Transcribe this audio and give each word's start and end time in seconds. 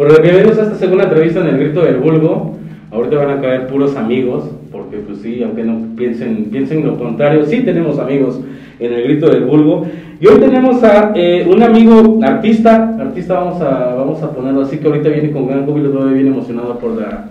Pues 0.00 0.22
bienvenidos 0.22 0.56
a 0.58 0.62
esta 0.62 0.76
segunda 0.76 1.04
entrevista 1.04 1.40
en 1.40 1.48
el 1.48 1.58
Grito 1.58 1.82
del 1.82 1.98
Vulgo. 1.98 2.56
Ahorita 2.90 3.16
van 3.18 3.36
a 3.36 3.40
caer 3.42 3.66
puros 3.66 3.96
amigos, 3.96 4.44
porque 4.72 4.96
pues 4.96 5.18
sí, 5.18 5.42
aunque 5.42 5.62
no 5.62 5.94
piensen, 5.94 6.46
piensen 6.46 6.86
lo 6.86 6.96
contrario, 6.96 7.44
sí 7.44 7.60
tenemos 7.60 7.98
amigos 7.98 8.40
en 8.78 8.94
el 8.94 9.02
Grito 9.02 9.28
del 9.28 9.44
Vulgo. 9.44 9.86
Y 10.18 10.26
hoy 10.26 10.40
tenemos 10.40 10.82
a 10.84 11.12
eh, 11.14 11.46
un 11.46 11.62
amigo 11.62 12.18
artista, 12.22 12.96
artista 12.98 13.34
vamos 13.34 13.60
a, 13.60 13.94
vamos 13.94 14.22
a 14.22 14.32
ponerlo 14.32 14.62
así, 14.62 14.78
que 14.78 14.86
ahorita 14.86 15.10
viene 15.10 15.32
con 15.32 15.46
gran 15.46 15.66
júbilo, 15.66 15.90
bien 16.06 16.28
emocionado 16.28 16.78
por 16.78 16.92
la, 16.92 17.26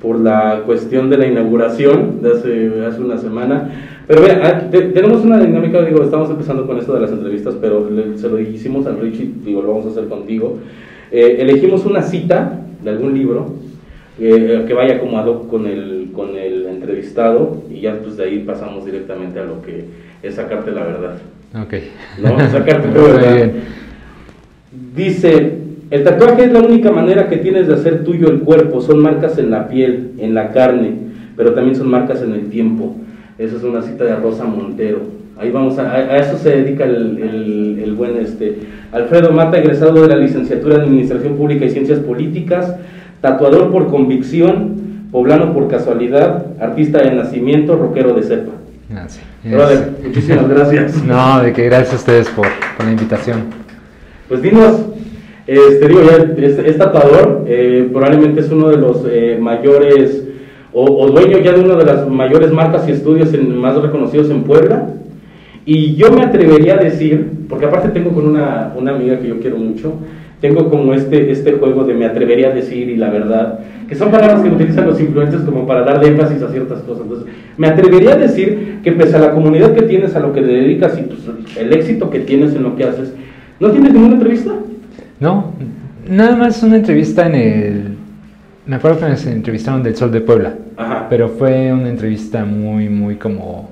por 0.00 0.20
la 0.20 0.62
cuestión 0.64 1.10
de 1.10 1.18
la 1.18 1.26
inauguración 1.26 2.22
de 2.22 2.30
hace, 2.30 2.86
hace 2.86 3.00
una 3.00 3.18
semana. 3.18 3.68
Pero 4.06 4.22
vea, 4.22 4.40
ah, 4.44 4.70
tenemos 4.70 5.24
una 5.24 5.40
dinámica, 5.40 5.82
digo, 5.82 6.04
estamos 6.04 6.30
empezando 6.30 6.68
con 6.68 6.78
esto 6.78 6.94
de 6.94 7.00
las 7.00 7.10
entrevistas, 7.10 7.56
pero 7.60 7.88
se 8.14 8.28
lo 8.28 8.38
hicimos 8.38 8.86
al 8.86 9.00
Richie, 9.00 9.28
digo, 9.44 9.60
lo 9.60 9.70
vamos 9.70 9.86
a 9.86 9.88
hacer 9.88 10.06
contigo. 10.06 10.58
Eh, 11.12 11.36
elegimos 11.40 11.84
una 11.84 12.00
cita 12.00 12.60
de 12.82 12.90
algún 12.90 13.12
libro 13.12 13.50
eh, 14.18 14.64
que 14.66 14.72
vaya 14.72 14.98
como 14.98 15.18
ad 15.18 15.26
hoc 15.26 15.48
con 15.48 15.66
el, 15.66 16.08
con 16.14 16.36
el 16.36 16.66
entrevistado 16.66 17.62
y 17.70 17.82
ya 17.82 17.98
pues 18.02 18.16
de 18.16 18.24
ahí 18.24 18.38
pasamos 18.38 18.86
directamente 18.86 19.38
a 19.38 19.44
lo 19.44 19.60
que 19.60 19.84
es 20.22 20.34
sacarte 20.36 20.70
la 20.70 20.84
verdad. 20.84 21.18
Ok. 21.62 21.74
¿No? 22.22 22.38
Sacarte 22.50 22.88
la 22.88 23.02
verdad. 23.02 23.50
Dice, 24.96 25.58
el 25.90 26.02
tatuaje 26.02 26.44
es 26.44 26.52
la 26.52 26.60
única 26.60 26.90
manera 26.90 27.28
que 27.28 27.36
tienes 27.36 27.68
de 27.68 27.74
hacer 27.74 28.04
tuyo 28.04 28.30
el 28.30 28.40
cuerpo, 28.40 28.80
son 28.80 29.00
marcas 29.00 29.36
en 29.36 29.50
la 29.50 29.68
piel, 29.68 30.12
en 30.16 30.32
la 30.34 30.50
carne, 30.52 30.92
pero 31.36 31.52
también 31.52 31.76
son 31.76 31.88
marcas 31.88 32.22
en 32.22 32.32
el 32.32 32.48
tiempo. 32.48 32.96
Esa 33.36 33.56
es 33.56 33.62
una 33.62 33.82
cita 33.82 34.04
de 34.04 34.16
Rosa 34.16 34.44
Montero. 34.44 35.00
Ahí 35.38 35.50
vamos, 35.50 35.78
a, 35.78 35.92
a 35.92 36.18
eso 36.18 36.36
se 36.38 36.50
dedica 36.50 36.84
el, 36.84 37.80
el, 37.82 37.94
buen 37.94 38.16
este, 38.16 38.58
Alfredo 38.92 39.32
Mata, 39.32 39.58
egresado 39.58 40.02
de 40.02 40.08
la 40.08 40.16
licenciatura 40.16 40.76
en 40.76 40.82
Administración 40.82 41.36
Pública 41.36 41.64
y 41.64 41.70
Ciencias 41.70 42.00
Políticas, 42.00 42.74
tatuador 43.20 43.70
por 43.70 43.88
convicción, 43.88 45.08
poblano 45.10 45.52
por 45.52 45.68
casualidad, 45.68 46.46
artista 46.60 46.98
de 46.98 47.12
nacimiento, 47.14 47.76
rockero 47.76 48.14
de 48.14 48.22
cepa. 48.22 48.52
Ah, 48.94 49.06
sí. 49.08 49.20
muchísimas 50.04 50.48
gracias. 50.48 51.02
No, 51.04 51.42
de 51.42 51.52
que 51.52 51.64
gracias 51.64 51.94
a 51.94 51.96
ustedes 51.96 52.28
por, 52.28 52.46
por 52.76 52.86
la 52.86 52.92
invitación. 52.92 53.44
Pues 54.28 54.42
dinos, 54.42 54.80
este, 55.46 55.88
digo, 55.88 56.00
ya 56.02 56.16
es, 56.46 56.78
tatuador, 56.78 57.44
eh, 57.46 57.88
probablemente 57.92 58.40
es 58.40 58.50
uno 58.50 58.68
de 58.68 58.76
los 58.76 59.04
eh, 59.08 59.38
mayores, 59.40 60.24
o, 60.72 60.84
o, 60.84 61.08
dueño 61.10 61.38
ya 61.38 61.52
de 61.52 61.60
una 61.60 61.76
de 61.76 61.84
las 61.84 62.08
mayores 62.08 62.52
marcas 62.52 62.88
y 62.88 62.92
estudios 62.92 63.34
en, 63.34 63.56
más 63.56 63.76
reconocidos 63.76 64.30
en 64.30 64.44
Puebla. 64.44 64.88
Y 65.64 65.94
yo 65.94 66.10
me 66.10 66.22
atrevería 66.22 66.74
a 66.74 66.78
decir, 66.78 67.30
porque 67.48 67.66
aparte 67.66 67.88
tengo 67.90 68.10
con 68.10 68.26
una, 68.26 68.72
una 68.76 68.94
amiga 68.94 69.18
que 69.20 69.28
yo 69.28 69.38
quiero 69.40 69.58
mucho, 69.58 69.94
tengo 70.42 70.68
como 70.68 70.92
este, 70.92 71.30
este 71.30 71.52
juego 71.52 71.84
de 71.84 71.94
me 71.94 72.04
atrevería 72.04 72.48
a 72.48 72.50
decir 72.50 72.88
y 72.88 72.96
la 72.96 73.10
verdad, 73.10 73.60
que 73.88 73.94
son 73.94 74.10
palabras 74.10 74.42
que 74.42 74.48
utilizan 74.48 74.86
los 74.86 75.00
influencers 75.00 75.44
como 75.44 75.66
para 75.68 75.84
darle 75.84 76.08
énfasis 76.08 76.42
a 76.42 76.50
ciertas 76.50 76.82
cosas. 76.82 77.04
Entonces, 77.04 77.32
me 77.56 77.68
atrevería 77.68 78.14
a 78.14 78.16
decir 78.16 78.80
que 78.82 78.90
pese 78.90 79.16
a 79.16 79.20
la 79.20 79.30
comunidad 79.30 79.72
que 79.72 79.82
tienes, 79.82 80.16
a 80.16 80.20
lo 80.20 80.32
que 80.32 80.40
te 80.40 80.48
dedicas 80.48 80.98
y 80.98 81.02
pues, 81.02 81.20
el 81.56 81.72
éxito 81.72 82.10
que 82.10 82.18
tienes 82.18 82.56
en 82.56 82.64
lo 82.64 82.74
que 82.74 82.84
haces, 82.84 83.14
¿no 83.60 83.70
tienes 83.70 83.92
ninguna 83.92 84.14
entrevista? 84.14 84.50
No, 85.20 85.52
nada 86.08 86.34
más 86.34 86.60
una 86.64 86.76
entrevista 86.76 87.26
en 87.26 87.34
el... 87.36 87.82
Me 88.66 88.76
acuerdo 88.76 88.98
que 88.98 89.06
me 89.06 89.32
entrevistaron 89.32 89.84
del 89.84 89.94
Sol 89.94 90.10
de 90.10 90.20
Puebla, 90.22 90.54
Ajá. 90.76 91.06
pero 91.08 91.28
fue 91.28 91.72
una 91.72 91.88
entrevista 91.88 92.44
muy, 92.44 92.88
muy 92.88 93.14
como 93.14 93.70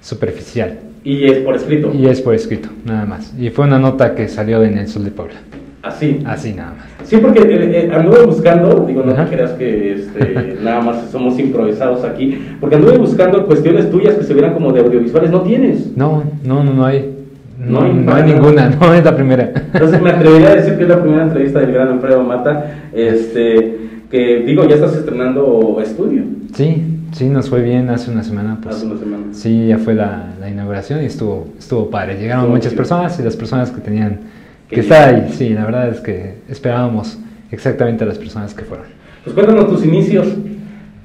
superficial. 0.00 0.78
Y 1.04 1.24
es 1.24 1.38
por 1.38 1.56
escrito. 1.56 1.92
Y 1.94 2.06
es 2.06 2.20
por 2.20 2.34
escrito, 2.34 2.68
nada 2.84 3.06
más. 3.06 3.34
Y 3.38 3.50
fue 3.50 3.64
una 3.66 3.78
nota 3.78 4.14
que 4.14 4.28
salió 4.28 4.62
en 4.62 4.78
el 4.78 4.88
Sol 4.88 5.04
de 5.04 5.10
Puebla. 5.10 5.36
Así. 5.82 6.20
Así 6.26 6.52
nada 6.52 6.74
más. 6.76 7.08
Sí, 7.08 7.16
porque 7.18 7.40
eh, 7.40 7.86
eh, 7.86 7.90
anduve 7.92 8.26
buscando, 8.26 8.84
digo, 8.86 9.02
no 9.04 9.14
te 9.14 9.24
creas 9.24 9.52
que 9.52 9.92
este, 9.92 10.56
nada 10.62 10.80
más 10.82 11.10
somos 11.10 11.38
improvisados 11.38 12.04
aquí, 12.04 12.38
porque 12.60 12.76
anduve 12.76 12.98
buscando 12.98 13.46
cuestiones 13.46 13.90
tuyas 13.90 14.16
que 14.16 14.24
se 14.24 14.34
vieran 14.34 14.54
como 14.54 14.72
de 14.72 14.80
audiovisuales, 14.80 15.30
¿no 15.30 15.42
tienes? 15.42 15.96
No, 15.96 16.24
no, 16.44 16.64
no, 16.64 16.74
no 16.74 16.84
hay. 16.84 17.14
No, 17.58 17.82
hay, 17.82 17.92
no 17.92 18.14
hay 18.14 18.22
ninguna, 18.22 18.68
no 18.80 18.94
es 18.94 19.04
la 19.04 19.16
primera. 19.16 19.50
Entonces 19.72 20.00
me 20.00 20.10
atrevería 20.10 20.50
a 20.50 20.54
decir 20.56 20.76
que 20.76 20.82
es 20.82 20.88
la 20.88 21.00
primera 21.00 21.24
entrevista 21.24 21.58
del 21.60 21.72
gran 21.72 21.88
Alfredo 21.88 22.22
Mata, 22.22 22.90
este, 22.92 23.78
que 24.10 24.42
digo, 24.46 24.68
ya 24.68 24.76
estás 24.76 24.94
estrenando 24.94 25.80
estudio. 25.82 26.22
Sí, 26.54 26.97
Sí, 27.12 27.28
nos 27.28 27.48
fue 27.48 27.62
bien 27.62 27.88
hace 27.90 28.10
una 28.10 28.22
semana. 28.22 28.58
Pues, 28.62 28.76
hace 28.76 28.86
una 28.86 28.98
semana. 28.98 29.24
Sí, 29.32 29.68
ya 29.68 29.78
fue 29.78 29.94
la, 29.94 30.34
la 30.40 30.48
inauguración 30.50 31.02
y 31.02 31.06
estuvo, 31.06 31.48
estuvo 31.58 31.90
padre. 31.90 32.18
Llegaron 32.18 32.50
muchas 32.50 32.74
personas 32.74 33.18
y 33.18 33.22
las 33.22 33.36
personas 33.36 33.70
que 33.70 33.80
tenían 33.80 34.20
que 34.68 34.80
estar 34.80 35.14
ahí. 35.14 35.32
Sí, 35.32 35.50
la 35.50 35.64
verdad 35.64 35.88
es 35.88 36.00
que 36.00 36.36
esperábamos 36.48 37.18
exactamente 37.50 38.04
a 38.04 38.06
las 38.06 38.18
personas 38.18 38.54
que 38.54 38.64
fueron. 38.64 38.86
Pues 39.24 39.34
cuéntanos 39.34 39.68
tus 39.68 39.84
inicios. 39.84 40.26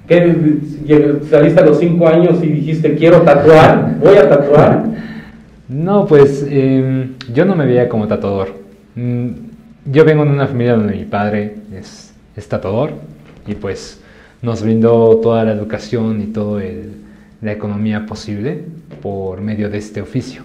¿Qué, 0.07 0.35
saliste 1.29 1.61
a 1.61 1.65
los 1.65 1.79
cinco 1.79 2.07
años 2.07 2.43
y 2.43 2.47
dijiste 2.47 2.95
quiero 2.95 3.21
tatuar, 3.21 3.97
voy 3.99 4.15
a 4.15 4.29
tatuar? 4.29 4.83
No, 5.69 6.05
pues 6.05 6.45
em, 6.49 7.13
yo 7.33 7.45
no 7.45 7.55
me 7.55 7.65
veía 7.65 7.89
como 7.89 8.05
tatuador. 8.05 8.49
Mm, 8.95 9.29
yo 9.91 10.05
vengo 10.05 10.23
de 10.23 10.29
una 10.29 10.45
familia 10.45 10.75
donde 10.75 10.93
mi 10.95 11.05
padre 11.05 11.55
es, 11.73 12.13
es 12.35 12.47
tatuador 12.47 12.91
y 13.47 13.55
pues 13.55 14.02
nos 14.43 14.61
brindó 14.61 15.17
toda 15.23 15.45
la 15.45 15.53
educación 15.53 16.21
y 16.21 16.25
toda 16.25 16.61
la 17.41 17.51
economía 17.51 18.05
posible 18.05 18.59
por 19.01 19.41
medio 19.41 19.69
de 19.69 19.77
este 19.77 20.01
oficio. 20.01 20.43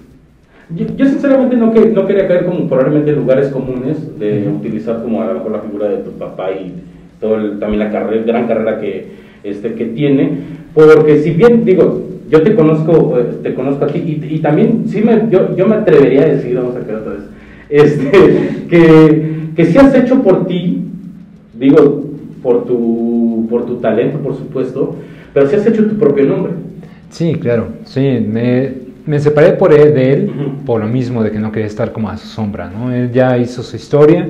Yo, 0.70 1.06
sinceramente 1.06 1.56
no, 1.56 1.72
que, 1.72 1.86
no, 1.86 2.06
quería 2.06 2.28
caer 2.28 2.44
como 2.44 2.68
probablemente 2.68 3.10
en 3.10 3.16
lugares 3.16 3.48
comunes 3.48 4.18
de 4.18 4.48
utilizar 4.48 5.02
como 5.02 5.22
a 5.22 5.26
lo 5.26 5.34
mejor 5.34 5.52
la 5.52 5.60
figura 5.60 5.88
de 5.88 5.98
tu 5.98 6.12
papá 6.12 6.52
y 6.52 6.74
todo 7.20 7.58
también 7.58 7.80
la 7.80 7.90
carrera, 7.90 8.22
gran 8.24 8.46
carrera 8.46 8.78
que, 8.78 9.06
este, 9.42 9.74
que 9.74 9.86
tiene, 9.86 10.30
porque 10.74 11.18
si 11.20 11.30
bien 11.30 11.64
digo, 11.64 12.06
yo 12.30 12.42
te 12.42 12.54
conozco, 12.54 13.18
eh, 13.18 13.38
te 13.42 13.54
conozco 13.54 13.86
a 13.86 13.88
ti 13.88 13.98
y, 13.98 14.34
y 14.34 14.38
también 14.40 14.84
sí 14.86 15.00
me, 15.00 15.28
yo, 15.30 15.56
yo, 15.56 15.66
me 15.66 15.76
atrevería 15.76 16.22
a 16.22 16.28
decir, 16.28 16.54
vamos 16.54 16.76
a 16.76 16.80
quedar 16.80 17.00
otra 17.00 17.14
vez, 17.14 17.22
este, 17.70 18.66
que, 18.68 19.32
que 19.56 19.64
si 19.64 19.78
has 19.78 19.94
hecho 19.94 20.22
por 20.22 20.46
ti, 20.46 20.82
digo, 21.58 22.07
por 22.42 22.64
tu, 22.64 23.46
por 23.48 23.66
tu 23.66 23.76
talento, 23.76 24.18
por 24.18 24.36
supuesto, 24.36 24.96
pero 25.32 25.48
si 25.48 25.56
has 25.56 25.66
hecho 25.66 25.86
tu 25.86 25.96
propio 25.96 26.24
nombre. 26.24 26.52
Sí, 27.10 27.34
claro, 27.34 27.68
sí, 27.84 28.24
me, 28.26 28.72
me 29.06 29.18
separé 29.18 29.52
por 29.52 29.72
él, 29.72 29.94
de 29.94 30.12
él 30.12 30.32
por 30.66 30.80
lo 30.80 30.86
mismo 30.86 31.22
de 31.22 31.30
que 31.30 31.38
no 31.38 31.50
quería 31.50 31.66
estar 31.66 31.92
como 31.92 32.10
a 32.10 32.16
su 32.16 32.26
sombra, 32.26 32.70
¿no? 32.70 32.92
Él 32.92 33.10
ya 33.10 33.38
hizo 33.38 33.62
su 33.62 33.76
historia, 33.76 34.28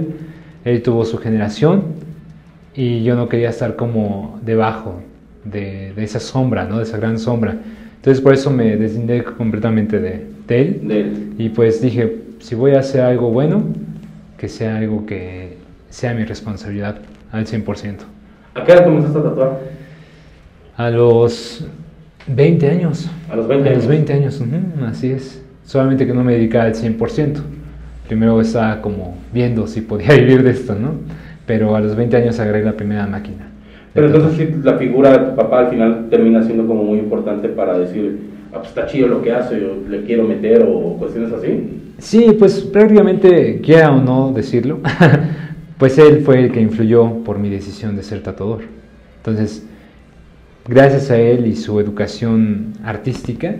él 0.64 0.82
tuvo 0.82 1.04
su 1.04 1.19
generación 1.19 1.82
y 2.74 3.02
yo 3.02 3.16
no 3.16 3.28
quería 3.28 3.50
estar 3.50 3.74
como 3.74 4.38
debajo 4.44 5.00
de, 5.44 5.92
de 5.94 6.04
esa 6.04 6.20
sombra, 6.20 6.64
¿no? 6.64 6.78
De 6.78 6.84
esa 6.84 6.96
gran 6.96 7.19
sombra. 7.19 7.56
Entonces 7.96 8.22
por 8.22 8.34
eso 8.34 8.50
me 8.50 8.76
deslindé 8.76 9.25
completamente 9.25 9.98
de, 9.98 10.26
de, 10.46 10.60
él. 10.60 10.80
de 10.84 11.00
él. 11.00 11.32
Y 11.38 11.48
pues 11.48 11.80
dije, 11.80 12.19
si 12.38 12.54
voy 12.54 12.72
a 12.72 12.78
hacer 12.78 13.00
algo 13.00 13.30
bueno, 13.30 13.64
que 14.36 14.48
sea 14.48 14.76
algo 14.76 15.04
que 15.04 15.56
sea 15.90 16.14
mi 16.14 16.25
responsabilidad 16.25 16.98
al 17.33 17.47
100%. 17.47 17.97
¿A 18.55 18.65
qué 18.65 18.72
edad 18.72 18.84
comenzaste 18.84 19.19
a 19.19 19.22
tatuar? 19.22 19.61
A 20.77 20.91
los 20.91 21.66
20 22.27 22.71
años. 22.71 23.11
A 23.31 23.37
los 23.37 23.49
20 23.49 23.69
a 23.69 23.72
años. 23.72 23.84
los 23.84 23.89
20 23.89 24.12
años, 24.12 24.43
así 24.87 25.11
es. 25.11 25.44
Solamente 25.65 26.06
que 26.06 26.15
no 26.15 26.25
me 26.25 26.34
dedicaba 26.34 26.65
al 26.65 26.75
100%. 26.75 27.41
Primero 28.06 28.41
estaba 28.41 28.81
como 28.81 29.17
viendo 29.33 29.67
si 29.67 29.81
podía 29.83 30.15
vivir 30.15 30.43
de 30.43 30.50
esto, 30.50 30.75
¿no? 30.75 30.93
Pero 31.47 31.77
a 31.77 31.81
los 31.81 31.94
20 31.94 32.17
años 32.17 32.38
agarré 32.41 32.65
la 32.65 32.72
primera 32.72 33.06
máquina. 33.06 33.49
Pero 33.94 34.06
entonces 34.06 34.37
sí, 34.37 34.61
la 34.62 34.75
figura 34.75 35.11
de 35.11 35.31
tu 35.31 35.37
papá 35.37 35.61
al 35.61 35.71
final 35.71 36.06
termina 36.11 36.43
siendo 36.43 36.67
como 36.67 36.85
muy 36.85 36.99
importante 36.99 37.49
para 37.49 37.79
decir, 37.79 38.19
ah, 38.52 38.58
pues 38.58 38.69
está 38.69 38.87
chido 38.87 39.08
lo 39.08 39.23
que 39.23 39.32
hace, 39.32 39.61
yo 39.61 39.76
le 39.88 40.05
quiero 40.05 40.25
meter 40.25 40.62
o 40.69 40.97
cuestiones 40.99 41.32
así. 41.32 41.81
Sí, 41.99 42.37
pues 42.38 42.61
prácticamente, 42.61 43.61
quiera 43.61 43.91
o 43.93 44.00
no 44.00 44.32
decirlo, 44.32 44.79
pues 45.78 45.98
él 45.98 46.22
fue 46.25 46.44
el 46.44 46.52
que 46.52 46.60
influyó 46.60 47.25
por 47.25 47.38
mi 47.38 47.48
decisión 47.48 47.96
de 47.96 48.02
ser 48.02 48.22
tatuador. 48.22 48.62
Entonces, 49.19 49.66
gracias 50.66 51.10
a 51.10 51.19
él 51.19 51.46
y 51.46 51.56
su 51.56 51.78
educación 51.80 52.75
artística, 52.84 53.56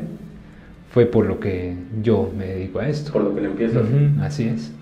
fue 0.91 1.07
por 1.07 1.27
lo 1.27 1.39
que 1.39 1.75
yo 2.03 2.31
me 2.37 2.47
dedico 2.47 2.81
a 2.81 2.89
esto. 2.89 3.13
Por 3.13 3.23
lo 3.23 3.35
que 3.35 3.43
le 3.43 3.49
empiezas. 3.49 3.83
así 4.21 4.49
es. 4.49 4.73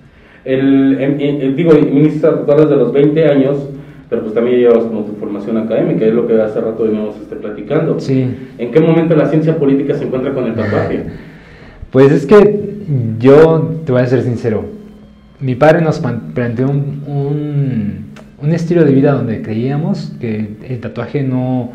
El, 0.45 0.99
el, 1.01 1.57
digo, 1.57 1.73
viniste 1.75 2.27
a 2.27 2.31
tatuar 2.31 2.61
desde 2.61 2.77
los 2.77 2.93
20 2.93 3.25
años, 3.27 3.69
pero 4.09 4.23
pues 4.23 4.33
también 4.33 4.61
llevas 4.61 4.85
como 4.85 5.03
tu 5.03 5.15
formación 5.17 5.57
académica, 5.57 6.07
es 6.07 6.15
lo 6.15 6.27
que 6.27 6.41
hace 6.41 6.61
rato 6.61 6.85
veníamos 6.85 7.17
este, 7.17 7.35
platicando. 7.35 7.99
Sí. 7.99 8.25
¿En 8.57 8.71
qué 8.71 8.81
momento 8.81 9.17
la 9.17 9.27
ciencia 9.27 9.59
política 9.59 9.95
se 9.95 10.05
encuentra 10.05 10.33
con 10.33 10.47
el 10.47 10.55
tatuaje? 10.55 11.05
Pues 11.89 12.13
es 12.13 12.27
que 12.27 12.77
yo 13.19 13.81
te 13.87 13.93
voy 13.93 14.03
a 14.03 14.07
ser 14.07 14.21
sincero, 14.23 14.65
mi 15.41 15.55
padre 15.55 15.83
nos 15.83 16.01
planteó 16.01 16.69
un, 16.69 17.03
un, 17.07 18.07
un, 18.41 18.53
estilo 18.53 18.85
de 18.85 18.93
vida 18.93 19.13
donde 19.13 19.43
creíamos 19.43 20.13
que 20.21 20.57
el 20.69 20.81
tatuaje 20.81 21.23
no, 21.23 21.73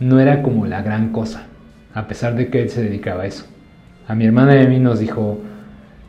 no 0.00 0.20
era 0.20 0.42
como 0.42 0.66
la 0.66 0.82
gran 0.82 1.12
cosa, 1.12 1.46
a 1.94 2.08
pesar 2.08 2.34
de 2.34 2.48
que 2.48 2.62
él 2.62 2.70
se 2.70 2.82
dedicaba 2.82 3.24
a 3.24 3.26
eso. 3.26 3.46
A 4.06 4.14
mi 4.14 4.24
hermana 4.24 4.56
y 4.56 4.64
a 4.64 4.68
mí 4.68 4.78
nos 4.78 5.00
dijo 5.00 5.38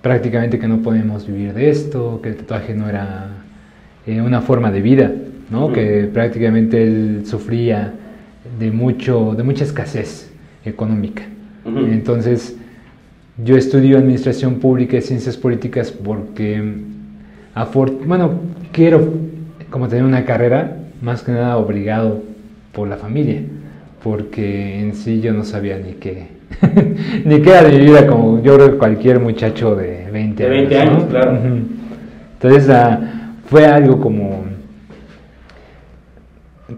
prácticamente 0.01 0.59
que 0.59 0.67
no 0.67 0.81
podemos 0.81 1.27
vivir 1.27 1.53
de 1.53 1.69
esto, 1.69 2.21
que 2.21 2.29
el 2.29 2.37
tatuaje 2.37 2.73
no 2.73 2.87
era 2.87 3.27
eh, 4.07 4.21
una 4.21 4.41
forma 4.41 4.71
de 4.71 4.81
vida, 4.81 5.11
¿no? 5.49 5.73
Que 5.73 6.09
prácticamente 6.13 6.81
él 6.81 7.23
sufría 7.25 7.93
de, 8.57 8.71
mucho, 8.71 9.33
de 9.35 9.43
mucha 9.43 9.65
escasez 9.65 10.31
económica. 10.63 11.23
Entonces, 11.65 12.55
yo 13.43 13.55
estudio 13.55 13.97
Administración 13.97 14.55
Pública 14.55 14.97
y 14.97 15.01
Ciencias 15.01 15.37
Políticas 15.37 15.91
porque, 15.91 16.61
bueno, 18.05 18.31
quiero 18.71 19.13
como 19.69 19.87
tener 19.87 20.03
una 20.03 20.25
carrera, 20.25 20.77
más 21.01 21.21
que 21.21 21.31
nada 21.31 21.57
obligado 21.57 22.21
por 22.73 22.87
la 22.87 22.97
familia, 22.97 23.41
porque 24.03 24.79
en 24.79 24.95
sí 24.95 25.21
yo 25.21 25.33
no 25.33 25.43
sabía 25.43 25.77
ni 25.77 25.93
qué, 25.93 26.27
ni 27.25 27.41
qué 27.41 27.49
era 27.49 27.63
de 27.63 27.77
mi 27.77 27.85
vida, 27.85 28.07
como 28.07 28.41
yo 28.41 28.55
creo 28.55 28.71
que 28.71 28.77
cualquier 28.77 29.19
muchacho 29.19 29.75
de 29.75 30.09
20 30.11 30.13
años. 30.13 30.37
De 30.37 30.49
20 30.49 30.77
años, 30.77 31.03
claro. 31.09 31.37
Entonces 32.33 32.69
ah, 32.69 32.99
fue 33.45 33.65
algo 33.65 33.99
como 33.99 34.43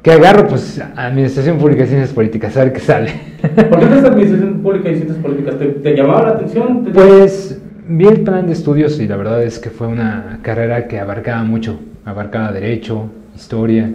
que 0.02 0.12
agarro, 0.12 0.48
pues, 0.48 0.82
Administración 0.96 1.58
Pública 1.58 1.84
y 1.84 1.88
Ciencias 1.88 2.14
Políticas, 2.14 2.56
a 2.56 2.64
ver 2.64 2.74
qué 2.74 2.80
sale. 2.80 3.12
¿Por 3.42 3.80
qué 3.80 3.98
es 3.98 4.04
Administración 4.04 4.62
Pública 4.62 4.90
y 4.90 4.96
Ciencias 4.96 5.18
Políticas? 5.18 5.56
¿Te, 5.84 5.96
llamaba 5.96 6.24
la 6.24 6.30
atención? 6.30 6.86
Pues, 6.94 7.62
vi 7.88 8.08
el 8.08 8.22
plan 8.22 8.48
de 8.48 8.54
estudios 8.54 9.00
y 9.00 9.08
la 9.08 9.18
verdad 9.18 9.44
es 9.44 9.60
que 9.60 9.70
fue 9.70 9.88
una 9.88 10.40
carrera 10.42 10.88
que 10.88 11.00
abarcaba 11.00 11.44
mucho. 11.44 11.80
Abarcaba 12.06 12.52
Derecho, 12.52 13.10
Historia, 13.36 13.92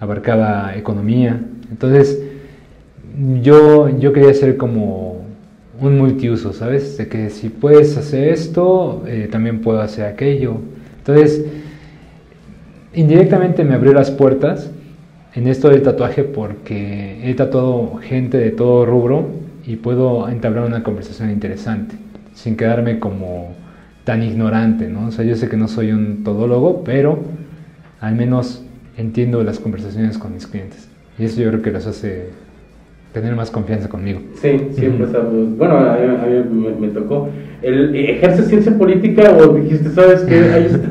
abarcaba 0.00 0.74
Economía. 0.76 1.40
Entonces, 1.70 2.22
yo, 3.42 3.88
yo 3.98 4.12
quería 4.12 4.32
ser 4.32 4.56
como 4.56 5.24
un 5.80 5.98
multiuso, 5.98 6.52
¿sabes? 6.52 6.96
De 6.96 7.08
que 7.08 7.30
si 7.30 7.48
puedes 7.48 7.96
hacer 7.96 8.28
esto, 8.28 9.02
eh, 9.06 9.28
también 9.30 9.60
puedo 9.60 9.80
hacer 9.80 10.06
aquello. 10.06 10.58
Entonces, 10.98 11.44
indirectamente 12.94 13.64
me 13.64 13.74
abrió 13.74 13.92
las 13.92 14.10
puertas 14.10 14.70
en 15.36 15.46
esto 15.48 15.68
del 15.68 15.82
tatuaje 15.82 16.24
porque 16.24 17.20
he 17.22 17.34
tatuado 17.34 17.96
gente 17.96 18.38
de 18.38 18.50
todo 18.50 18.86
rubro 18.86 19.28
y 19.66 19.76
puedo 19.76 20.28
entablar 20.30 20.64
una 20.64 20.82
conversación 20.82 21.30
interesante 21.30 21.94
sin 22.32 22.56
quedarme 22.56 22.98
como 22.98 23.54
tan 24.04 24.22
ignorante, 24.22 24.88
¿no? 24.88 25.08
O 25.08 25.10
sea, 25.10 25.24
yo 25.24 25.36
sé 25.36 25.48
que 25.48 25.56
no 25.56 25.68
soy 25.68 25.92
un 25.92 26.24
todólogo, 26.24 26.84
pero 26.84 27.18
al 28.00 28.14
menos 28.14 28.64
entiendo 28.96 29.42
las 29.42 29.58
conversaciones 29.58 30.16
con 30.16 30.32
mis 30.32 30.46
clientes. 30.46 30.88
Y 31.18 31.24
eso 31.24 31.40
yo 31.42 31.48
creo 31.50 31.62
que 31.62 31.72
les 31.72 31.86
hace 31.86 32.28
tener 33.12 33.34
más 33.34 33.50
confianza 33.50 33.88
conmigo. 33.88 34.20
Sí, 34.40 34.68
siempre 34.72 35.06
uh, 35.06 35.56
Bueno, 35.56 35.76
a 35.76 35.96
mí, 35.96 36.74
me, 36.80 36.88
tocó. 36.88 37.28
¿El, 37.62 37.94
¿Ejerce 37.94 38.44
ciencia 38.44 38.76
política 38.76 39.36
o 39.36 39.54
dijiste, 39.54 39.90
sabes 39.90 40.22
que 40.22 40.34
ahí 40.52 40.64
está 40.66 40.88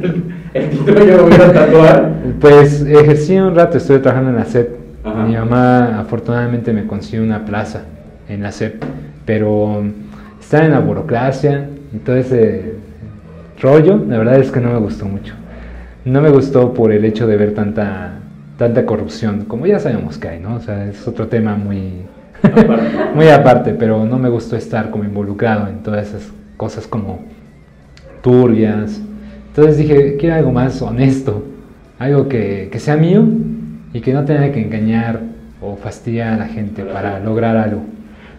el, 0.55 0.69
título 0.69 1.05
yo 1.05 1.23
voy 1.23 1.33
a 1.33 1.53
tatuar? 1.53 2.11
Pues 2.39 2.81
ejercí 2.81 3.37
un 3.37 3.55
rato, 3.55 3.77
estuve 3.77 3.99
trabajando 3.99 4.31
en 4.31 4.37
la 4.37 4.45
SEP. 4.45 4.69
Mi 5.27 5.35
mamá 5.35 5.99
afortunadamente 5.99 6.73
me 6.73 6.87
consiguió 6.87 7.23
una 7.23 7.45
plaza 7.45 7.83
en 8.27 8.41
la 8.41 8.51
SEP, 8.51 8.83
pero 9.25 9.83
está 10.39 10.65
en 10.65 10.71
la 10.71 10.79
burocracia 10.79 11.69
y 11.93 11.97
todo 11.97 12.15
ese 12.15 12.73
rollo, 13.61 14.03
la 14.07 14.17
verdad 14.17 14.39
es 14.39 14.51
que 14.51 14.59
no 14.59 14.71
me 14.71 14.79
gustó 14.79 15.05
mucho. 15.05 15.35
No 16.05 16.21
me 16.21 16.29
gustó 16.29 16.73
por 16.73 16.91
el 16.91 17.05
hecho 17.05 17.27
de 17.27 17.37
ver 17.37 17.53
tanta 17.53 18.19
tanta 18.57 18.85
corrupción, 18.85 19.45
como 19.45 19.65
ya 19.65 19.79
sabemos 19.79 20.17
que 20.17 20.29
hay, 20.29 20.39
¿no? 20.39 20.55
O 20.55 20.59
sea, 20.59 20.85
es 20.85 21.07
otro 21.07 21.27
tema 21.27 21.55
muy, 21.55 22.05
muy 23.15 23.27
aparte, 23.27 23.73
pero 23.73 24.05
no 24.05 24.17
me 24.17 24.29
gustó 24.29 24.55
estar 24.55 24.89
como 24.91 25.03
involucrado 25.03 25.67
en 25.67 25.83
todas 25.83 26.07
esas 26.07 26.31
cosas 26.57 26.87
como 26.87 27.19
turbias. 28.21 29.01
Entonces 29.55 29.77
dije, 29.77 30.17
quiero 30.19 30.35
algo 30.35 30.51
más 30.51 30.81
honesto, 30.81 31.45
algo 31.97 32.27
que, 32.27 32.67
que 32.69 32.77
sea 32.77 32.97
mío 32.97 33.23
y 33.93 34.01
que 34.01 34.13
no 34.13 34.25
tenga 34.25 34.51
que 34.51 34.61
engañar 34.61 35.21
o 35.61 35.77
fastidiar 35.77 36.33
a 36.33 36.37
la 36.37 36.47
gente 36.47 36.83
para 36.83 37.21
lograr 37.21 37.55
algo. 37.55 37.79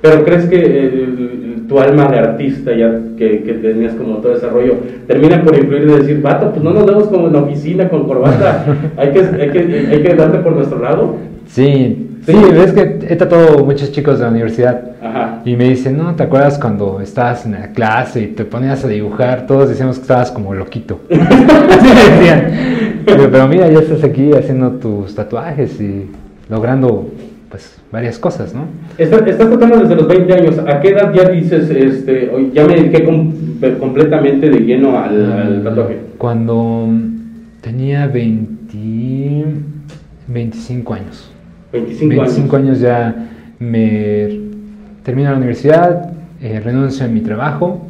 Pero 0.02 0.22
crees 0.26 0.44
que 0.44 1.64
tu 1.66 1.80
alma 1.80 2.08
de 2.08 2.18
artista, 2.18 2.76
ya 2.76 3.00
que, 3.16 3.42
que, 3.44 3.54
tenías 3.54 3.94
como 3.94 4.16
todo 4.18 4.36
ese 4.36 4.46
rollo, 4.46 4.74
termina 5.06 5.42
por 5.42 5.56
influir 5.56 5.84
y 5.84 5.92
decir, 6.00 6.20
vato, 6.20 6.50
pues 6.50 6.62
no 6.62 6.74
nos 6.74 6.84
vemos 6.84 7.08
como 7.08 7.28
en 7.28 7.32
la 7.32 7.40
oficina 7.40 7.88
con 7.88 8.06
corbata, 8.06 8.66
hay 8.98 9.08
que, 9.08 9.20
hay 9.20 9.50
que, 9.50 9.86
hay 9.90 10.02
que 10.02 10.14
darte 10.14 10.38
por 10.40 10.52
nuestro 10.52 10.80
lado? 10.80 11.16
Sí, 11.46 12.05
Sí, 12.26 12.34
ves 12.34 12.72
que 12.72 12.98
he 13.08 13.14
tratado 13.14 13.64
muchos 13.64 13.92
chicos 13.92 14.18
de 14.18 14.24
la 14.24 14.30
universidad 14.32 14.80
y 15.44 15.54
me 15.54 15.68
dicen, 15.68 15.96
no, 15.96 16.12
¿te 16.16 16.24
acuerdas 16.24 16.58
cuando 16.58 17.00
estabas 17.00 17.46
en 17.46 17.52
la 17.52 17.68
clase 17.68 18.22
y 18.22 18.26
te 18.26 18.44
ponías 18.44 18.84
a 18.84 18.88
dibujar? 18.88 19.46
Todos 19.46 19.68
decíamos 19.68 19.96
que 19.98 20.02
estabas 20.02 20.32
como 20.32 20.52
loquito. 20.52 21.02
Así 21.10 21.88
decían. 21.88 23.02
Pero, 23.06 23.46
mira, 23.46 23.70
ya 23.70 23.78
estás 23.78 24.02
aquí 24.02 24.32
haciendo 24.32 24.72
tus 24.72 25.14
tatuajes 25.14 25.80
y 25.80 26.10
logrando 26.48 27.12
pues 27.48 27.80
varias 27.92 28.18
cosas, 28.18 28.52
¿no? 28.52 28.64
Estás, 28.98 29.22
tratando 29.22 29.78
desde 29.78 29.94
los 29.94 30.08
20 30.08 30.34
años. 30.34 30.58
¿A 30.66 30.80
qué 30.80 30.88
edad 30.88 31.14
ya 31.14 31.28
dices, 31.28 31.70
este, 31.70 32.32
ya 32.52 32.66
me 32.66 32.74
dediqué 32.74 33.04
completamente 33.04 34.50
de 34.50 34.58
lleno 34.58 34.98
al, 34.98 35.62
tatuaje? 35.62 35.98
Cuando 36.18 36.88
tenía 37.60 38.08
20, 38.08 39.44
25 40.26 40.92
años. 40.94 41.35
25, 41.72 42.56
años. 42.56 42.80
ya 42.80 43.28
me 43.58 44.40
termino 45.02 45.30
la 45.30 45.36
universidad, 45.36 46.12
eh, 46.40 46.60
renuncio 46.60 47.06
a 47.06 47.08
mi 47.08 47.20
trabajo 47.20 47.86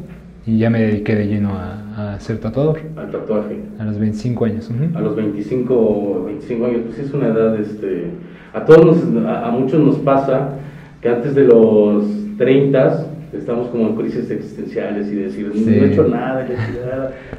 y 0.47 0.59
ya 0.59 0.71
me 0.71 0.81
dediqué 0.81 1.15
de 1.15 1.27
lleno 1.27 1.55
a, 1.55 2.15
a 2.15 2.21
ser 2.21 2.39
tatuador. 2.39 2.81
Al 2.97 3.11
tatuaje. 3.11 3.59
A 3.79 3.85
los 3.85 3.99
25 3.99 4.45
años. 4.45 4.71
A 4.95 5.01
los 5.01 5.17
25, 5.17 6.25
25 6.27 6.67
años, 6.67 6.81
pues 6.87 6.99
es 6.99 7.15
una 7.15 7.29
edad, 7.29 7.59
este, 7.59 8.11
a 8.53 8.65
todos, 8.65 8.99
a, 9.27 9.51
muchos 9.51 9.81
nos 9.81 9.97
pasa 9.97 10.51
que 11.01 11.09
antes 11.09 11.35
de 11.35 11.45
los 11.45 12.05
30 12.39 13.07
estamos 13.39 13.69
como 13.69 13.89
en 13.89 13.97
crisis 13.97 14.31
existenciales 14.31 15.09
y 15.09 15.17
decir, 15.17 15.53
no 15.55 15.71
he 15.71 15.93
hecho 15.93 16.09
nada, 16.09 16.47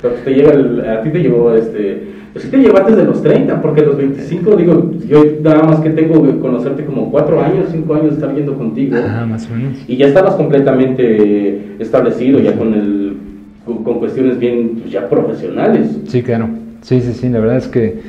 pero 0.01 0.13
te 0.15 0.33
llega 0.33 0.93
a 0.93 1.01
ti 1.01 1.09
te 1.09 1.19
llegó 1.19 1.53
este 1.53 2.17
pues 2.33 2.45
sí 2.45 2.51
te 2.51 2.57
llevaste 2.57 2.95
de 2.95 3.03
los 3.03 3.23
30, 3.23 3.61
porque 3.63 3.81
los 3.81 3.97
25, 3.97 4.55
digo, 4.57 4.91
yo 5.07 5.23
nada 5.41 5.63
más 5.63 5.79
que 5.79 5.89
tengo 5.89 6.23
que 6.23 6.37
conocerte 6.37 6.85
como 6.85 7.09
4 7.09 7.41
años, 7.41 7.69
5 7.71 7.93
años 7.95 8.09
de 8.09 8.13
estar 8.13 8.33
viendo 8.33 8.55
contigo. 8.55 8.95
Ah, 8.95 9.25
más 9.27 9.49
o 9.49 9.55
menos. 9.55 9.77
Y 9.87 9.97
ya 9.97 10.05
estabas 10.05 10.35
completamente 10.35 11.77
establecido, 11.79 12.39
ya 12.39 12.55
con 12.55 12.73
el 12.75 13.17
con 13.65 13.99
cuestiones 13.99 14.39
bien 14.39 14.79
pues, 14.81 14.91
ya 14.91 15.09
profesionales. 15.09 15.97
Sí, 16.07 16.21
claro. 16.21 16.47
Sí, 16.81 17.01
sí, 17.01 17.13
sí, 17.13 17.27
la 17.29 17.39
verdad 17.39 17.57
es 17.57 17.67
que 17.67 17.99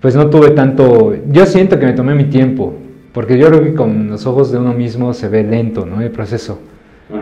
pues 0.00 0.14
no 0.14 0.28
tuve 0.28 0.50
tanto, 0.50 1.14
yo 1.32 1.46
siento 1.46 1.78
que 1.78 1.86
me 1.86 1.94
tomé 1.94 2.14
mi 2.14 2.24
tiempo, 2.24 2.74
porque 3.12 3.38
yo 3.38 3.48
creo 3.48 3.62
que 3.62 3.74
con 3.74 4.08
los 4.08 4.26
ojos 4.26 4.52
de 4.52 4.58
uno 4.58 4.72
mismo 4.72 5.14
se 5.14 5.28
ve 5.28 5.42
lento, 5.42 5.86
¿no? 5.86 6.00
El 6.00 6.10
proceso. 6.10 6.60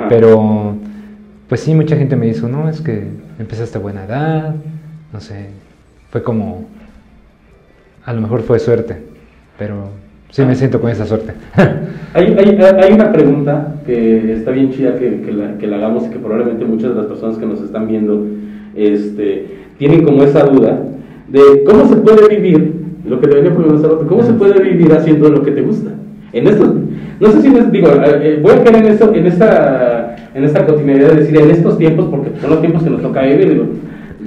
Pero 0.08 0.76
pues 1.48 1.60
sí, 1.60 1.74
mucha 1.74 1.96
gente 1.96 2.16
me 2.16 2.26
dijo, 2.26 2.48
no, 2.48 2.68
es 2.68 2.80
que 2.80 3.08
empezaste 3.38 3.76
a 3.76 3.80
buena 3.80 4.04
edad, 4.04 4.54
no 5.12 5.20
sé, 5.20 5.50
fue 6.10 6.22
como, 6.22 6.64
a 8.04 8.12
lo 8.14 8.22
mejor 8.22 8.40
fue 8.40 8.58
suerte, 8.58 8.96
pero 9.58 9.90
sí 10.30 10.42
me 10.46 10.54
siento 10.54 10.80
con 10.80 10.90
esa 10.90 11.04
suerte. 11.04 11.34
hay, 12.14 12.24
hay, 12.38 12.58
hay, 12.58 12.92
una 12.94 13.12
pregunta 13.12 13.74
que 13.84 14.32
está 14.32 14.50
bien 14.50 14.70
chida 14.72 14.98
que, 14.98 15.20
que, 15.20 15.32
la, 15.32 15.58
que, 15.58 15.66
la, 15.66 15.76
hagamos 15.76 16.06
y 16.06 16.10
que 16.10 16.18
probablemente 16.18 16.64
muchas 16.64 16.90
de 16.90 16.96
las 16.96 17.06
personas 17.06 17.36
que 17.36 17.44
nos 17.44 17.60
están 17.60 17.86
viendo 17.86 18.26
este, 18.74 19.46
tienen 19.78 20.04
como 20.04 20.22
esa 20.22 20.44
duda 20.44 20.80
de 21.28 21.64
cómo 21.66 21.86
se 21.86 21.96
puede 21.96 22.34
vivir, 22.34 22.72
lo 23.06 23.20
que 23.20 23.26
te 23.26 23.34
venía 23.34 23.54
preguntar, 23.54 23.90
cómo 24.08 24.22
se 24.22 24.32
puede 24.32 24.62
vivir 24.62 24.92
haciendo 24.92 25.28
lo 25.28 25.42
que 25.42 25.50
te 25.50 25.60
gusta. 25.60 25.90
En 26.32 26.46
estos, 26.46 26.70
no 27.20 27.30
sé 27.30 27.42
si 27.42 27.50
les 27.50 27.70
digo, 27.70 27.88
eh, 27.88 28.20
eh, 28.22 28.40
voy 28.42 28.52
a 28.52 28.64
caer 28.64 28.84
en, 28.84 28.86
eso, 28.86 29.14
en, 29.14 29.26
esta, 29.26 30.16
en 30.34 30.44
esta 30.44 30.66
continuidad 30.66 31.10
de 31.10 31.20
decir 31.20 31.36
en 31.38 31.50
estos 31.50 31.78
tiempos, 31.78 32.06
porque 32.06 32.30
son 32.40 32.50
los 32.50 32.60
tiempos 32.60 32.82
que 32.82 32.90
nos 32.90 33.02
toca 33.02 33.22
vivir, 33.22 33.48
digo, 33.50 33.66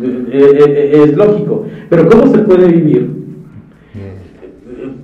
eh, 0.02 0.28
eh, 0.32 0.92
eh, 0.94 1.04
es 1.06 1.16
lógico. 1.16 1.66
Pero 1.90 2.08
¿cómo 2.10 2.28
se 2.28 2.40
puede 2.40 2.68
vivir? 2.68 3.26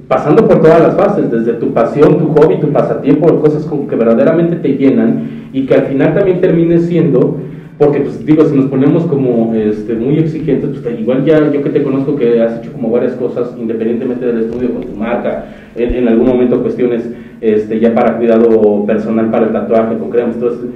Pasando 0.07 0.45
por 0.45 0.61
todas 0.61 0.81
las 0.81 0.95
fases, 0.95 1.31
desde 1.31 1.53
tu 1.53 1.71
pasión, 1.71 2.17
tu 2.17 2.27
hobby, 2.33 2.59
tu 2.59 2.69
pasatiempo, 2.71 3.39
cosas 3.39 3.65
que 3.89 3.95
verdaderamente 3.95 4.57
te 4.57 4.75
llenan 4.75 5.47
y 5.53 5.65
que 5.65 5.73
al 5.73 5.83
final 5.83 6.13
también 6.13 6.41
termine 6.41 6.79
siendo, 6.79 7.37
porque 7.77 8.01
pues 8.01 8.25
digo, 8.25 8.43
si 8.43 8.57
nos 8.57 8.65
ponemos 8.65 9.05
como 9.05 9.53
este, 9.55 9.93
muy 9.93 10.17
exigentes, 10.19 10.71
pues 10.71 10.99
igual 10.99 11.23
ya 11.23 11.49
yo 11.49 11.63
que 11.63 11.69
te 11.69 11.81
conozco 11.81 12.17
que 12.17 12.41
has 12.41 12.59
hecho 12.59 12.73
como 12.73 12.91
varias 12.91 13.13
cosas 13.13 13.55
independientemente 13.57 14.25
del 14.25 14.41
estudio 14.41 14.73
con 14.73 14.81
tu 14.81 14.95
marca, 14.97 15.45
en, 15.77 16.05
algún 16.09 16.27
momento 16.27 16.61
cuestiones 16.61 17.09
este, 17.41 17.79
ya 17.79 17.93
para 17.93 18.17
cuidado 18.17 18.85
personal, 18.85 19.29
para 19.29 19.47
el 19.47 19.51
tatuaje, 19.51 19.97
con 19.97 20.09
cremas, 20.09 20.35
entonces 20.35 20.69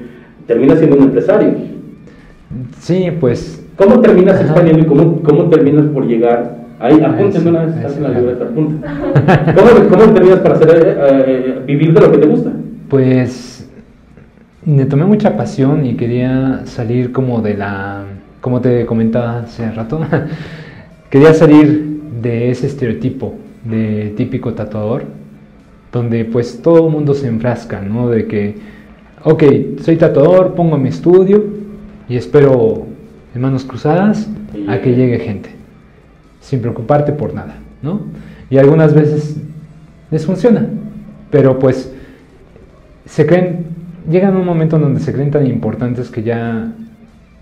termina 0.47 0.75
siendo 0.75 0.97
un 0.97 1.03
empresario. 1.03 1.53
Sí, 2.79 3.09
pues 3.19 3.65
¿Cómo 3.75 3.99
terminas 3.99 4.39
expandiendo 4.39 4.83
y 4.83 4.85
cómo, 4.85 5.21
cómo 5.21 5.49
terminas 5.49 5.85
por 5.87 6.07
llegar? 6.07 6.55
Ahí, 6.79 7.01
apúntenme 7.01 7.49
una 7.49 7.65
vez, 7.65 7.75
hacen 7.85 8.03
la 8.03 8.09
libreta, 8.09 8.45
apunten. 8.45 8.81
¿Cómo, 9.55 9.89
¿Cómo, 9.89 10.13
terminas 10.13 10.39
para 10.39 10.55
hacer, 10.55 10.69
eh, 10.69 10.95
eh, 10.97 11.61
vivir 11.65 11.93
de 11.93 12.01
lo 12.01 12.11
que 12.11 12.17
te 12.17 12.27
gusta? 12.27 12.51
Pues 12.89 13.69
me 14.65 14.85
tomé 14.85 15.05
mucha 15.05 15.35
pasión 15.35 15.85
y 15.85 15.95
quería 15.95 16.61
salir 16.65 17.11
como 17.11 17.41
de 17.41 17.55
la, 17.55 18.03
como 18.39 18.61
te 18.61 18.85
comentaba 18.85 19.39
hace 19.39 19.69
rato, 19.71 19.99
quería 21.09 21.33
salir 21.33 21.99
de 22.21 22.51
ese 22.51 22.67
estereotipo 22.67 23.35
de 23.63 24.13
típico 24.15 24.53
tatuador, 24.53 25.03
donde 25.95 26.25
pues 26.25 26.61
todo 26.61 26.87
el 26.87 26.91
mundo 26.91 27.13
se 27.13 27.25
enfrasca, 27.25 27.79
¿no? 27.79 28.09
De 28.09 28.27
que, 28.27 28.55
ok, 29.23 29.43
soy 29.79 29.95
tatuador, 29.95 30.53
pongo 30.53 30.77
mi 30.77 30.89
estudio 30.89 31.41
y 32.09 32.17
espero 32.17 32.85
en 33.33 33.41
manos 33.41 33.63
cruzadas 33.63 34.29
a 34.67 34.79
que 34.79 34.93
llegue 34.93 35.19
gente, 35.19 35.51
sin 36.41 36.59
preocuparte 36.59 37.13
por 37.13 37.33
nada, 37.33 37.55
¿no? 37.81 38.01
Y 38.49 38.57
algunas 38.57 38.93
veces 38.93 39.37
les 40.11 40.25
funciona, 40.25 40.67
pero 41.31 41.59
pues 41.59 41.93
se 43.05 43.25
creen, 43.25 43.67
llegan 44.11 44.35
a 44.35 44.39
un 44.39 44.45
momento 44.45 44.77
donde 44.77 44.99
se 44.99 45.13
creen 45.13 45.31
tan 45.31 45.47
importantes 45.47 46.09
que 46.09 46.23
ya 46.23 46.73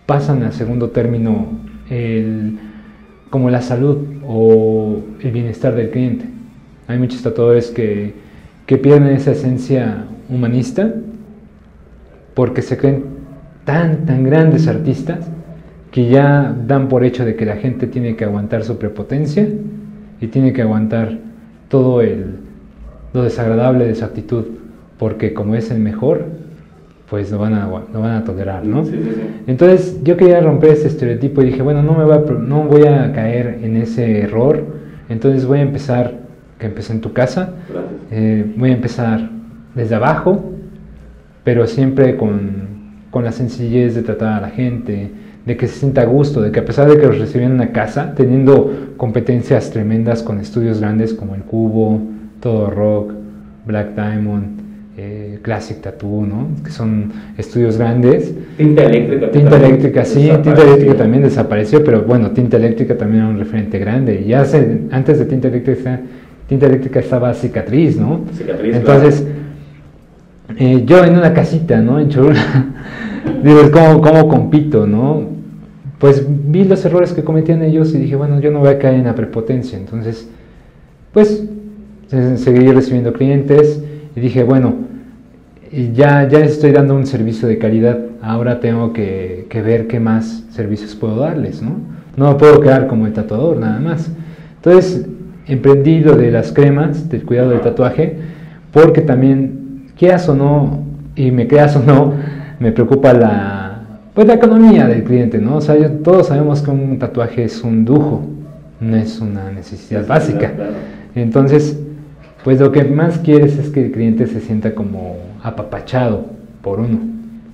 pasan 0.05 0.43
a 0.43 0.51
segundo 0.51 0.91
término 0.91 1.47
el, 1.89 2.59
como 3.31 3.49
la 3.49 3.63
salud 3.63 3.97
o 4.27 4.99
el 5.21 5.31
bienestar 5.31 5.73
del 5.73 5.89
cliente. 5.89 6.25
Hay 6.87 6.99
muchos 6.99 7.23
tatuadores 7.23 7.71
que, 7.71 8.21
que 8.65 8.77
pierden 8.77 9.15
esa 9.15 9.31
esencia 9.31 10.05
humanista 10.29 10.93
porque 12.33 12.61
se 12.61 12.77
creen 12.77 13.03
tan, 13.65 14.05
tan 14.05 14.23
grandes 14.23 14.67
artistas 14.67 15.29
que 15.91 16.09
ya 16.09 16.55
dan 16.65 16.89
por 16.89 17.03
hecho 17.03 17.23
de 17.23 17.35
que 17.35 17.45
la 17.45 17.57
gente 17.57 17.87
tiene 17.87 18.15
que 18.15 18.25
aguantar 18.25 18.63
su 18.63 18.77
prepotencia 18.77 19.47
y 20.19 20.27
tiene 20.27 20.51
que 20.51 20.63
aguantar 20.63 21.19
todo 21.67 22.01
el, 22.01 22.37
lo 23.13 23.23
desagradable 23.23 23.85
de 23.85 23.95
su 23.95 24.03
actitud, 24.03 24.45
porque 24.97 25.33
como 25.33 25.55
es 25.55 25.69
el 25.69 25.79
mejor, 25.79 26.25
pues 27.09 27.31
lo 27.31 27.37
van 27.37 27.53
a, 27.53 27.67
lo 27.67 27.99
van 27.99 28.11
a 28.15 28.23
tolerar, 28.23 28.65
¿no? 28.65 28.83
Entonces 29.45 29.99
yo 30.03 30.17
quería 30.17 30.41
romper 30.41 30.71
ese 30.71 30.87
estereotipo 30.87 31.43
y 31.43 31.45
dije, 31.45 31.61
bueno, 31.61 31.83
no, 31.83 31.93
me 31.93 32.05
voy 32.05 32.15
a, 32.15 32.19
no 32.31 32.63
voy 32.63 32.87
a 32.87 33.11
caer 33.13 33.59
en 33.61 33.77
ese 33.77 34.21
error, 34.21 34.63
entonces 35.09 35.45
voy 35.45 35.59
a 35.59 35.61
empezar, 35.61 36.13
que 36.57 36.67
empecé 36.67 36.93
en 36.93 37.01
tu 37.01 37.13
casa, 37.13 37.53
eh, 38.11 38.53
voy 38.57 38.71
a 38.71 38.73
empezar 38.73 39.29
desde 39.75 39.95
abajo, 39.95 40.53
pero 41.43 41.67
siempre 41.67 42.15
con, 42.15 42.67
con 43.11 43.23
la 43.23 43.31
sencillez 43.31 43.95
de 43.95 44.03
tratar 44.03 44.33
a 44.33 44.41
la 44.41 44.49
gente, 44.49 45.11
de 45.45 45.57
que 45.57 45.67
se 45.67 45.79
sienta 45.79 46.01
a 46.01 46.05
gusto, 46.05 46.41
de 46.41 46.51
que 46.51 46.59
a 46.59 46.65
pesar 46.65 46.89
de 46.89 46.97
que 46.97 47.05
los 47.05 47.19
reciben 47.19 47.47
en 47.47 47.53
una 47.55 47.71
casa, 47.71 48.13
teniendo 48.15 48.93
competencias 48.97 49.71
tremendas 49.71 50.23
con 50.23 50.39
estudios 50.39 50.79
grandes 50.79 51.13
como 51.13 51.35
el 51.35 51.41
Cubo, 51.41 52.01
Todo 52.39 52.69
Rock, 52.69 53.13
Black 53.65 53.93
Diamond, 53.95 54.61
eh, 54.95 55.39
Classic 55.41 55.81
Tattoo, 55.81 56.25
¿no? 56.25 56.49
que 56.63 56.71
son 56.71 57.11
estudios 57.37 57.77
grandes. 57.77 58.33
Tinta 58.57 58.83
eléctrica. 58.83 59.31
Tinta 59.31 59.57
eléctrica, 59.57 60.05
sí, 60.05 60.31
tinta 60.41 60.61
eléctrica 60.61 60.95
también 60.95 61.23
desapareció, 61.23 61.83
pero 61.83 62.03
bueno, 62.03 62.31
tinta 62.31 62.57
eléctrica 62.57 62.95
también 62.95 63.23
era 63.23 63.31
un 63.31 63.39
referente 63.39 63.79
grande. 63.79 64.21
Y 64.21 64.33
hace, 64.33 64.81
antes 64.91 65.19
de 65.19 65.25
tinta 65.25 65.47
eléctrica, 65.49 65.99
tinta 66.47 66.65
eléctrica 66.65 66.99
estaba 66.99 67.33
cicatriz, 67.33 67.97
¿no? 67.97 68.21
Cicatriz, 68.33 68.75
Entonces, 68.75 69.27
eh, 70.57 70.83
yo 70.85 71.03
en 71.03 71.17
una 71.17 71.33
casita, 71.33 71.81
¿no? 71.81 71.99
En 71.99 72.09
Cholula, 72.09 72.73
digo, 73.43 73.71
¿cómo, 73.71 74.01
¿cómo 74.01 74.27
compito, 74.27 74.85
no? 74.85 75.23
Pues 75.99 76.25
vi 76.27 76.65
los 76.65 76.83
errores 76.85 77.13
que 77.13 77.23
cometían 77.23 77.61
ellos 77.61 77.93
y 77.93 77.97
dije, 77.97 78.15
bueno, 78.15 78.39
yo 78.39 78.51
no 78.51 78.59
voy 78.59 78.69
a 78.69 78.79
caer 78.79 78.95
en 78.95 79.05
la 79.05 79.15
prepotencia. 79.15 79.77
Entonces, 79.77 80.27
pues, 81.13 81.43
seguí 82.09 82.71
recibiendo 82.71 83.13
clientes 83.13 83.81
y 84.15 84.19
dije, 84.19 84.43
bueno, 84.43 84.75
ya, 85.93 86.27
ya 86.27 86.39
estoy 86.39 86.71
dando 86.71 86.95
un 86.95 87.05
servicio 87.05 87.47
de 87.47 87.57
calidad, 87.57 87.99
ahora 88.21 88.59
tengo 88.59 88.93
que, 88.93 89.47
ver 89.63 89.87
qué 89.87 89.99
más 89.99 90.43
servicios 90.51 90.95
puedo 90.95 91.17
darles, 91.17 91.61
¿no? 91.61 91.77
No 92.15 92.31
me 92.31 92.35
puedo 92.35 92.59
quedar 92.59 92.87
como 92.87 93.07
el 93.07 93.13
tatuador 93.13 93.57
nada 93.57 93.79
más. 93.79 94.11
Entonces, 94.57 95.07
emprendí 95.47 95.99
lo 95.99 96.15
de 96.15 96.31
las 96.31 96.51
cremas, 96.51 97.09
del 97.09 97.23
cuidado 97.23 97.49
del 97.49 97.61
tatuaje, 97.61 98.17
porque 98.71 99.01
también, 99.01 99.91
quieras 99.97 100.27
o 100.29 100.35
no, 100.35 100.83
y 101.15 101.31
me 101.31 101.47
creas 101.47 101.75
o 101.75 101.83
no, 101.83 102.13
me 102.59 102.71
preocupa 102.71 103.13
la, 103.13 103.83
pues 104.13 104.27
la 104.27 104.35
economía 104.35 104.87
del 104.87 105.03
cliente, 105.03 105.39
¿no? 105.39 105.57
O 105.57 105.61
sea, 105.61 105.75
todos 106.03 106.27
sabemos 106.27 106.61
que 106.61 106.71
un 106.71 106.99
tatuaje 106.99 107.43
es 107.43 107.63
un 107.63 107.85
lujo, 107.85 108.23
no 108.79 108.95
es 108.95 109.19
una 109.19 109.51
necesidad 109.51 110.05
básica. 110.07 110.51
Entonces, 111.15 111.79
pues 112.43 112.59
lo 112.59 112.71
que 112.71 112.83
más 112.83 113.19
quieres 113.19 113.57
es 113.57 113.69
que 113.69 113.85
el 113.85 113.91
cliente 113.91 114.27
se 114.27 114.41
sienta 114.41 114.75
como 114.75 115.17
apapachado 115.41 116.25
por 116.61 116.79
uno. 116.79 116.99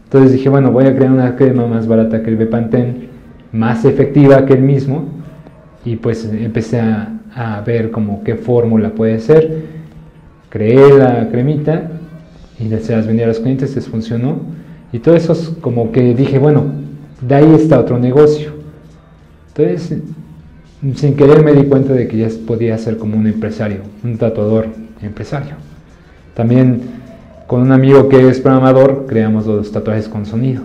Entonces 0.06 0.32
dije, 0.34 0.50
bueno, 0.50 0.72
voy 0.72 0.86
a 0.86 0.96
crear 0.96 1.12
una 1.12 1.36
crema 1.36 1.68
más 1.68 1.88
barata 1.88 2.24
que 2.24 2.30
el 2.30 2.38
Bepanthen, 2.38 3.10
más 3.52 3.86
efectiva 3.86 4.46
que 4.46 4.54
el 4.54 4.62
mismo, 4.62 5.06
y 5.86 5.96
pues 5.98 6.26
empecé 6.26 6.80
a, 6.80 7.19
ver 7.66 7.92
como 7.92 8.24
qué 8.24 8.36
fórmula 8.36 8.90
puede 8.92 9.20
ser. 9.20 9.64
Creé 10.50 10.98
la 10.98 11.30
cremita 11.30 11.92
y 12.60 12.70
se 12.70 12.96
las 12.96 13.08
vendí 13.08 13.24
a 13.24 13.28
los 13.28 13.40
clientes, 13.40 13.76
les 13.76 13.88
funcionó. 13.88 14.40
Y 14.92 15.00
todo 15.00 15.16
eso 15.16 15.34
es 15.34 15.52
como 15.62 15.92
que 15.92 16.16
dije, 16.16 16.40
bueno, 16.40 16.66
de 17.22 17.36
ahí 17.36 17.54
está 17.54 17.80
otro 17.80 18.00
negocio. 18.00 18.52
Entonces 19.50 20.02
sin 20.96 21.16
querer 21.16 21.44
me 21.44 21.54
di 21.54 21.64
cuenta 21.64 21.94
de 21.94 22.08
que 22.08 22.18
ya 22.18 22.30
podía 22.48 22.78
ser 22.78 22.98
como 22.98 23.18
un 23.18 23.28
empresario, 23.28 23.82
un 24.04 24.18
tatuador 24.18 24.68
empresario. 25.02 25.56
También 26.34 26.82
con 27.48 27.62
un 27.62 27.72
amigo 27.72 28.08
que 28.08 28.30
es 28.30 28.40
programador 28.40 29.06
creamos 29.08 29.46
los 29.46 29.72
tatuajes 29.72 30.08
con 30.08 30.26
sonido. 30.26 30.62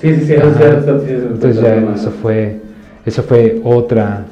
Sí, 0.00 0.14
sí, 0.14 0.26
sí, 0.26 0.34
entonces 0.34 1.60
ya 1.60 1.76
eso 1.94 2.10
fue, 2.10 2.60
eso 3.04 3.22
fue 3.22 3.60
otra, 3.64 4.26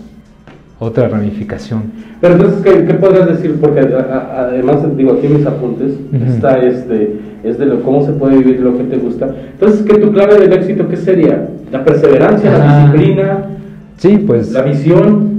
otra 0.79 1.09
ramificación. 1.09 1.85
Pero 2.21 2.35
entonces, 2.35 2.63
¿qué, 2.63 2.95
podrías 2.95 3.29
decir? 3.29 3.59
Porque 3.61 3.81
además, 3.81 4.97
digo, 4.97 5.13
aquí 5.13 5.27
en 5.27 5.39
mis 5.39 5.47
apuntes 5.47 5.93
está 6.27 6.59
este, 6.59 7.17
es 7.45 7.59
de 7.59 7.67
lo, 7.67 7.83
cómo 7.83 8.05
se 8.05 8.13
puede 8.13 8.39
vivir 8.39 8.61
lo 8.61 8.77
que 8.77 8.85
te 8.85 8.97
gusta. 8.97 9.35
Entonces, 9.53 9.83
¿qué 9.83 9.99
tu 9.99 10.13
clave 10.13 10.39
del 10.39 10.53
éxito 10.53 10.89
qué 10.89 10.97
sería? 10.97 11.49
¿La 11.73 11.85
perseverancia, 11.85 12.59
la 12.59 12.87
disciplina? 12.87 13.45
Sí, 13.97 14.19
pues. 14.19 14.53
La 14.53 14.63
visión. 14.63 15.37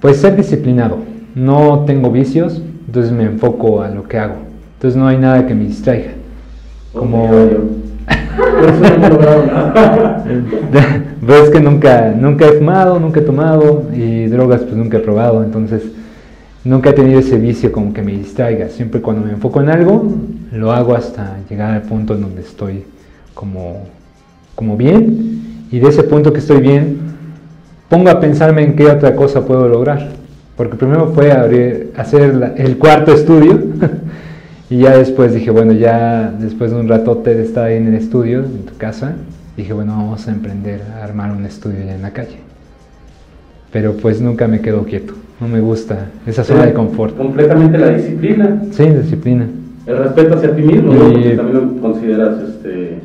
Pues 0.00 0.18
ser 0.18 0.36
disciplinado. 0.36 0.98
No 1.34 1.84
tengo 1.86 2.10
vicios, 2.10 2.62
entonces 2.86 3.12
me 3.12 3.24
enfoco 3.24 3.82
a 3.82 3.90
lo 3.90 4.04
que 4.04 4.18
hago. 4.18 4.36
Entonces 4.76 4.96
no 4.96 5.08
hay 5.08 5.18
nada 5.18 5.46
que 5.46 5.54
me 5.54 5.64
distraiga. 5.64 6.12
Como. 6.92 7.28
Pero 11.28 11.44
es 11.44 11.50
que 11.50 11.60
nunca, 11.60 12.14
nunca 12.18 12.46
he 12.46 12.52
fumado, 12.52 12.98
nunca 12.98 13.20
he 13.20 13.22
tomado 13.22 13.82
y 13.94 14.28
drogas 14.28 14.62
pues 14.62 14.74
nunca 14.74 14.96
he 14.96 15.00
probado, 15.00 15.44
entonces 15.44 15.82
nunca 16.64 16.88
he 16.88 16.92
tenido 16.94 17.20
ese 17.20 17.36
vicio 17.36 17.70
como 17.70 17.92
que 17.92 18.00
me 18.00 18.12
distraiga. 18.12 18.70
Siempre 18.70 19.02
cuando 19.02 19.26
me 19.26 19.32
enfoco 19.32 19.60
en 19.60 19.68
algo, 19.68 20.10
lo 20.52 20.72
hago 20.72 20.94
hasta 20.94 21.36
llegar 21.50 21.74
al 21.74 21.82
punto 21.82 22.14
en 22.14 22.22
donde 22.22 22.40
estoy 22.40 22.84
como, 23.34 23.82
como 24.54 24.78
bien 24.78 25.66
y 25.70 25.78
de 25.78 25.88
ese 25.90 26.02
punto 26.02 26.32
que 26.32 26.38
estoy 26.38 26.62
bien, 26.62 26.96
pongo 27.90 28.08
a 28.08 28.20
pensarme 28.20 28.62
en 28.62 28.74
qué 28.74 28.86
otra 28.86 29.14
cosa 29.14 29.44
puedo 29.44 29.68
lograr. 29.68 30.08
Porque 30.56 30.78
primero 30.78 31.08
fue 31.08 31.30
abrir, 31.30 31.92
hacer 31.98 32.54
el 32.56 32.78
cuarto 32.78 33.12
estudio 33.12 33.64
y 34.70 34.78
ya 34.78 34.96
después 34.96 35.34
dije, 35.34 35.50
bueno, 35.50 35.72
ya 35.74 36.32
después 36.40 36.70
de 36.70 36.80
un 36.80 36.88
ratote 36.88 37.34
de 37.34 37.42
estar 37.42 37.66
ahí 37.66 37.76
en 37.76 37.88
el 37.88 37.96
estudio, 37.96 38.38
en 38.38 38.64
tu 38.64 38.78
casa, 38.78 39.14
dije, 39.58 39.72
bueno, 39.72 39.96
vamos 39.96 40.28
a 40.28 40.30
emprender 40.30 40.80
a 40.82 41.02
armar 41.02 41.32
un 41.32 41.44
estudio 41.44 41.84
ya 41.84 41.96
en 41.96 42.02
la 42.02 42.12
calle. 42.12 42.38
Pero 43.72 43.94
pues 43.94 44.20
nunca 44.20 44.46
me 44.46 44.60
quedo 44.60 44.84
quieto, 44.84 45.14
no 45.40 45.48
me 45.48 45.60
gusta 45.60 46.06
esa 46.26 46.44
zona 46.44 46.64
de 46.64 46.72
confort. 46.72 47.16
Completamente 47.16 47.76
la 47.76 47.90
disciplina. 47.90 48.62
Sí, 48.70 48.84
disciplina. 48.86 49.46
El 49.84 49.98
respeto 49.98 50.36
hacia 50.36 50.54
ti 50.54 50.62
mismo, 50.62 50.92
y, 50.94 51.36
también 51.36 51.54
lo 51.54 51.80
consideras 51.80 52.40
este, 52.40 52.98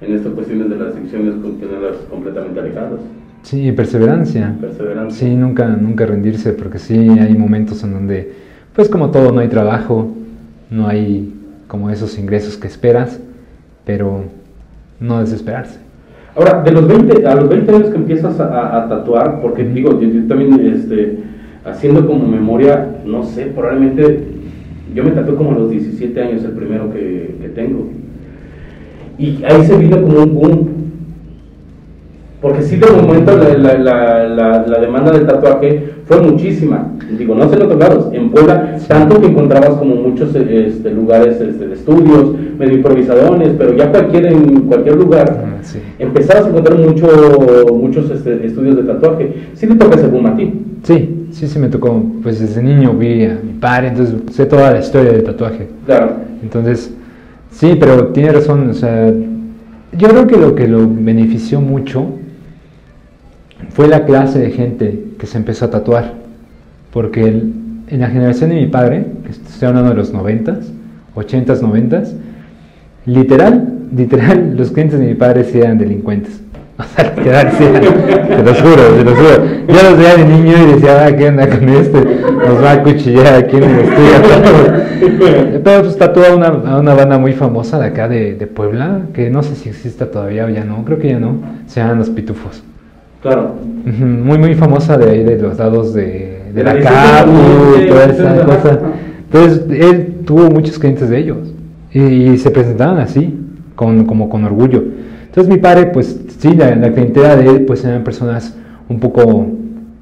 en 0.00 0.14
estas 0.14 0.32
cuestiones 0.32 0.70
de 0.70 0.76
las 0.76 0.94
adicciones, 0.94 1.34
tenerlas 1.60 1.96
completamente 2.08 2.60
alejadas. 2.60 3.00
Sí, 3.42 3.72
perseverancia. 3.72 4.54
Perseverancia. 4.60 5.18
Sí, 5.18 5.34
nunca, 5.34 5.66
nunca 5.68 6.06
rendirse, 6.06 6.52
porque 6.52 6.78
sí 6.78 6.94
hay 6.94 7.34
momentos 7.36 7.82
en 7.82 7.92
donde, 7.92 8.32
pues 8.74 8.88
como 8.88 9.10
todo, 9.10 9.32
no 9.32 9.40
hay 9.40 9.48
trabajo, 9.48 10.14
no 10.70 10.86
hay 10.86 11.34
como 11.66 11.90
esos 11.90 12.16
ingresos 12.16 12.56
que 12.56 12.68
esperas, 12.68 13.18
pero 13.84 14.24
no 15.00 15.20
desesperarse. 15.20 15.85
Ahora, 16.36 16.62
de 16.62 16.70
los 16.70 16.86
20, 16.86 17.26
a 17.26 17.34
los 17.34 17.48
20 17.48 17.74
años 17.74 17.88
que 17.88 17.96
empiezas 17.96 18.38
a, 18.38 18.86
tatuar, 18.88 19.40
porque 19.40 19.64
digo, 19.64 19.98
yo, 20.00 20.08
también 20.28 20.66
este, 20.66 21.18
haciendo 21.64 22.06
como 22.06 22.26
memoria, 22.28 22.96
no 23.06 23.22
sé, 23.22 23.46
probablemente 23.46 24.24
yo 24.94 25.02
me 25.02 25.12
tatué 25.12 25.34
como 25.34 25.52
a 25.52 25.54
los 25.54 25.70
17 25.70 26.20
años, 26.20 26.44
el 26.44 26.52
primero 26.52 26.92
que, 26.92 27.36
que 27.40 27.48
tengo. 27.48 27.88
Y 29.18 29.42
ahí 29.44 29.64
se 29.64 29.78
vino 29.78 30.00
como 30.02 30.22
un 30.22 30.34
boom 30.34 30.86
porque 32.40 32.62
sí 32.62 32.76
de 32.76 32.90
momento 32.90 33.36
la, 33.36 33.56
la, 33.56 34.28
la, 34.28 34.66
la, 34.66 34.78
demanda 34.78 35.10
del 35.10 35.26
tatuaje 35.26 35.95
fue 36.06 36.20
muchísima. 36.20 36.92
Digo, 37.18 37.34
no 37.34 37.48
sé 37.48 37.56
en 37.56 37.62
otros 37.62 37.78
lados, 37.80 38.08
en 38.12 38.30
Puebla, 38.30 38.78
tanto 38.86 39.20
que 39.20 39.26
encontrabas 39.26 39.70
como 39.70 39.96
muchos 39.96 40.34
este, 40.34 40.90
lugares 40.92 41.40
este, 41.40 41.66
de 41.66 41.74
estudios, 41.74 42.32
medio 42.58 42.76
improvisadores, 42.76 43.50
pero 43.58 43.74
ya 43.76 43.90
cualquier, 43.90 44.26
en 44.26 44.60
cualquier 44.62 44.96
lugar 44.96 45.44
Ah, 45.44 45.58
sí. 45.62 45.80
empezabas 45.98 46.46
a 46.46 46.48
encontrar 46.50 46.78
mucho, 46.78 47.06
muchos 47.74 48.08
este, 48.10 48.46
estudios 48.46 48.76
de 48.76 48.82
tatuaje. 48.84 49.34
Sí 49.54 49.66
le 49.66 49.74
toca 49.74 49.96
ese 49.96 50.06
boom 50.06 50.26
a 50.26 50.36
ti. 50.36 50.54
Sí, 50.84 51.26
sí, 51.32 51.48
sí 51.48 51.58
me 51.58 51.68
tocó. 51.68 52.00
Pues 52.22 52.38
desde 52.38 52.62
niño 52.62 52.92
vi 52.92 53.24
a 53.24 53.38
mi 53.42 53.54
padre, 53.60 53.88
entonces 53.88 54.14
sé 54.30 54.46
toda 54.46 54.72
la 54.72 54.78
historia 54.78 55.10
del 55.12 55.24
tatuaje. 55.24 55.66
Claro. 55.86 56.10
Entonces, 56.40 56.94
sí, 57.50 57.76
pero 57.80 58.08
tiene 58.08 58.30
razón, 58.30 58.70
o 58.70 58.74
sea, 58.74 59.12
yo 59.98 60.08
creo 60.08 60.26
que 60.28 60.36
lo 60.36 60.54
que 60.54 60.68
lo 60.68 60.88
benefició 60.88 61.60
mucho 61.60 62.06
fue 63.70 63.88
la 63.88 64.04
clase 64.04 64.38
de 64.38 64.50
gente 64.50 65.04
que 65.18 65.26
se 65.26 65.38
empezó 65.38 65.66
a 65.66 65.70
tatuar, 65.70 66.12
porque 66.92 67.24
el- 67.24 67.52
en 67.88 68.00
la 68.00 68.08
generación 68.08 68.50
de 68.50 68.56
mi 68.56 68.66
padre, 68.66 69.06
que 69.24 69.30
estoy 69.30 69.68
hablando 69.68 69.90
de 69.90 69.96
los 69.96 70.12
noventas, 70.12 70.72
ochentas, 71.14 71.62
noventas, 71.62 72.14
literal, 73.04 73.68
literal, 73.94 74.54
los 74.56 74.70
clientes 74.70 74.98
de 74.98 75.06
mi 75.06 75.14
padre 75.14 75.44
sí 75.44 75.58
eran 75.58 75.78
delincuentes. 75.78 76.40
O 76.78 76.84
sea, 76.84 77.10
literal, 77.16 77.52
sí 77.56 77.64
eran, 77.64 77.82
te 77.82 78.42
lo 78.42 78.54
juro, 78.54 78.82
te 78.98 79.04
lo 79.04 79.14
juro. 79.14 79.44
Yo 79.66 79.90
los 79.90 79.98
veía 79.98 80.16
de 80.16 80.24
niño 80.26 80.52
y 80.62 80.72
decía, 80.74 81.06
ah, 81.06 81.16
¿qué 81.16 81.28
onda 81.28 81.48
con 81.48 81.66
este? 81.70 81.98
Nos 82.02 82.62
va 82.62 82.72
a 82.72 82.82
cuchillar 82.82 83.34
aquí 83.34 83.56
en 83.56 83.62
el 83.62 83.78
estudio. 83.80 85.60
Pero 85.64 85.82
pues 85.82 85.96
tatuó 85.96 86.24
a 86.26 86.36
una, 86.36 86.48
a 86.48 86.78
una 86.78 86.92
banda 86.92 87.16
muy 87.16 87.32
famosa 87.32 87.78
de 87.78 87.86
acá 87.86 88.08
de, 88.08 88.34
de 88.34 88.46
Puebla, 88.46 89.00
que 89.14 89.30
no 89.30 89.42
sé 89.42 89.54
si 89.54 89.70
exista 89.70 90.10
todavía 90.10 90.44
o 90.44 90.50
ya 90.50 90.64
no, 90.64 90.84
creo 90.84 90.98
que 90.98 91.08
ya 91.08 91.18
no, 91.18 91.38
se 91.66 91.80
llaman 91.80 91.98
Los 91.98 92.10
Pitufos. 92.10 92.62
Claro. 93.22 93.54
Muy, 93.84 94.38
muy 94.38 94.54
famosa 94.54 94.96
de 94.96 95.10
ahí, 95.10 95.24
de 95.24 95.38
los 95.38 95.58
lados 95.58 95.94
de, 95.94 96.42
de 96.54 96.64
la 96.64 96.78
CAPU, 96.78 97.32
sí, 97.76 97.86
toda 97.88 98.04
esa 98.06 98.44
cosa. 98.44 98.80
Entonces, 99.32 99.64
él 99.70 100.14
tuvo 100.24 100.50
muchos 100.50 100.78
clientes 100.78 101.10
de 101.10 101.18
ellos 101.18 101.38
y, 101.92 102.00
y 102.00 102.38
se 102.38 102.50
presentaban 102.50 102.98
así, 102.98 103.38
con, 103.74 104.04
como 104.06 104.28
con 104.28 104.44
orgullo. 104.44 104.84
Entonces, 105.26 105.52
mi 105.52 105.60
padre, 105.60 105.86
pues 105.86 106.20
sí, 106.38 106.54
la, 106.54 106.74
la 106.76 106.92
clientela 106.92 107.36
de 107.36 107.48
él, 107.48 107.64
pues 107.66 107.84
eran 107.84 108.04
personas 108.04 108.56
un 108.88 109.00
poco, 109.00 109.46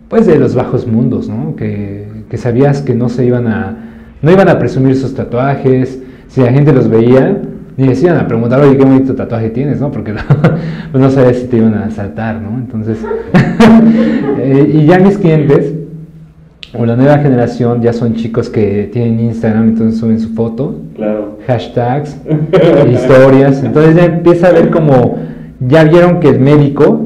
pues 0.09 0.27
de 0.27 0.39
los 0.39 0.55
bajos 0.55 0.87
mundos, 0.87 1.29
¿no? 1.29 1.57
Que, 1.57 2.07
que 2.29 2.37
sabías 2.37 2.83
que 2.83 2.95
no 2.95 3.09
se 3.09 3.25
iban 3.25 3.47
a, 3.47 3.77
no 4.23 4.31
iban 4.31 4.49
a 4.49 4.59
presumir 4.59 4.97
sus 4.97 5.15
tatuajes, 5.15 6.01
si 6.29 6.41
la 6.41 6.53
gente 6.53 6.73
los 6.73 6.89
veía, 6.89 7.41
ni 7.77 7.89
decían 7.89 8.17
a 8.17 8.27
preguntar, 8.29 8.61
oye, 8.61 8.77
qué 8.77 8.85
bonito 8.85 9.15
tatuaje 9.15 9.51
tienes, 9.51 9.81
¿no? 9.81 9.91
Porque 9.91 10.15
pues 10.93 11.03
no 11.03 11.11
sabías 11.11 11.39
si 11.39 11.47
te 11.47 11.57
iban 11.57 11.75
a 11.75 11.87
asaltar, 11.87 12.41
¿no? 12.41 12.57
Entonces, 12.59 12.99
eh, 14.39 14.71
y 14.75 14.87
ya 14.87 14.99
mis 14.99 15.19
clientes, 15.19 15.73
o 16.77 16.87
la 16.87 16.97
nueva 16.97 17.19
generación, 17.19 17.83
ya 17.83 17.93
son 17.93 18.15
chicos 18.15 18.49
que 18.49 18.89
tienen 18.93 19.21
Instagram, 19.21 19.69
entonces 19.69 20.01
suben 20.01 20.21
su 20.21 20.35
foto, 20.35 20.81
Claro. 20.97 21.39
hashtags, 21.47 22.17
historias, 22.93 23.63
entonces 23.63 23.97
ya 23.97 24.05
empieza 24.05 24.49
a 24.49 24.53
ver 24.53 24.71
como, 24.71 25.19
ya 25.61 25.85
vieron 25.85 26.21
que 26.21 26.29
el 26.29 26.41
médico 26.41 27.01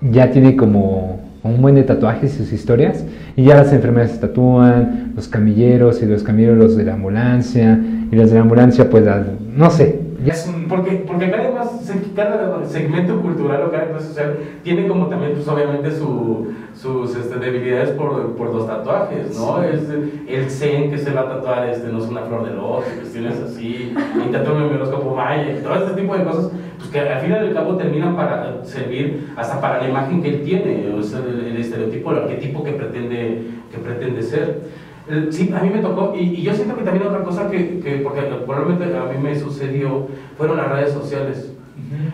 ya 0.00 0.30
tiene 0.30 0.56
como 0.56 1.20
un 1.50 1.60
buen 1.62 1.74
de 1.74 1.82
tatuajes 1.82 2.34
y 2.34 2.38
sus 2.38 2.52
historias, 2.52 3.04
y 3.36 3.44
ya 3.44 3.54
las 3.56 3.72
enfermeras 3.72 4.12
se 4.12 4.18
tatúan, 4.18 5.12
los 5.14 5.28
camilleros 5.28 6.02
y 6.02 6.06
los 6.06 6.22
camilleros 6.22 6.56
los 6.58 6.76
de 6.76 6.84
la 6.84 6.94
ambulancia, 6.94 7.78
y 8.10 8.16
los 8.16 8.30
de 8.30 8.36
la 8.36 8.42
ambulancia 8.42 8.88
pues 8.90 9.04
la- 9.04 9.24
no 9.54 9.70
sé, 9.70 10.00
ya 10.24 10.34
porque, 10.68 11.04
porque 11.06 11.30
cada, 11.30 11.50
más, 11.50 11.92
cada 12.16 12.64
segmento 12.64 13.20
cultural 13.20 13.64
o 13.64 13.70
cada 13.70 13.90
clase 13.90 14.08
social 14.08 14.38
tiene 14.62 14.88
como 14.88 15.08
también, 15.08 15.32
pues 15.34 15.46
obviamente, 15.46 15.90
su, 15.90 16.48
sus 16.74 17.14
este, 17.14 17.38
debilidades 17.38 17.90
por, 17.90 18.34
por 18.34 18.54
los 18.54 18.66
tatuajes, 18.66 19.36
¿no? 19.38 19.62
Es 19.62 19.82
el 20.26 20.50
zen 20.50 20.90
que 20.90 20.96
se 20.96 21.12
va 21.12 21.22
a 21.22 21.28
tatuar, 21.28 21.68
este, 21.68 21.88
no 21.88 21.98
es 21.98 22.06
una 22.06 22.22
flor 22.22 22.46
de 22.46 22.54
loto, 22.54 22.84
cuestiones 22.98 23.38
así, 23.38 23.94
y 24.26 24.32
tatúame 24.32 24.68
mi 24.68 24.74
horóscopo 24.76 25.14
maya, 25.14 25.62
todo 25.62 25.74
este 25.74 26.00
tipo 26.00 26.16
de 26.16 26.24
cosas, 26.24 26.50
pues 26.78 26.90
que 26.90 27.00
al 27.00 27.20
final 27.20 27.46
al 27.46 27.54
cabo 27.54 27.76
terminan 27.76 28.16
para 28.16 28.64
servir 28.64 29.30
hasta 29.36 29.60
para 29.60 29.82
la 29.82 29.88
imagen 29.90 30.22
que 30.22 30.28
él 30.30 30.42
tiene, 30.42 30.94
o 30.94 31.02
sea, 31.02 31.20
el, 31.20 31.48
el 31.48 31.56
estereotipo, 31.58 32.12
el 32.12 32.18
arquetipo 32.18 32.64
que 32.64 32.72
pretende, 32.72 33.42
que 33.70 33.78
pretende 33.78 34.22
ser. 34.22 34.62
Eh, 35.08 35.28
Sí, 35.30 35.52
a 35.54 35.62
mí 35.62 35.70
me 35.70 35.80
tocó, 35.80 36.14
y, 36.16 36.20
y 36.20 36.42
yo 36.42 36.54
siento 36.54 36.76
que 36.76 36.82
también 36.82 37.06
otra 37.06 37.22
cosa 37.22 37.50
que, 37.50 37.80
que, 37.80 37.96
porque 37.96 38.22
probablemente 38.22 38.96
a 38.96 39.04
mí 39.04 39.18
me 39.22 39.38
sucedió, 39.38 40.08
fueron 40.36 40.56
las 40.56 40.70
redes 40.70 40.92
sociales. 40.92 41.50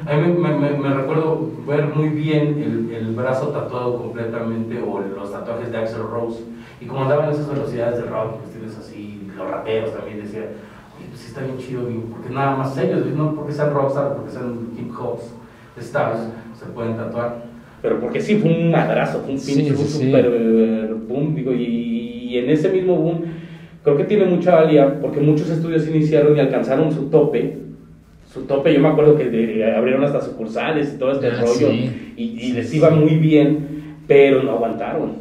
A 0.07 0.16
mí 0.16 0.33
me, 0.33 0.94
recuerdo 0.94 1.50
ver 1.66 1.87
muy 1.94 2.09
bien 2.09 2.59
el, 2.59 2.94
el 2.94 3.14
brazo 3.14 3.48
tatuado 3.48 3.98
completamente, 3.98 4.81
o 4.83 5.00
los 5.00 5.31
tatuajes 5.31 5.70
de 5.70 5.79
Axel 5.79 6.03
Rose, 6.03 6.42
y 6.81 6.87
como 6.87 7.03
andaban 7.03 7.31
esas 7.31 7.48
velocidades 7.48 8.03
de 8.03 8.11
rock, 8.11 8.40
cuestiones 8.40 8.76
así, 8.79 9.31
los 9.37 9.48
raperos 9.50 9.94
también 9.94 10.22
decía, 10.22 10.40
oye, 10.96 11.07
pues 11.09 11.20
sí 11.20 11.29
está 11.29 11.42
bien 11.42 11.59
chido, 11.59 11.87
digo, 11.87 12.03
porque 12.11 12.31
nada 12.31 12.57
más 12.57 12.76
ellos, 12.79 13.07
no 13.14 13.35
porque 13.35 13.53
sean 13.53 13.72
rockstar, 13.72 14.16
porque 14.16 14.33
sean 14.33 14.70
hip 14.76 14.90
hops, 14.98 15.35
stars, 15.79 16.20
se 16.59 16.66
pueden 16.66 16.96
tatuar. 16.96 17.44
Pero 17.83 18.00
porque 18.00 18.20
sí 18.20 18.37
fue 18.37 18.50
un 18.50 18.70
madrazo, 18.70 19.20
fue 19.20 19.35
un 19.35 19.40
pinche 19.40 19.74
sí, 19.74 19.85
sí. 19.87 20.05
super 20.07 20.26
eh, 20.31 20.94
boom, 21.07 21.35
digo, 21.35 21.53
y, 21.53 21.99
y 22.31 22.38
en 22.38 22.51
ese 22.51 22.69
mismo 22.71 22.97
boom 22.97 23.23
creo 23.83 23.97
que 23.97 24.05
tiene 24.05 24.25
mucha 24.27 24.55
valía 24.57 25.01
porque 25.01 25.21
muchos 25.21 25.49
estudios 25.51 25.88
iniciaron 25.88 26.37
y 26.37 26.40
alcanzaron 26.40 26.93
su 26.93 27.05
tope. 27.11 27.57
Su 28.33 28.43
tope, 28.43 28.73
yo 28.73 28.81
me 28.81 28.88
acuerdo 28.88 29.16
que 29.16 29.25
de- 29.29 29.75
abrieron 29.75 30.05
hasta 30.05 30.21
sucursales 30.21 30.93
y 30.95 30.99
todo 30.99 31.12
este 31.12 31.27
Ah, 31.29 31.40
rollo 31.40 31.71
sí. 31.71 32.12
y, 32.16 32.23
y 32.25 32.38
Sí, 32.40 32.53
les 32.53 32.69
sí. 32.69 32.77
iba 32.77 32.90
muy 32.90 33.16
bien, 33.16 33.59
pero 34.07 34.43
no 34.43 34.53
aguantaron. 34.53 35.12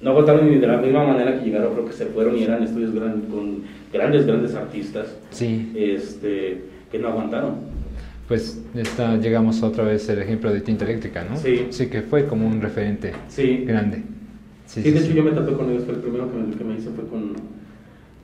No 0.00 0.10
aguantaron 0.10 0.48
ni 0.50 0.56
de 0.58 0.66
la 0.66 0.76
misma 0.78 1.04
manera 1.06 1.38
que 1.38 1.44
llegaron, 1.44 1.74
creo 1.74 1.86
que 1.86 1.92
se 1.92 2.06
fueron 2.06 2.38
y 2.38 2.44
eran 2.44 2.62
estudios 2.62 2.94
gran- 2.94 3.20
con 3.22 3.58
grandes, 3.92 4.26
grandes 4.26 4.54
artistas 4.54 5.14
sí, 5.30 5.72
este, 5.76 6.62
que 6.90 6.98
no 6.98 7.08
aguantaron. 7.08 7.54
pues 8.28 8.62
está, 8.74 9.16
llegamos 9.16 9.62
otra 9.62 9.84
vez 9.84 10.08
al 10.10 10.20
ejemplo 10.22 10.52
de 10.52 10.60
tinta 10.60 10.84
eléctrica, 10.84 11.26
¿no? 11.28 11.36
Sí. 11.36 11.66
Sí, 11.70 11.86
que 11.88 12.02
fue 12.02 12.26
como 12.26 12.46
un 12.46 12.60
referente 12.60 13.12
Sí, 13.28 13.64
grande. 13.66 14.02
Sí, 14.68 14.82
de 14.82 14.98
hecho 14.98 15.12
yo 15.14 15.22
me 15.24 15.30
tatué 15.30 15.54
con 15.54 15.70
ellos, 15.70 15.84
fue 15.84 15.94
el 15.94 16.00
primero 16.00 16.30
que 16.30 16.36
me, 16.36 16.54
que 16.54 16.62
me 16.64 16.74
hice 16.74 16.90
fue 16.90 17.06
con, 17.06 17.32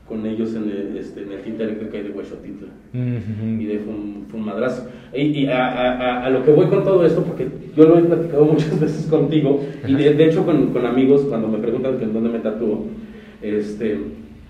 con 0.06 0.26
ellos 0.26 0.54
en 0.54 0.64
el, 0.70 0.96
este, 0.98 1.22
en 1.22 1.32
el 1.32 1.40
tinta 1.40 1.64
eléctrica 1.64 1.96
de 2.02 2.10
Huexotitla. 2.10 2.68
Ujú. 2.92 3.60
Y 3.62 3.64
de 3.64 3.78
fue 3.78 3.94
un, 3.94 4.26
fue 4.28 4.40
un 4.40 4.46
madrazo. 4.46 4.86
Y, 5.14 5.22
y 5.22 5.46
a, 5.46 5.66
a- 5.66 6.26
a- 6.26 6.30
lo 6.30 6.44
que 6.44 6.50
voy 6.52 6.66
con 6.66 6.84
todo 6.84 7.04
esto, 7.06 7.22
porque 7.22 7.48
yo 7.74 7.86
lo 7.86 7.98
he 7.98 8.02
platicado 8.02 8.44
muchas 8.52 8.78
veces 8.78 9.06
contigo, 9.06 9.64
y 9.88 9.94
de, 9.94 10.12
de 10.14 10.24
hecho 10.26 10.44
con, 10.44 10.66
con 10.72 10.84
amigos, 10.84 11.22
cuando 11.22 11.48
me 11.48 11.58
preguntan 11.58 11.96
que 11.96 12.04
en 12.04 12.12
dónde 12.12 12.28
me 12.28 12.38
tatúo, 12.40 12.86
este, 13.40 13.98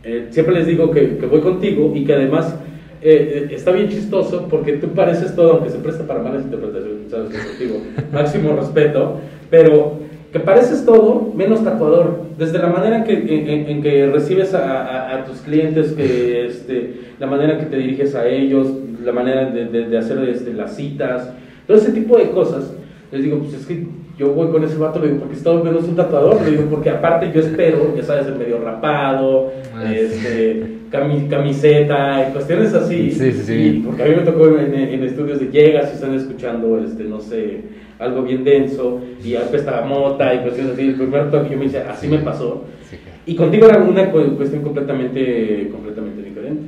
eh, 0.02 0.26
siempre 0.30 0.54
les 0.57 0.66
digo 0.66 0.90
que, 0.90 1.16
que 1.16 1.26
voy 1.26 1.40
contigo 1.40 1.92
y 1.94 2.04
que 2.04 2.12
además 2.12 2.59
eh, 3.02 3.48
eh, 3.50 3.54
está 3.54 3.70
bien 3.72 3.88
chistoso 3.88 4.48
porque 4.50 4.74
tú 4.74 4.88
pareces 4.88 5.35
todo, 5.37 5.52
aunque 5.54 5.70
se 5.70 5.78
presta 5.78 6.07
para 6.07 6.22
malas 6.22 6.42
interpretaciones, 6.44 7.11
sabes 7.11 7.30
que 7.30 7.38
contigo, 7.38 7.80
máximo 8.12 8.57
respeto, 8.57 9.20
pero 9.50 10.04
que 10.35 10.40
pareces 10.40 10.85
todo 10.85 11.33
menos 11.35 11.62
tatuador, 11.62 12.23
desde 12.37 12.59
la 12.59 12.66
manera 12.66 12.97
en 12.99 13.05
que, 13.05 13.70
en, 13.70 13.83
que 13.83 14.07
recibes 14.09 14.53
a, 14.53 14.83
a- 14.83 15.14
a 15.14 15.25
tus 15.27 15.38
clientes, 15.42 15.92
que, 15.92 16.44
este, 16.51 16.94
la 17.20 17.29
manera 17.29 17.53
en 17.53 17.61
que 17.61 17.66
te 17.66 17.77
diriges 17.77 18.16
a 18.16 18.27
ellos, 18.27 18.66
la 19.05 19.12
manera 19.12 19.49
de, 19.51 19.66
de- 19.66 19.88
de 19.88 19.97
hacer 19.97 20.18
este, 20.29 20.53
las 20.53 20.75
citas, 20.75 21.31
todo 21.68 21.77
ese 21.77 21.92
tipo 21.92 22.18
de 22.18 22.31
cosas. 22.31 22.75
Les 23.12 23.23
digo, 23.23 23.38
pues 23.38 23.55
es 23.55 23.64
que 23.64 23.87
yo 24.18 24.29
voy 24.33 24.48
con 24.50 24.62
ese 24.64 24.77
vato, 24.77 25.00
le 25.00 25.09
digo, 25.09 25.20
porque 25.20 25.35
es 25.35 25.42
todo 25.42 25.62
menos 25.64 25.85
un 25.85 25.96
tatuador, 25.96 26.40
le 26.42 26.53
digo, 26.53 26.64
porque 26.70 26.90
aparte 26.90 27.31
yo 27.35 27.40
espero, 27.40 27.94
ya 27.96 28.03
sabes, 28.03 28.27
el 28.27 28.37
medio 28.37 28.59
rapado, 28.61 29.53
Ah, 29.74 29.92
este, 29.92 30.62
cami- 30.92 31.29
camiseta, 31.29 32.29
y 32.29 32.33
cuestiones 32.33 32.72
así. 32.74 33.11
Sí, 33.11 33.33
sí, 33.33 33.42
sí. 33.42 33.53
Y 33.55 33.81
porque 33.81 34.03
a 34.05 34.07
mí 34.07 34.14
me 34.14 34.22
tocó 34.22 34.46
en, 34.57 34.72
en 34.74 35.03
estudios 35.03 35.40
de 35.40 35.46
llegas 35.48 35.90
y 35.90 35.94
están 35.94 36.14
escuchando, 36.14 36.79
este, 36.79 37.05
no 37.05 37.20
sé, 37.20 37.61
algo 37.98 38.22
bien 38.22 38.44
denso, 38.44 39.00
y 39.24 39.35
apesta 39.35 39.81
mota 39.85 40.33
y 40.35 40.38
cuestiones 40.40 40.74
así. 40.74 40.83
El 40.83 40.94
primer 40.94 41.31
toque 41.33 41.50
yo 41.50 41.59
me 41.59 41.64
dice, 41.64 41.79
así 41.79 42.07
me 42.07 42.18
pasó. 42.18 42.64
Claro. 42.88 43.05
Y 43.27 43.35
contigo 43.35 43.66
era 43.66 43.79
una 43.79 44.11
cu- 44.12 44.37
cuestión 44.37 44.62
completamente, 44.62 45.68
completamente 45.72 46.22
diferente. 46.22 46.62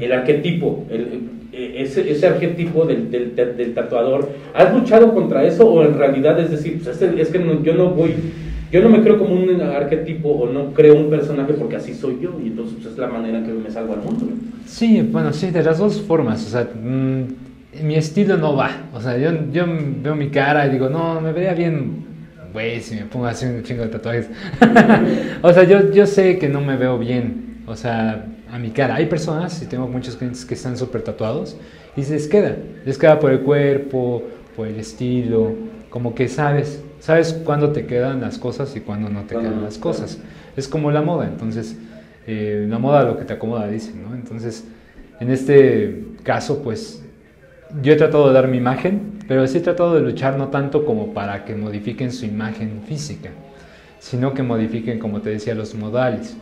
El 0.00 0.12
arquetipo, 0.12 0.84
el- 0.90 1.30
ese, 1.58 2.10
ese 2.10 2.26
arquetipo 2.26 2.84
del, 2.84 3.10
del, 3.10 3.74
tatuador, 3.74 4.30
¿has 4.54 4.72
luchado 4.72 5.12
contra 5.12 5.44
eso 5.44 5.66
o 5.66 5.82
en 5.82 5.98
realidad 5.98 6.38
es 6.38 6.50
decir, 6.50 6.80
pues, 6.82 7.00
es, 7.00 7.28
que 7.28 7.38
no- 7.38 7.62
yo 7.62 7.74
no 7.74 7.90
voy, 7.90 8.14
yo 8.70 8.82
no 8.82 8.88
me 8.88 9.02
creo 9.02 9.18
como 9.18 9.34
un 9.34 9.60
arquetipo 9.60 10.28
o 10.28 10.50
no 10.50 10.72
creo 10.72 10.94
un 10.94 11.10
personaje 11.10 11.54
porque 11.54 11.76
así 11.76 11.94
soy 11.94 12.18
yo 12.20 12.38
y 12.42 12.48
entonces 12.48 12.76
pues, 12.80 12.92
es 12.92 12.98
la 12.98 13.08
manera 13.08 13.38
en 13.38 13.44
que 13.44 13.52
me 13.52 13.70
salgo 13.70 13.94
al 13.94 14.00
mundo? 14.00 14.26
Sí, 14.66 15.02
bueno, 15.02 15.32
sí, 15.32 15.50
de 15.50 15.62
las 15.62 15.78
dos 15.78 16.00
formas. 16.02 16.46
O 16.46 16.50
sea, 16.50 16.68
mm, 16.74 17.84
mi 17.84 17.94
estilo 17.96 18.36
no 18.36 18.54
va. 18.54 18.70
O 18.94 19.00
sea, 19.00 19.16
yo, 19.16 19.30
yo 19.52 19.64
veo 20.02 20.14
mi 20.14 20.28
cara 20.28 20.66
y 20.66 20.70
digo, 20.70 20.88
no, 20.88 21.20
me 21.20 21.32
vería 21.32 21.54
bien, 21.54 22.04
güey, 22.52 22.80
si 22.80 22.94
me 22.96 23.02
pongo 23.02 23.26
así 23.26 23.46
un 23.46 23.62
chingo 23.62 23.82
de 23.82 23.88
tatuajes. 23.88 24.28
o 25.42 25.52
sea, 25.52 25.64
yo, 25.64 25.90
yo 25.92 26.06
sé 26.06 26.38
que 26.38 26.48
no 26.48 26.60
me 26.60 26.76
veo 26.76 26.98
bien. 26.98 27.62
O 27.66 27.74
sea, 27.74 28.26
a 28.50 28.58
mi 28.58 28.70
cara. 28.70 28.96
Hay 28.96 29.06
personas, 29.06 29.62
y 29.62 29.66
tengo 29.66 29.86
muchos 29.88 30.16
clientes 30.16 30.44
que 30.44 30.54
están 30.54 30.76
súper 30.76 31.02
tatuados, 31.02 31.56
y 31.96 32.02
se 32.02 32.14
les 32.14 32.28
queda. 32.28 32.56
Les 32.84 32.98
queda 32.98 33.18
por 33.18 33.30
el 33.30 33.40
cuerpo, 33.40 34.22
por 34.56 34.66
el 34.66 34.78
estilo, 34.78 35.52
como 35.90 36.14
que 36.14 36.28
sabes 36.28 36.82
Sabes 37.00 37.32
cuándo 37.44 37.70
te 37.70 37.86
quedan 37.86 38.20
las 38.20 38.38
cosas 38.38 38.74
y 38.76 38.80
cuándo 38.80 39.08
no 39.08 39.22
te 39.22 39.36
quedan 39.36 39.62
las 39.62 39.78
claro. 39.78 39.96
cosas. 39.96 40.18
Es 40.56 40.66
como 40.66 40.90
la 40.90 41.00
moda, 41.00 41.28
entonces, 41.28 41.76
eh, 42.26 42.66
la 42.68 42.78
moda 42.78 43.04
lo 43.04 43.16
que 43.16 43.24
te 43.24 43.34
acomoda, 43.34 43.68
dicen, 43.68 44.02
¿no? 44.02 44.14
Entonces, 44.14 44.64
en 45.20 45.30
este 45.30 46.04
caso, 46.24 46.62
pues, 46.62 47.04
yo 47.82 47.92
he 47.92 47.96
tratado 47.96 48.28
de 48.28 48.34
dar 48.34 48.48
mi 48.48 48.56
imagen, 48.56 49.20
pero 49.28 49.46
sí 49.46 49.58
he 49.58 49.60
tratado 49.60 49.94
de 49.94 50.00
luchar 50.00 50.36
no 50.38 50.48
tanto 50.48 50.84
como 50.84 51.14
para 51.14 51.44
que 51.44 51.54
modifiquen 51.54 52.10
su 52.10 52.26
imagen 52.26 52.82
física, 52.84 53.30
sino 54.00 54.34
que 54.34 54.42
modifiquen, 54.42 54.98
como 54.98 55.20
te 55.20 55.30
decía, 55.30 55.54
los 55.54 55.74
modales. 55.74 56.36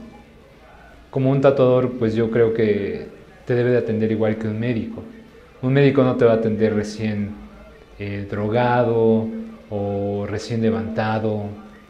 Como 1.16 1.31
un 1.31 1.40
tatuador, 1.40 1.92
pues 1.92 2.14
yo 2.14 2.31
creo 2.31 2.52
que 2.52 3.07
te 3.46 3.55
debe 3.55 3.70
de 3.70 3.79
atender 3.79 4.12
igual 4.12 4.37
que 4.37 4.48
un 4.48 4.61
médico. 4.61 5.02
Un 5.62 5.72
médico 5.72 6.05
no 6.05 6.16
te 6.16 6.26
va 6.26 6.33
a 6.33 6.35
atender 6.35 6.74
recién 6.74 7.31
eh, 7.98 8.26
drogado 8.31 9.26
o 9.70 10.26
recién 10.29 10.61
levantado 10.61 11.44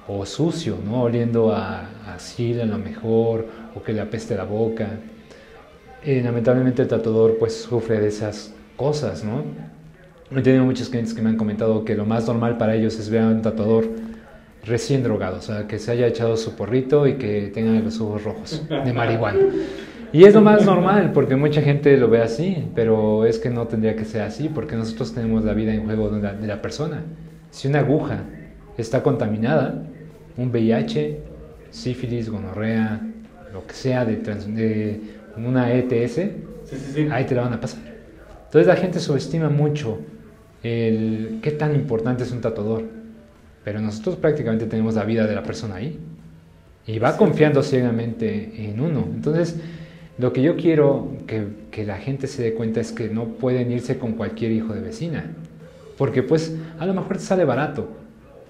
o 0.07 0.25
sucio, 0.25 0.77
¿no? 0.85 1.03
Oliendo 1.03 1.51
a, 1.51 1.81
a 2.07 2.15
a 2.15 2.65
lo 2.67 2.79
mejor 2.79 3.49
o 3.75 3.83
que 3.83 3.93
le 3.93 4.01
apeste 4.01 4.37
la 4.37 4.45
boca. 4.45 4.91
Eh, 6.05 6.23
lamentablemente 6.23 6.83
el 6.83 6.87
tatuador 6.87 7.37
pues 7.37 7.63
sufre 7.63 7.99
de 7.99 8.07
esas 8.07 8.55
cosas, 8.77 9.25
¿no? 9.25 9.43
He 10.31 10.41
tenido 10.41 10.65
muchos 10.65 10.89
clientes 10.89 11.13
que 11.13 11.23
me 11.23 11.31
han 11.31 11.37
comentado 11.37 11.85
que 11.85 11.97
lo 11.97 12.07
más 12.07 12.29
normal 12.29 12.59
para 12.59 12.77
ellos 12.77 12.97
es 12.97 13.11
ver 13.11 13.23
a 13.23 13.27
un 13.27 13.43
tatuador 13.43 13.89
recién 14.67 15.03
drogado, 15.03 15.39
o 15.39 15.43
sea, 15.43 15.67
que 15.67 15.79
se 15.79 15.93
haya 15.93 16.07
echado 16.07 16.37
su 16.37 16.55
porrito 16.57 17.07
y 17.07 17.15
que 17.15 17.51
tenga 17.55 17.79
los 17.81 18.01
ojos 18.01 18.25
rojos 18.25 18.63
de 18.69 18.93
marihuana. 18.93 19.39
Y 20.13 20.25
es 20.25 20.35
lo 20.35 20.41
más 20.41 20.65
normal, 20.65 21.13
porque 21.13 21.37
mucha 21.37 21.61
gente 21.63 21.97
lo 21.97 22.09
ve 22.09 22.23
así, 22.23 22.69
pero 22.75 23.27
es 23.27 23.39
que 23.39 23.51
no 23.51 23.67
tendría 23.67 23.97
que 23.97 24.05
ser 24.05 24.23
así, 24.23 24.49
porque 24.49 24.77
nosotros 24.77 25.13
tenemos 25.15 25.45
la 25.45 25.53
vida 25.53 25.75
en 25.75 25.85
juego 25.85 26.09
de 26.11 26.23
la, 26.23 26.33
de 26.33 26.47
la 26.47 26.63
persona. 26.63 27.03
Si 27.51 27.69
una 27.69 27.81
aguja 27.81 28.23
está 28.79 29.03
contaminada, 29.03 29.83
un 30.37 30.51
VIH, 30.51 31.19
sífilis, 31.71 32.31
gonorrea, 32.31 33.01
lo 33.53 33.67
que 33.67 33.75
sea 33.75 34.05
de, 34.05 34.17
trans- 34.17 34.53
de 34.55 35.01
una 35.37 35.73
ETS, 35.73 36.15
Sí, 36.15 36.77
sí, 36.77 36.77
sí. 36.95 37.09
ahí 37.11 37.25
te 37.27 37.35
la 37.35 37.43
van 37.43 37.53
a 37.55 37.61
pasar. 37.61 37.81
Entonces 38.47 38.67
la 38.67 38.77
gente 38.77 39.01
subestima 39.01 39.49
mucho 39.49 39.99
el 40.63 41.39
qué 41.43 41.51
tan 41.53 41.75
importante 41.75 42.25
es 42.25 42.33
un 42.33 42.41
tatuador, 42.41 42.85
pero 43.67 43.81
nosotros 43.81 44.15
prácticamente 44.15 44.67
tenemos 44.67 44.95
la 44.95 45.03
vida 45.03 45.27
de 45.27 45.35
la 45.35 45.43
persona 45.43 45.75
ahí. 45.75 45.99
Y 46.87 47.01
va 47.01 47.17
confiando 47.17 47.65
ciegamente 47.65 48.53
en 48.59 48.79
uno. 48.79 49.09
Entonces, 49.13 49.57
lo 50.19 50.33
que 50.33 50.41
yo 50.41 50.55
quiero 50.55 51.09
que, 51.27 51.49
que 51.73 51.85
la 51.85 51.97
gente 51.97 52.29
se 52.29 52.45
dé 52.45 52.55
cuenta 52.55 52.81
es 52.81 52.93
que 52.93 53.09
no 53.09 53.25
pueden 53.25 53.73
irse 53.73 53.99
con 53.99 54.13
cualquier 54.13 54.53
hijo 54.53 54.73
de 54.73 54.83
vecina, 54.83 55.33
porque 55.99 56.23
pues 56.23 56.55
a 56.79 56.87
lo 56.87 56.95
mejor 56.95 57.17
te 57.17 57.25
sale 57.25 57.45
barato, 57.45 57.89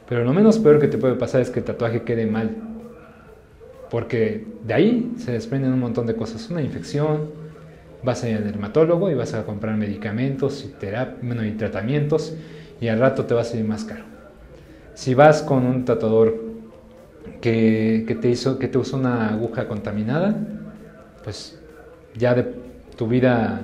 pero 0.06 0.22
lo 0.22 0.34
menos 0.34 0.58
peor 0.58 0.78
que 0.78 0.86
te 0.86 0.98
puede 0.98 1.14
pasar 1.14 1.40
es 1.40 1.48
que 1.48 1.60
el 1.60 1.64
tatuaje 1.64 2.02
quede 2.02 2.26
mal, 2.26 2.50
porque 3.90 4.44
de 4.66 4.74
ahí 4.74 5.14
se 5.16 5.32
desprenden 5.32 5.72
un 5.72 5.80
montón 5.80 6.06
de 6.06 6.14
cosas, 6.14 6.50
una 6.50 6.60
infección, 6.60 7.30
vas 8.02 8.22
a 8.22 8.28
ir 8.28 8.36
al 8.36 8.44
dermatólogo 8.44 9.10
y 9.10 9.14
vas 9.14 9.32
a 9.32 9.46
comprar 9.46 9.78
medicamentos 9.78 10.62
y, 10.62 10.74
bueno, 11.22 11.42
y 11.42 11.52
tratamientos 11.52 12.36
y 12.82 12.88
al 12.88 12.98
rato 12.98 13.24
te 13.24 13.32
va 13.32 13.40
a 13.40 13.44
salir 13.44 13.64
más 13.64 13.82
caro. 13.86 14.15
Si 14.96 15.14
vas 15.14 15.42
con 15.42 15.66
un 15.66 15.84
tatuador 15.84 16.34
que, 17.42 18.04
que 18.08 18.14
te 18.14 18.28
hizo, 18.30 18.58
que 18.58 18.66
te 18.66 18.78
usó 18.78 18.96
una 18.96 19.28
aguja 19.28 19.68
contaminada, 19.68 20.34
pues 21.22 21.58
ya 22.16 22.34
de 22.34 22.44
tu 22.96 23.06
vida 23.06 23.60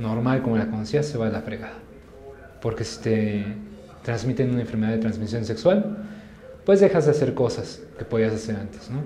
normal 0.00 0.42
como 0.42 0.58
la 0.58 0.66
conocías 0.68 1.06
se 1.06 1.16
va 1.18 1.28
a 1.28 1.30
la 1.30 1.40
fregada. 1.42 1.74
Porque 2.60 2.82
si 2.84 3.00
te 3.00 3.44
transmiten 4.02 4.50
una 4.50 4.62
enfermedad 4.62 4.92
de 4.92 4.98
transmisión 4.98 5.44
sexual, 5.44 5.98
pues 6.66 6.80
dejas 6.80 7.04
de 7.04 7.12
hacer 7.12 7.34
cosas 7.34 7.80
que 7.96 8.04
podías 8.04 8.32
hacer 8.32 8.56
antes, 8.56 8.90
¿no? 8.90 8.98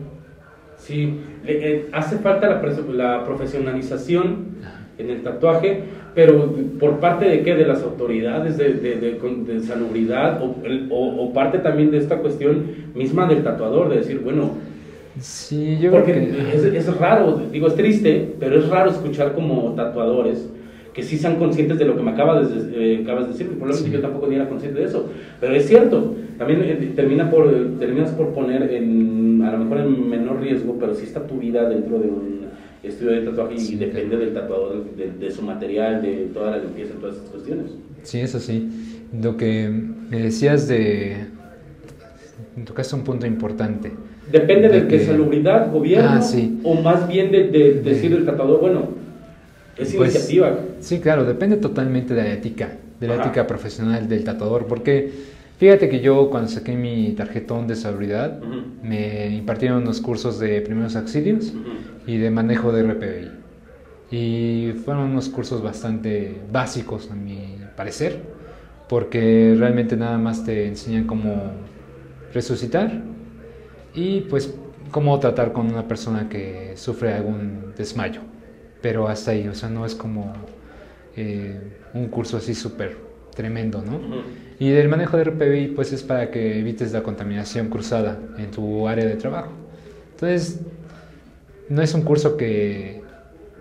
Sí, 0.78 1.20
le- 1.44 1.72
eh, 1.76 1.88
hace 1.92 2.16
falta 2.18 2.48
la, 2.48 2.62
la 2.94 3.24
profesionalización 3.24 4.56
en 4.98 5.10
el 5.10 5.22
tatuaje, 5.22 5.80
pero 6.14 6.54
por 6.80 6.98
parte 7.00 7.26
de 7.28 7.42
qué? 7.42 7.54
De 7.54 7.66
las 7.66 7.82
autoridades 7.82 8.56
de, 8.56 8.74
de, 8.74 8.96
de, 8.96 9.52
de 9.52 9.60
salubridad 9.60 10.42
o, 10.42 10.54
o- 10.94 11.24
o 11.24 11.32
parte 11.32 11.58
también 11.58 11.90
de 11.90 11.98
esta 11.98 12.18
cuestión 12.18 12.62
misma 12.94 13.26
del 13.26 13.42
tatuador, 13.42 13.88
de 13.90 13.96
decir, 13.96 14.20
bueno, 14.20 14.52
Sí, 15.18 15.78
yo 15.80 15.90
porque 15.92 16.12
creo 16.12 16.46
que... 16.50 16.56
es, 16.56 16.64
es 16.88 16.96
raro, 16.98 17.40
digo, 17.50 17.68
es 17.68 17.74
triste, 17.74 18.34
pero 18.38 18.58
es 18.58 18.68
raro 18.68 18.90
escuchar 18.90 19.32
como 19.34 19.72
tatuadores 19.74 20.50
que 20.92 21.02
sí 21.02 21.16
sean 21.18 21.36
conscientes 21.36 21.78
de 21.78 21.84
lo 21.86 21.96
que 21.96 22.02
me 22.02 22.10
acabas 22.12 22.48
de, 22.70 22.94
eh, 22.94 23.00
acabas 23.02 23.26
de 23.26 23.32
decir, 23.32 23.46
probablemente 23.48 23.88
Sí. 23.90 23.92
yo 23.94 24.00
tampoco 24.00 24.26
ni 24.28 24.36
era 24.36 24.48
consciente 24.48 24.80
de 24.80 24.86
eso, 24.86 25.08
pero 25.40 25.54
es 25.54 25.66
cierto, 25.66 26.14
también 26.38 26.62
eh, 26.64 26.92
termina 26.96 27.30
por, 27.30 27.50
terminas 27.78 28.10
por 28.12 28.28
poner 28.34 28.62
en, 28.72 29.42
a 29.46 29.52
lo 29.52 29.58
mejor 29.58 29.78
en 29.80 30.08
menor 30.08 30.40
riesgo, 30.40 30.76
pero 30.80 30.94
sí 30.94 31.04
está 31.04 31.26
tu 31.26 31.38
vida 31.38 31.68
dentro 31.68 31.98
de 31.98 32.08
un 32.08 32.45
estudio 32.88 33.12
de 33.12 33.20
tatuaje 33.22 33.54
y 33.56 33.74
depende 33.76 34.08
claro. 34.16 34.24
del 34.24 34.34
tatuador, 34.34 34.84
de, 34.96 35.10
de 35.12 35.30
su 35.30 35.42
material, 35.42 36.02
de 36.02 36.28
toda 36.32 36.52
la 36.52 36.58
limpieza, 36.58 36.94
todas 37.00 37.16
esas 37.16 37.28
cuestiones. 37.30 37.66
Sí, 38.02 38.20
eso 38.20 38.38
sí. 38.40 38.68
Lo 39.22 39.36
que 39.36 39.68
me 39.68 40.22
decías 40.22 40.68
de... 40.68 41.16
Tocaste 42.64 42.94
un 42.94 43.04
punto 43.04 43.26
importante. 43.26 43.92
Depende 44.32 44.68
de, 44.68 44.80
De 44.82 44.88
que 44.88 44.98
que- 44.98 45.04
salubridad, 45.04 45.70
gobierno, 45.70 46.08
Ah, 46.14 46.22
sí. 46.22 46.58
o 46.64 46.74
más 46.80 47.06
bien 47.08 47.30
de, 47.30 47.44
de 47.48 47.74
De- 47.74 47.80
decir 47.82 48.12
el 48.12 48.24
tatuador, 48.24 48.60
bueno, 48.60 48.88
es 49.76 49.94
Pues, 49.94 50.14
iniciativa. 50.14 50.58
Sí, 50.80 51.00
claro, 51.00 51.24
depende 51.24 51.56
totalmente 51.58 52.14
de 52.14 52.22
la 52.22 52.32
ética, 52.32 52.72
de 52.98 53.06
la 53.08 53.14
Ajá. 53.14 53.24
ética 53.24 53.46
profesional 53.46 54.08
del 54.08 54.24
tatuador, 54.24 54.66
porque 54.66 55.10
fíjate 55.58 55.88
que 55.88 56.00
yo 56.00 56.30
cuando 56.30 56.48
saqué 56.48 56.76
mi 56.76 57.12
tarjetón 57.12 57.66
de 57.66 57.76
salubridad, 57.76 58.42
Ujú. 58.42 58.62
me 58.82 59.28
impartieron 59.34 59.82
unos 59.82 60.00
cursos 60.00 60.38
de 60.38 60.60
primeros 60.60 60.96
auxilios 60.96 61.52
y 62.06 62.18
de 62.18 62.30
manejo 62.30 62.72
de 62.72 62.80
RPI. 62.80 63.30
Y 64.10 64.72
fueron 64.84 65.10
unos 65.10 65.28
cursos 65.28 65.62
bastante 65.62 66.40
básicos, 66.52 67.10
a 67.10 67.14
mi 67.14 67.56
parecer, 67.76 68.20
porque 68.88 69.54
realmente 69.58 69.96
nada 69.96 70.16
más 70.18 70.44
te 70.44 70.68
enseñan 70.68 71.04
cómo 71.04 71.52
resucitar 72.32 73.02
y 73.94 74.20
pues 74.22 74.54
cómo 74.92 75.18
tratar 75.18 75.52
con 75.52 75.66
una 75.66 75.88
persona 75.88 76.28
que 76.28 76.72
sufre 76.76 77.12
algún 77.14 77.72
desmayo. 77.76 78.20
Pero 78.80 79.08
hasta 79.08 79.32
ahí, 79.32 79.48
o 79.48 79.54
sea, 79.54 79.68
no 79.68 79.84
es 79.84 79.94
como 79.94 80.32
eh, 81.16 81.58
un 81.94 82.06
curso 82.08 82.36
así 82.36 82.54
súper 82.54 83.05
tremendo, 83.36 83.82
¿no? 83.82 83.96
Ujú. 83.96 84.22
Y 84.58 84.70
el 84.70 84.88
manejo 84.88 85.16
de 85.16 85.24
RPI 85.24 85.68
pues 85.76 85.92
es 85.92 86.02
para 86.02 86.30
que 86.30 86.58
evites 86.58 86.92
la 86.92 87.02
contaminación 87.02 87.68
cruzada 87.68 88.18
en 88.38 88.50
tu 88.50 88.88
área 88.88 89.04
de 89.04 89.14
trabajo. 89.14 89.50
Entonces, 90.12 90.60
no 91.68 91.82
es 91.82 91.94
un 91.94 92.02
curso 92.02 92.36
que 92.36 93.02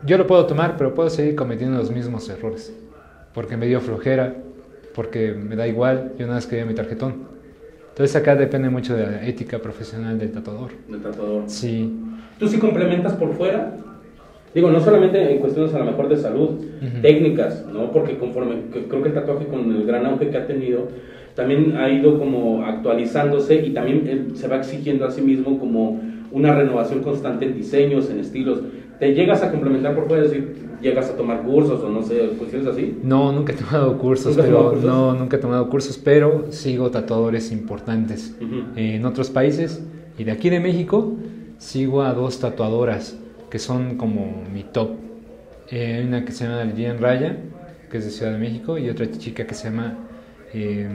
yo 0.05 0.17
lo 0.17 0.25
puedo 0.25 0.45
tomar, 0.45 0.77
pero 0.77 0.95
puedo 0.95 1.09
seguir 1.09 1.35
cometiendo 1.35 1.77
los 1.77 1.91
mismos 1.91 2.27
errores. 2.29 2.73
Porque 3.33 3.57
me 3.57 3.67
dio 3.67 3.81
flojera, 3.81 4.33
porque 4.95 5.33
me 5.33 5.55
da 5.55 5.67
igual, 5.67 6.13
yo 6.17 6.25
nada 6.25 6.37
más 6.37 6.47
quería 6.47 6.65
mi 6.65 6.73
tarjetón. 6.73 7.35
Entonces 7.89 8.15
acá 8.15 8.35
depende 8.35 8.69
mucho 8.69 8.95
de 8.95 9.05
la 9.05 9.25
ética 9.25 9.59
profesional 9.59 10.17
del 10.17 10.31
tatuador. 10.31 10.71
del 10.87 11.01
tatuador. 11.01 11.43
Sí, 11.47 11.93
¿Tú 12.39 12.47
sí 12.47 12.57
complementas 12.57 13.13
por 13.13 13.33
fuera? 13.33 13.73
Digo, 14.55 14.71
no 14.71 14.79
solamente 14.79 15.33
en 15.33 15.39
cuestiones 15.39 15.73
a 15.73 15.79
lo 15.79 15.85
mejor 15.85 16.07
de 16.07 16.15
salud, 16.15 16.49
Ujú. 16.51 17.01
técnicas, 17.01 17.65
¿no? 17.71 17.91
Porque 17.91 18.17
conforme, 18.17 18.55
creo 18.89 19.01
que 19.03 19.09
el 19.09 19.13
tatuaje 19.13 19.47
con 19.47 19.69
el 19.69 19.85
gran 19.85 20.05
auge 20.05 20.29
que 20.29 20.37
ha 20.37 20.47
tenido, 20.47 20.87
también 21.35 21.75
ha 21.75 21.89
ido 21.89 22.17
como 22.17 22.63
actualizándose 22.63 23.55
y 23.65 23.71
también 23.71 24.03
eh, 24.07 24.27
se 24.35 24.47
va 24.47 24.55
exigiendo 24.55 25.05
a 25.05 25.11
sí 25.11 25.21
mismo 25.21 25.59
como 25.59 25.99
una 26.31 26.55
renovación 26.55 27.01
constante 27.03 27.45
en 27.45 27.55
diseños, 27.57 28.09
en 28.09 28.19
estilos. 28.21 28.61
¿Te 28.97 29.13
llegas 29.13 29.43
a 29.43 29.51
complementar 29.51 29.93
por 29.93 30.07
fuera? 30.07 30.23
Decir, 30.23 30.55
llegas 30.81 31.09
a 31.09 31.17
tomar 31.17 31.41
cursos 31.43 31.83
o 31.83 31.89
no 31.89 32.01
sé, 32.01 32.17
cuestiones 32.37 32.65
así. 32.69 32.97
No, 33.03 33.33
nunca 33.33 33.51
he 33.51 33.55
tomado 33.57 33.97
cursos, 33.97 34.27
¿Nunca 34.27 34.41
has 34.43 34.47
pero 34.47 34.57
tomado 34.57 34.73
cursos? 34.75 34.89
no, 34.89 35.13
nunca 35.15 35.35
he 35.35 35.39
tomado 35.41 35.69
cursos, 35.69 35.97
pero 35.97 36.45
sigo 36.51 36.89
tatuadores 36.91 37.51
importantes 37.51 38.33
Ujú. 38.39 38.61
en 38.77 39.05
otros 39.05 39.29
países 39.29 39.83
y 40.17 40.23
de 40.23 40.31
aquí 40.31 40.49
de 40.49 40.61
México 40.61 41.13
sigo 41.57 42.01
a 42.03 42.13
dos 42.13 42.39
tatuadoras 42.39 43.19
que 43.49 43.59
son 43.59 43.97
como 43.97 44.43
mi 44.53 44.63
top. 44.63 44.91
Eh, 45.71 45.95
hay 45.95 46.05
una 46.05 46.25
que 46.25 46.31
se 46.31 46.45
llama 46.45 46.63
Lilian 46.63 46.99
Raya, 46.99 47.37
que 47.89 47.97
es 47.97 48.05
de 48.05 48.11
Ciudad 48.11 48.31
de 48.31 48.37
México, 48.37 48.77
y 48.77 48.89
otra 48.89 49.09
chica 49.11 49.45
que 49.45 49.53
se 49.53 49.69
llama, 49.69 49.95
eh, 50.53 50.87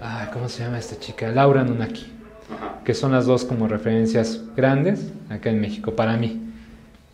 ah, 0.00 0.30
¿cómo 0.32 0.48
se 0.48 0.62
llama 0.64 0.78
esta 0.78 0.98
chica? 0.98 1.28
Laura 1.30 1.64
Nunaki, 1.64 2.06
Ajá. 2.54 2.80
que 2.84 2.94
son 2.94 3.12
las 3.12 3.26
dos 3.26 3.44
como 3.44 3.68
referencias 3.68 4.42
grandes 4.56 5.12
acá 5.28 5.50
en 5.50 5.60
México 5.60 5.94
para 5.94 6.16
mí. 6.16 6.40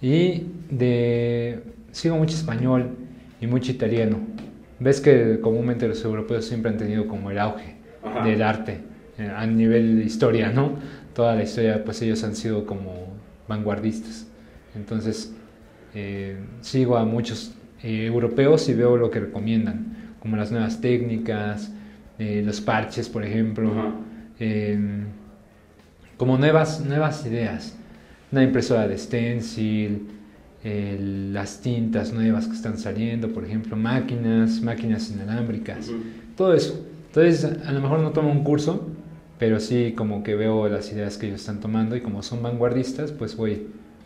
Y 0.01 0.45
de 0.71 1.61
sigo 1.93 2.17
mucho 2.17 2.37
español 2.37 2.91
y 3.41 3.47
mucho 3.47 3.73
italiano. 3.73 4.19
Ves 4.79 5.01
que 5.01 5.41
comúnmente 5.41 5.89
los 5.89 6.05
europeos 6.05 6.45
siempre 6.45 6.71
han 6.71 6.77
tenido 6.77 7.07
como 7.07 7.31
el 7.31 7.39
auge 7.39 7.77
Ajá. 8.05 8.25
del 8.25 8.43
arte 8.43 8.81
eh, 9.19 9.33
a 9.35 9.47
nivel 9.47 9.99
de 9.99 10.05
historia, 10.05 10.51
¿no? 10.51 10.73
Toda 11.15 11.35
la 11.35 11.43
historia, 11.43 11.83
pues 11.83 12.03
ellos 12.03 12.23
han 12.25 12.37
sido 12.37 12.67
como 12.67 13.16
vanguardistas. 13.49 14.27
Entonces, 14.75 15.35
eh, 15.95 16.37
sigo 16.61 16.97
a 16.97 17.05
muchos 17.05 17.55
eh, 17.83 18.07
europeos 18.07 18.69
y 18.69 18.75
veo 18.75 18.97
lo 18.97 19.11
que 19.11 19.21
recomiendan, 19.21 20.15
como 20.21 20.37
las 20.37 20.51
nuevas 20.51 20.81
técnicas, 20.81 21.73
eh, 22.19 22.43
los 22.45 22.61
parches, 22.61 23.09
por 23.09 23.25
ejemplo, 23.25 23.71
em, 24.39 25.05
como 26.17 26.37
nuevas, 26.39 26.85
nuevas 26.85 27.25
ideas. 27.27 27.77
Una 28.33 28.43
impresora 28.43 28.89
de 28.89 28.99
stencil, 28.99 30.09
las 31.33 31.61
tintas 31.61 32.13
nuevas 32.13 32.49
que 32.49 32.55
están 32.55 32.77
saliendo, 32.77 33.33
por 33.33 33.45
ejemplo, 33.45 33.77
máquinas, 33.77 34.61
máquinas 34.61 35.13
inalámbricas, 35.13 35.89
todo 36.37 36.53
eso. 36.55 36.85
Entonces, 37.07 37.45
a 37.45 37.71
lo 37.71 37.81
mejor 37.81 38.01
no 38.01 38.11
tomo 38.11 38.33
un 38.33 38.43
curso, 38.43 38.96
pero 39.39 39.61
sí 39.61 39.93
como 39.97 40.23
que 40.23 40.35
veo 40.35 40.69
las 40.69 40.91
ideas 40.93 41.19
que 41.19 41.27
ellos 41.27 41.41
están 41.41 41.61
tomando 41.61 41.97
y 41.97 42.01
como 42.01 42.23
son 42.23 42.43
vanguardistas, 42.43 43.13
pues 43.13 43.37
voy. 43.37 43.63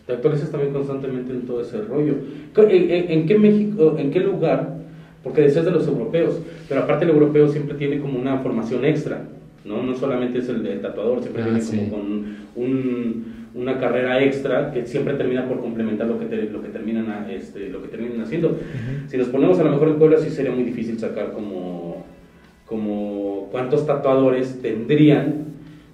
Te 0.07 0.15
actualizas 0.15 0.51
también 0.51 0.73
constantemente 0.73 1.33
en 1.33 1.43
todo 1.43 1.61
ese 1.63 1.83
rollo. 1.83 2.15
¿En, 2.57 2.71
en- 2.91 3.11
en 3.11 3.27
qué 3.27 3.39
México, 3.39 3.97
en 3.99 4.11
qué 4.11 4.21
lugar? 4.21 4.77
Porque 5.23 5.43
decías 5.43 5.65
de 5.67 5.71
los 5.71 5.87
europeos, 5.87 6.39
pero 6.69 6.81
aparte 6.83 7.05
el 7.05 7.11
europeo 7.11 7.47
siempre 7.49 7.77
tiene 7.77 8.01
como 8.01 8.19
una 8.19 8.39
formación 8.39 8.85
extra, 8.85 9.23
¿no? 9.65 9.83
No 9.83 9.95
solamente 9.95 10.39
es 10.39 10.49
el 10.49 10.63
de 10.63 10.77
tatuador, 10.77 11.21
siempre 11.21 11.43
Ah, 11.43 11.47
viene 11.47 11.61
sí. 11.61 11.77
como 11.77 11.91
con 11.91 12.25
un- 12.57 13.25
una 13.55 13.79
carrera 13.79 14.23
extra 14.23 14.73
que 14.73 14.87
siempre 14.87 15.15
termina 15.15 15.47
por 15.47 15.61
complementar 15.61 16.07
lo 16.07 16.19
que, 16.19 16.25
te- 16.27 16.45
lo 16.51 16.63
que, 16.63 16.69
terminan, 16.71 17.11
a- 17.11 17.31
este, 17.33 17.69
lo 17.69 17.83
que 17.83 17.89
terminan 17.89 18.21
haciendo. 18.23 18.59
Si 19.09 19.17
nos 19.17 19.29
ponemos 19.29 19.59
a 19.59 19.65
lo 19.65 19.71
mejor 19.73 19.89
en 19.89 19.97
Puebla, 19.99 20.19
sí 20.19 20.31
sería 20.31 20.53
muy 20.53 20.63
difícil 20.65 20.99
sacar 20.99 21.33
como, 21.33 21.90
como 22.71 23.49
cuántos 23.51 23.85
tatuadores 23.85 24.63
tendrían, 24.63 25.47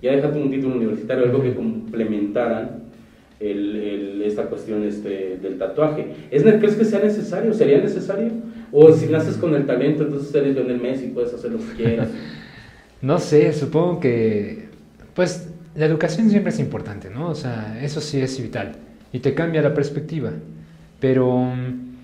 ya 0.03 0.13
déjate 0.13 0.39
un 0.39 0.51
título 0.51 0.77
universitario, 0.77 1.25
algo 1.25 1.43
que 1.43 1.55
complementaran 1.55 2.83
el- 3.41 3.77
el- 3.77 4.23
esta 4.23 4.45
cuestión 4.45 4.85
este, 4.85 5.39
del 5.43 5.57
tatuaje. 5.59 6.07
¿Es, 6.31 6.43
¿Crees 6.43 6.75
que 6.77 6.85
sea 6.85 7.01
necesario? 7.01 7.55
¿Sería 7.55 7.79
necesario? 7.79 8.31
¿O 8.73 8.93
si 8.93 9.07
naces 9.07 9.37
con 9.39 9.55
el 9.55 9.65
talento, 9.65 10.03
entonces 10.05 10.35
eres 10.35 10.55
Lionel 10.55 10.79
Messi, 10.81 11.07
puedes 11.09 11.33
hacer 11.33 11.51
lo 11.53 11.59
que 11.59 11.73
quieras? 11.77 12.09
No 13.03 13.19
sé, 13.19 13.53
supongo 13.53 14.01
que, 14.01 14.69
pues, 15.15 15.51
la 15.75 15.85
educación 15.85 16.31
siempre 16.31 16.51
es 16.51 16.59
importante, 16.59 17.11
¿no? 17.11 17.29
O 17.29 17.35
sea, 17.35 17.79
eso 17.83 18.01
sí 18.01 18.19
es 18.21 18.41
vital 18.43 18.73
y 19.13 19.19
te 19.21 19.35
cambia 19.35 19.61
la 19.61 19.75
perspectiva, 19.75 20.31
pero 20.99 21.39
mm, 21.41 21.95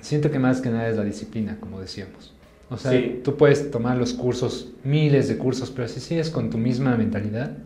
siento 0.00 0.32
que 0.32 0.40
más 0.40 0.60
que 0.60 0.68
nada 0.68 0.88
es 0.88 0.96
la 0.96 1.04
disciplina, 1.04 1.56
como 1.60 1.80
decíamos. 1.80 2.33
O 2.70 2.76
sea, 2.78 2.92
Sí. 2.92 3.20
tú 3.22 3.36
puedes 3.36 3.70
tomar 3.70 3.96
los 3.98 4.14
cursos, 4.14 4.72
miles 4.84 5.28
de 5.28 5.36
cursos, 5.36 5.70
pero 5.70 5.86
si 5.88 6.00
sigues 6.00 6.30
con 6.30 6.50
tu 6.50 6.58
misma 6.58 6.96
mentalidad, 6.96 7.56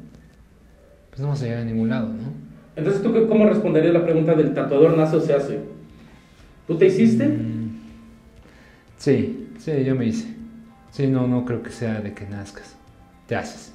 pues 1.11 1.21
no 1.21 1.29
vas 1.29 1.41
a 1.43 1.45
llegar 1.47 1.63
a 1.63 1.65
ningún 1.65 1.89
lado, 1.89 2.09
¿no? 2.09 2.33
Entonces, 2.77 3.03
¿tú 3.03 3.13
cómo 3.29 3.49
responderías 3.49 3.93
la 3.95 4.05
pregunta 4.05 4.35
del 4.35 4.55
tatuador 4.55 4.97
nace 4.97 5.17
o 5.17 5.21
se 5.21 5.33
hace? 5.35 5.59
¿Tú 6.67 6.77
te 6.77 6.87
hiciste? 6.87 7.27
Mm, 7.27 7.69
Sí, 8.99 9.47
sí, 9.59 9.85
yo 9.85 9.95
me 9.95 10.07
hice. 10.07 10.27
Sí, 10.91 11.07
no, 11.07 11.29
no 11.29 11.45
creo 11.45 11.63
que 11.63 11.71
sea 11.71 12.01
de 12.01 12.13
que 12.15 12.27
nazcas, 12.27 12.77
te 13.29 13.37
haces, 13.37 13.73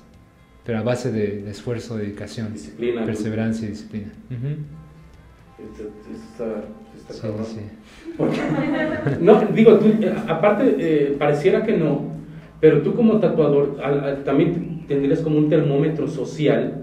pero 0.66 0.80
a 0.80 0.84
base 0.84 1.12
de, 1.12 1.42
de 1.44 1.52
esfuerzo, 1.52 1.96
dedicación, 1.98 2.52
Disciplina. 2.54 3.06
perseverancia 3.06 3.66
y 3.68 3.72
disciplina. 3.72 4.08
Ujú. 4.30 4.48
Este- 5.64 5.90
Está, 6.14 6.66
Sí, 7.14 7.22
cabrón. 7.22 7.46
sí. 7.46 7.60
Porque- 8.18 8.38
no, 9.22 9.42
digo, 9.54 9.74
tú, 9.80 9.88
eh, 10.02 10.14
aparte, 10.28 10.76
eh, 10.80 11.16
pareciera 11.18 11.64
que 11.64 11.78
no, 11.78 12.12
pero 12.60 12.82
tú 12.82 12.94
como 12.96 13.20
tatuador 13.20 13.78
al- 13.84 14.00
al- 14.04 14.24
también 14.24 14.84
tendrías 14.88 15.20
como 15.22 15.38
un 15.38 15.50
termómetro 15.50 16.08
social, 16.08 16.80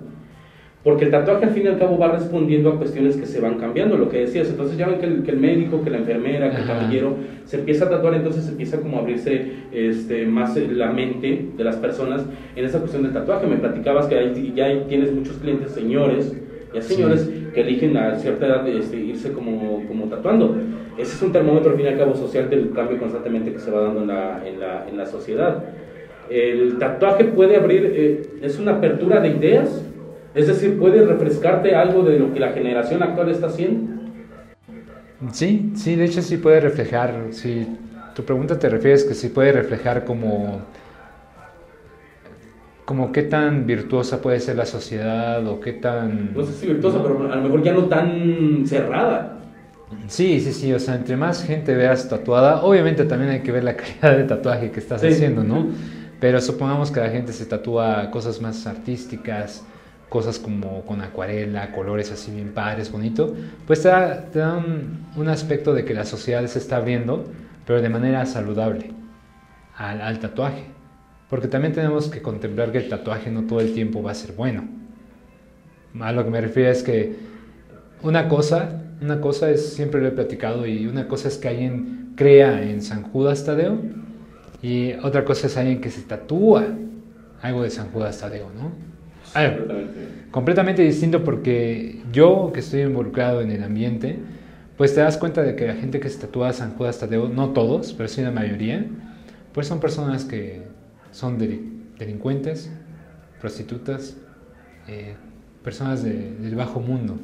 porque 0.82 1.04
el 1.04 1.10
tatuaje 1.10 1.44
al 1.44 1.50
fin 1.50 1.64
y 1.64 1.68
al 1.68 1.78
cabo 1.78 1.98
va 1.98 2.10
respondiendo 2.12 2.70
a 2.70 2.78
cuestiones 2.78 3.14
que 3.16 3.26
se 3.26 3.38
van 3.38 3.58
cambiando, 3.58 3.98
lo 3.98 4.08
que 4.08 4.20
decías. 4.20 4.48
Entonces 4.48 4.78
ya 4.78 4.88
ven 4.88 4.98
que 4.98 5.04
el, 5.06 5.22
que 5.22 5.30
el 5.32 5.36
médico, 5.38 5.82
que 5.84 5.90
la 5.90 5.98
enfermera, 5.98 6.48
que 6.50 6.56
el 6.56 6.62
Ajá. 6.62 6.78
caballero 6.78 7.16
se 7.44 7.58
empieza 7.58 7.84
a 7.84 7.90
tatuar, 7.90 8.14
entonces 8.14 8.48
empieza 8.48 8.80
como 8.80 8.96
a 8.96 9.00
abrirse 9.00 9.44
este, 9.72 10.24
más 10.24 10.56
la 10.56 10.90
mente 10.90 11.48
de 11.54 11.64
las 11.64 11.76
personas 11.76 12.24
en 12.56 12.64
esa 12.64 12.78
cuestión 12.78 13.02
del 13.02 13.12
tatuaje. 13.12 13.46
Me 13.46 13.56
platicabas 13.56 14.06
que 14.06 14.14
ahí 14.18 14.54
ya 14.56 14.86
tienes 14.88 15.12
muchos 15.12 15.36
clientes, 15.36 15.72
señores, 15.72 16.34
ya 16.74 16.80
Sí. 16.82 16.94
señores 16.94 17.28
que 17.54 17.60
eligen 17.60 17.96
a 17.96 18.16
cierta 18.16 18.46
edad 18.46 18.68
este, 18.68 18.96
irse 18.96 19.32
como, 19.32 19.84
como 19.88 20.04
tatuando. 20.06 20.56
Ese 20.98 21.14
es 21.16 21.22
un 21.22 21.32
termómetro 21.32 21.70
al 21.70 21.76
fin 21.76 21.86
y 21.86 21.88
al 21.88 21.98
cabo 21.98 22.14
social 22.14 22.48
del 22.50 22.70
cambio 22.72 22.98
constantemente 22.98 23.52
que 23.52 23.58
se 23.58 23.70
va 23.70 23.82
dando 23.82 24.02
en 24.02 24.08
la, 24.08 24.46
en 24.46 24.60
la, 24.60 24.88
en 24.88 24.96
la 24.96 25.06
sociedad. 25.06 25.64
El 26.28 26.78
tatuaje 26.78 27.24
puede 27.24 27.56
abrir, 27.56 27.92
eh, 27.94 28.22
es 28.42 28.58
una 28.58 28.72
apertura 28.72 29.20
de 29.20 29.30
ideas, 29.30 29.84
es 30.34 30.46
decir, 30.46 30.78
puede 30.78 31.04
refrescarte 31.04 31.74
algo 31.74 32.02
de 32.04 32.18
lo 32.18 32.32
que 32.32 32.38
la 32.38 32.50
generación 32.52 33.02
actual 33.02 33.30
está 33.30 33.46
haciendo. 33.48 34.00
Sí, 35.32 35.72
sí, 35.74 35.96
de 35.96 36.04
hecho 36.04 36.22
sí 36.22 36.36
puede 36.36 36.60
reflejar, 36.60 37.14
si 37.30 37.66
tu 38.14 38.22
pregunta 38.22 38.58
te 38.58 38.68
refieres 38.68 39.04
que 39.04 39.14
sí 39.14 39.28
puede 39.28 39.52
reflejar 39.52 40.04
como, 40.04 40.62
como 42.90 43.12
qué 43.12 43.22
tan 43.22 43.66
virtuosa 43.68 44.20
puede 44.20 44.40
ser 44.40 44.56
la 44.56 44.66
sociedad 44.66 45.46
o 45.46 45.60
qué 45.60 45.74
tan... 45.74 46.34
No 46.34 46.42
sé 46.44 46.52
si 46.54 46.66
virtuosa, 46.66 47.00
pero 47.00 47.32
a 47.32 47.36
lo 47.36 47.42
mejor 47.42 47.62
ya 47.62 47.72
no 47.72 47.84
tan 47.84 48.64
cerrada. 48.66 49.36
Sí, 50.08 50.40
sí, 50.40 50.52
sí, 50.52 50.72
o 50.72 50.80
sea, 50.80 50.96
entre 50.96 51.16
más 51.16 51.44
gente 51.44 51.72
veas 51.76 52.08
tatuada, 52.08 52.62
obviamente 52.62 53.04
también 53.04 53.30
hay 53.30 53.42
que 53.42 53.52
ver 53.52 53.62
la 53.62 53.76
calidad 53.80 54.16
de 54.18 54.24
tatuaje 54.24 54.72
que 54.72 54.80
estás 54.80 55.02
Sí. 55.02 55.06
haciendo, 55.06 55.44
¿no? 55.44 55.68
Pero 56.18 56.40
supongamos 56.40 56.90
que 56.90 56.98
la 56.98 57.10
gente 57.10 57.32
se 57.32 57.46
tatúa 57.46 58.10
cosas 58.10 58.40
más 58.40 58.66
artísticas, 58.66 59.64
cosas 60.08 60.40
como 60.40 60.84
con 60.84 61.00
acuarela, 61.00 61.70
colores 61.70 62.10
así 62.10 62.32
bien 62.32 62.52
padres, 62.52 62.90
bonito, 62.90 63.36
pues 63.68 63.82
te 63.82 63.88
da, 63.88 64.24
te 64.32 64.40
da 64.40 64.56
un, 64.56 65.06
un 65.14 65.28
aspecto 65.28 65.74
de 65.74 65.84
que 65.84 65.94
la 65.94 66.04
sociedad 66.04 66.44
se 66.46 66.58
está 66.58 66.78
abriendo, 66.78 67.24
pero 67.64 67.80
de 67.80 67.88
manera 67.88 68.26
saludable 68.26 68.90
al, 69.76 70.00
al 70.00 70.18
tatuaje. 70.18 70.64
Porque 71.30 71.48
también 71.48 71.72
tenemos 71.72 72.08
que 72.08 72.20
contemplar 72.20 72.72
que 72.72 72.78
el 72.78 72.88
tatuaje 72.88 73.30
no 73.30 73.44
todo 73.44 73.60
el 73.60 73.72
tiempo 73.72 74.02
va 74.02 74.10
a 74.10 74.14
ser 74.14 74.32
bueno. 74.32 74.64
A 76.00 76.12
lo 76.12 76.24
que 76.24 76.30
me 76.30 76.40
refiero 76.40 76.70
es 76.70 76.82
que 76.82 77.14
una 78.02 78.28
cosa, 78.28 78.82
una 79.00 79.20
cosa 79.20 79.50
es, 79.50 79.72
siempre 79.74 80.00
lo 80.00 80.08
he 80.08 80.12
platicado, 80.12 80.66
y 80.66 80.86
una 80.86 81.08
cosa 81.08 81.28
es 81.28 81.36
que 81.38 81.48
alguien 81.48 82.12
crea 82.16 82.62
en 82.62 82.82
San 82.82 83.02
Judas 83.04 83.44
Tadeo, 83.44 83.78
y 84.62 84.92
otra 85.02 85.24
cosa 85.24 85.46
es 85.46 85.56
alguien 85.56 85.80
que 85.80 85.90
se 85.90 86.02
tatúa 86.02 86.66
algo 87.42 87.62
de 87.62 87.70
San 87.70 87.90
Judas 87.92 88.18
Tadeo, 88.18 88.50
¿no? 88.54 88.72
A 89.34 89.42
ver, 89.42 89.58
Completamente. 89.58 90.00
completamente 90.30 90.82
distinto 90.82 91.22
porque 91.24 92.02
yo 92.12 92.50
que 92.52 92.60
estoy 92.60 92.82
involucrado 92.82 93.40
en 93.40 93.50
el 93.50 93.62
ambiente, 93.62 94.18
pues 94.76 94.94
te 94.94 95.00
das 95.00 95.16
cuenta 95.18 95.42
de 95.42 95.54
que 95.56 95.66
la 95.66 95.74
gente 95.74 96.00
que 96.00 96.08
se 96.08 96.18
tatúa 96.18 96.52
San 96.52 96.72
Judas 96.74 96.98
Tadeo, 96.98 97.28
no 97.28 97.50
todos, 97.50 97.92
pero 97.92 98.08
sí 98.08 98.22
la 98.22 98.30
mayoría, 98.32 98.86
pues 99.52 99.66
son 99.66 99.80
personas 99.80 100.24
que 100.24 100.62
son 101.12 101.38
deli- 101.38 101.60
delincuentes, 101.98 102.70
prostitutas, 103.40 104.16
eh, 104.88 105.14
personas 105.64 106.02
de- 106.04 106.32
del 106.40 106.54
bajo 106.54 106.80
mundo. 106.80 107.16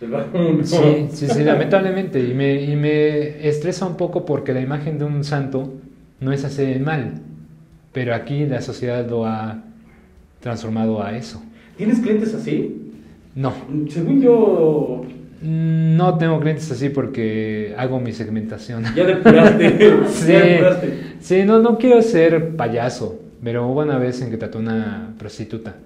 Del 0.00 0.10
bajo 0.10 0.36
mundo. 0.38 0.64
Sí, 0.64 1.08
sí, 1.12 1.28
sí, 1.28 1.42
lamentablemente. 1.42 2.20
Y 2.22 2.34
me, 2.34 2.62
y 2.62 2.76
me 2.76 3.46
estresa 3.48 3.86
un 3.86 3.96
poco 3.96 4.24
porque 4.24 4.52
la 4.52 4.60
imagen 4.60 4.98
de 4.98 5.04
un 5.04 5.24
santo 5.24 5.74
no 6.20 6.32
es 6.32 6.44
hacer 6.44 6.68
el 6.68 6.80
mal. 6.80 7.14
Pero 7.92 8.14
aquí 8.14 8.46
la 8.46 8.60
sociedad 8.60 9.08
lo 9.08 9.24
ha 9.26 9.62
transformado 10.40 11.02
a 11.02 11.16
eso. 11.16 11.42
¿Tienes 11.76 12.00
clientes 12.00 12.34
así? 12.34 12.92
No, 13.34 13.52
Según 13.88 14.20
yo, 14.20 15.04
no 15.42 16.18
tengo 16.18 16.40
clientes 16.40 16.70
así 16.72 16.88
porque 16.90 17.74
hago 17.78 18.00
mi 18.00 18.12
segmentación. 18.12 18.84
ya 18.94 19.04
depuraste. 19.04 19.96
Sí, 20.08 20.32
Ya 20.32 20.40
depuraste. 20.44 20.92
sí 21.20 21.42
no, 21.44 21.60
no 21.60 21.78
quiero 21.78 22.02
ser 22.02 22.56
payaso, 22.56 23.20
pero 23.42 23.66
hubo 23.68 23.80
una 23.82 23.98
vez 23.98 24.20
en 24.22 24.30
que 24.30 24.36
trató 24.36 24.58
una 24.58 25.14
prostituta 25.18 25.76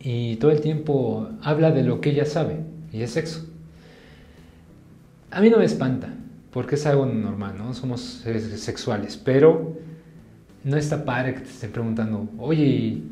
y 0.00 0.36
todo 0.36 0.50
el 0.50 0.60
tiempo 0.60 1.28
habla 1.42 1.70
de 1.72 1.82
lo 1.82 2.00
que 2.00 2.10
ella 2.10 2.24
sabe 2.24 2.58
y 2.92 3.02
es 3.02 3.10
sexo. 3.10 3.44
A 5.30 5.40
mí 5.40 5.50
no 5.50 5.58
me 5.58 5.64
espanta, 5.64 6.08
porque 6.52 6.76
es 6.76 6.86
algo 6.86 7.04
normal, 7.06 7.54
¿no? 7.58 7.74
Somos 7.74 8.22
sexuales, 8.56 9.20
pero 9.22 9.74
no 10.64 10.76
está 10.76 11.04
padre 11.04 11.34
que 11.34 11.40
te 11.40 11.50
estén 11.50 11.70
preguntando, 11.72 12.28
oye, 12.38 12.64
¿y 12.64 13.02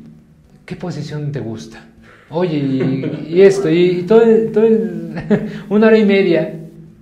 ¿qué 0.65 0.75
posición 0.75 1.31
te 1.31 1.39
gusta? 1.39 1.85
Oye, 2.29 2.57
y, 2.57 3.27
y 3.35 3.41
esto, 3.41 3.69
y 3.69 4.03
todo, 4.07 4.21
el- 4.23 4.51
todo 4.51 4.63
el- 4.65 5.13
una 5.69 5.87
hora 5.87 5.97
y 5.97 6.05
media 6.05 6.53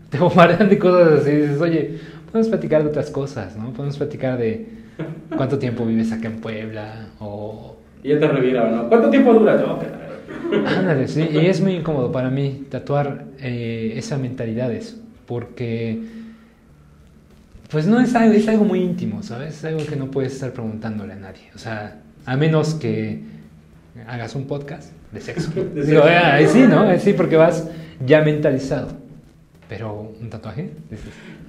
te 0.09 0.17
bombardean 0.17 0.69
de 0.69 0.77
cosas 0.77 1.21
así, 1.21 1.29
y 1.31 1.35
dices, 1.37 1.61
oye, 1.61 1.99
podemos 2.31 2.49
platicar 2.49 2.83
de 2.83 2.89
otras 2.89 3.09
cosas, 3.09 3.55
¿no? 3.55 3.71
Podemos 3.71 3.97
platicar 3.97 4.37
de 4.37 4.67
cuánto 5.35 5.59
tiempo 5.59 5.85
vives 5.85 6.11
acá 6.11 6.27
en 6.27 6.39
Puebla, 6.39 7.07
o... 7.19 7.77
Y 8.03 8.09
ya 8.09 8.19
te 8.19 8.27
reviraba, 8.27 8.69
¿no? 8.69 8.89
¿Cuánto 8.89 9.09
tiempo 9.09 9.33
dura? 9.33 9.55
No, 9.55 9.79
Ándale, 10.67 11.07
sí, 11.07 11.27
y 11.31 11.45
es 11.45 11.61
muy 11.61 11.73
incómodo 11.73 12.11
para 12.11 12.29
mí 12.29 12.65
tatuar 12.69 13.25
eh, 13.39 13.93
esas 13.95 14.19
mentalidades, 14.19 14.99
porque 15.25 16.01
pues 17.69 17.87
no 17.87 17.99
es 17.99 18.13
algo, 18.13 18.33
es 18.33 18.47
algo 18.47 18.65
muy 18.65 18.81
íntimo, 18.81 19.23
¿sabes? 19.23 19.55
Es 19.57 19.65
algo 19.65 19.85
que 19.85 19.95
no 19.95 20.11
puedes 20.11 20.33
estar 20.33 20.51
preguntándole 20.51 21.13
a 21.13 21.15
nadie, 21.15 21.49
o 21.55 21.57
sea, 21.57 22.01
a 22.25 22.37
menos 22.37 22.75
que 22.75 23.21
hagas 24.07 24.35
un 24.35 24.45
podcast 24.45 24.91
de 25.11 25.21
sexo. 25.21 25.51
De 25.55 25.85
Digo, 25.85 26.03
sexo. 26.03 26.07
eh, 26.07 26.47
sí, 26.47 26.65
¿no? 26.69 26.99
Sí, 26.99 27.13
porque 27.13 27.35
vas 27.35 27.67
ya 28.05 28.21
mentalizado. 28.21 28.89
Pero 29.73 30.11
un 30.21 30.29
tatuaje. 30.29 30.69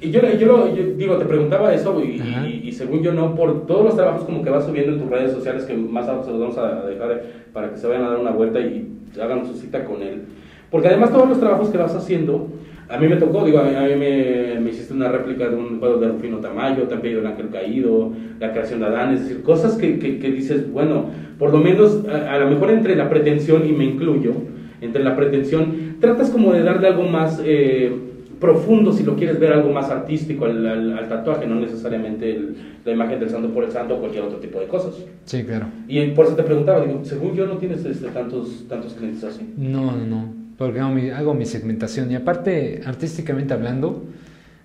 Y 0.00 0.10
yo, 0.10 0.22
yo, 0.38 0.66
digo, 0.96 1.18
te 1.18 1.26
preguntaba 1.26 1.74
eso 1.74 2.02
y, 2.02 2.22
y, 2.64 2.72
según 2.72 3.02
yo 3.02 3.12
no, 3.12 3.34
por 3.34 3.66
todos 3.66 3.84
los 3.84 3.96
trabajos 3.96 4.24
como 4.24 4.42
que 4.42 4.48
vas 4.48 4.64
subiendo 4.64 4.92
en 4.92 5.00
tus 5.00 5.10
redes 5.10 5.32
sociales, 5.32 5.64
que 5.64 5.74
más 5.74 6.08
abajo 6.08 6.24
se 6.24 6.30
los 6.30 6.40
vamos 6.40 6.56
a 6.56 6.86
dejar 6.86 7.22
para 7.52 7.70
que 7.70 7.76
se 7.76 7.86
vayan 7.86 8.04
a 8.04 8.10
dar 8.10 8.20
una 8.20 8.30
vuelta 8.30 8.60
y 8.60 8.88
hagan 9.20 9.44
su 9.44 9.54
cita 9.54 9.84
con 9.84 10.02
él. 10.02 10.22
Porque 10.70 10.88
además 10.88 11.12
todos 11.12 11.28
los 11.28 11.38
trabajos 11.38 11.68
que 11.68 11.76
vas 11.76 11.94
haciendo, 11.94 12.48
a 12.88 12.96
mí 12.96 13.08
me 13.08 13.16
tocó, 13.16 13.44
digo, 13.44 13.58
a 13.58 13.64
mí, 13.64 13.70
me, 13.94 14.58
me, 14.58 14.70
hiciste 14.70 14.94
una 14.94 15.08
réplica 15.08 15.50
de 15.50 15.56
un 15.56 15.78
juego 15.78 15.98
de 15.98 16.08
Rufino 16.08 16.38
Tamayo, 16.38 16.84
también 16.84 17.18
el 17.18 17.26
Ángel 17.26 17.50
Caído, 17.50 18.10
la 18.40 18.52
creación 18.52 18.80
de 18.80 18.86
Adán, 18.86 19.12
es 19.12 19.20
decir, 19.20 19.42
cosas 19.42 19.76
que, 19.76 19.98
que, 19.98 20.30
dices, 20.30 20.72
bueno, 20.72 21.10
por 21.38 21.52
lo 21.52 21.58
menos 21.58 22.04
a, 22.08 22.32
a 22.32 22.38
lo 22.38 22.48
mejor 22.48 22.70
entre 22.70 22.96
la 22.96 23.10
pretensión, 23.10 23.68
y 23.68 23.72
me 23.72 23.84
incluyo, 23.84 24.32
entre 24.80 25.04
la 25.04 25.14
pretensión, 25.14 25.96
tratas 26.00 26.30
como 26.30 26.52
de 26.52 26.62
darle 26.62 26.88
algo 26.88 27.04
más 27.04 27.40
eh, 27.44 27.92
profundo, 28.40 28.92
si 28.92 29.02
lo 29.02 29.16
quieres 29.16 29.38
ver 29.38 29.52
algo 29.52 29.72
más 29.72 29.90
artístico 29.90 30.44
al, 30.44 30.66
al, 30.66 31.08
tatuaje, 31.08 31.46
no 31.46 31.56
necesariamente 31.56 32.40
la 32.84 32.92
imagen 32.92 33.20
del 33.20 33.30
santo 33.30 33.52
por 33.52 33.64
el 33.64 33.70
santo 33.70 33.96
o 33.96 34.00
cualquier 34.00 34.24
otro 34.24 34.38
tipo 34.38 34.58
de 34.60 34.66
cosas. 34.66 34.94
Sí, 35.24 35.44
claro. 35.44 35.66
Y 35.88 36.06
por 36.08 36.26
eso 36.26 36.34
te 36.34 36.42
preguntaba, 36.42 36.84
digo, 36.84 37.04
según 37.04 37.34
yo 37.34 37.46
no 37.46 37.58
tienes 37.58 37.84
este, 37.84 38.08
tantos, 38.08 38.66
tantos 38.68 38.94
clientes 38.94 39.24
así. 39.24 39.52
No, 39.56 39.96
no, 39.96 40.06
no, 40.06 40.32
porque 40.58 40.80
hago 40.80 40.90
mi, 40.90 41.10
hago 41.10 41.34
mi 41.34 41.46
segmentación 41.46 42.10
y 42.10 42.14
aparte, 42.14 42.82
artísticamente 42.84 43.54
hablando, 43.54 44.04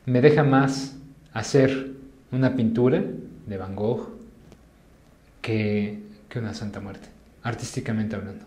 me 0.06 0.22
deja 0.22 0.44
más 0.44 0.98
hacer 1.34 1.92
una 2.32 2.56
pintura 2.56 3.04
de 3.48 3.58
Van 3.58 3.76
Gogh 3.76 4.10
que, 5.42 6.00
que 6.28 6.40
una 6.40 6.54
Santa 6.54 6.80
Muerte, 6.80 7.08
artísticamente 7.44 8.16
hablando. 8.16 8.46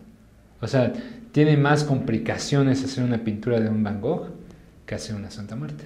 O 0.61 0.67
sea, 0.67 0.93
tiene 1.33 1.57
más 1.57 1.83
complicaciones 1.83 2.83
hacer 2.83 3.03
una 3.03 3.17
pintura 3.17 3.59
de 3.59 3.67
un 3.67 3.83
Van 3.83 3.99
Gogh 3.99 4.42
que 4.85 4.95
hacer 4.95 5.15
una 5.15 5.31
Santa 5.31 5.55
Muerte. 5.55 5.85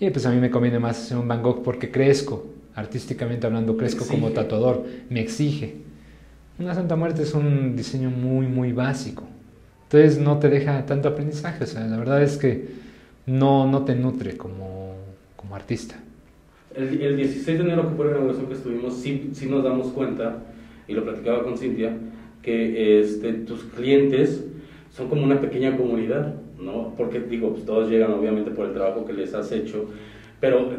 Y 0.00 0.10
pues 0.10 0.26
a 0.26 0.30
mí 0.30 0.40
me 0.40 0.50
conviene 0.50 0.78
más 0.78 0.98
hacer 0.98 1.16
un 1.16 1.28
Van 1.28 1.42
Gogh 1.42 1.62
porque 1.62 1.90
crezco, 1.90 2.46
artísticamente 2.74 3.46
hablando, 3.46 3.76
crezco 3.76 4.06
como 4.06 4.30
tatuador, 4.30 4.84
me 5.08 5.20
exige. 5.20 5.76
Una 6.58 6.74
Santa 6.74 6.96
Muerte 6.96 7.22
es 7.22 7.34
un 7.34 7.76
diseño 7.76 8.10
muy, 8.10 8.46
muy 8.46 8.72
básico. 8.72 9.24
Entonces 9.84 10.18
no 10.18 10.38
te 10.38 10.48
deja 10.48 10.84
tanto 10.86 11.08
aprendizaje. 11.08 11.64
O 11.64 11.66
sea, 11.66 11.86
la 11.86 11.96
verdad 11.96 12.22
es 12.22 12.36
que 12.36 12.68
no, 13.26 13.70
no 13.70 13.84
te 13.84 13.94
nutre 13.94 14.36
como, 14.36 14.94
como 15.36 15.54
artista. 15.56 15.96
El, 16.74 17.00
el, 17.00 17.16
16 17.16 17.58
de 17.58 17.64
enero, 17.64 17.88
que 17.88 17.94
fue 17.94 18.06
la 18.06 18.12
inauguración 18.12 18.46
que 18.46 18.54
estuvimos, 18.54 18.96
sí, 18.96 19.30
sí 19.32 19.46
nos 19.46 19.62
damos 19.62 19.92
cuenta, 19.92 20.42
y 20.88 20.92
lo 20.94 21.04
platicaba 21.04 21.44
con 21.44 21.56
Cintia, 21.56 21.96
que 22.42 23.00
este, 23.00 23.32
tus 23.32 23.62
clientes 23.64 24.44
son 24.94 25.08
como 25.08 25.22
una 25.22 25.40
pequeña 25.40 25.76
comunidad, 25.76 26.34
¿no? 26.64 26.94
Porque 26.96 27.20
digo, 27.20 27.50
pues 27.50 27.64
todos 27.64 27.90
llegan 27.90 28.12
obviamente 28.12 28.50
por 28.50 28.66
el 28.66 28.72
trabajo 28.72 29.04
que 29.04 29.12
les 29.12 29.34
has 29.34 29.50
hecho, 29.52 29.90
pero 30.40 30.70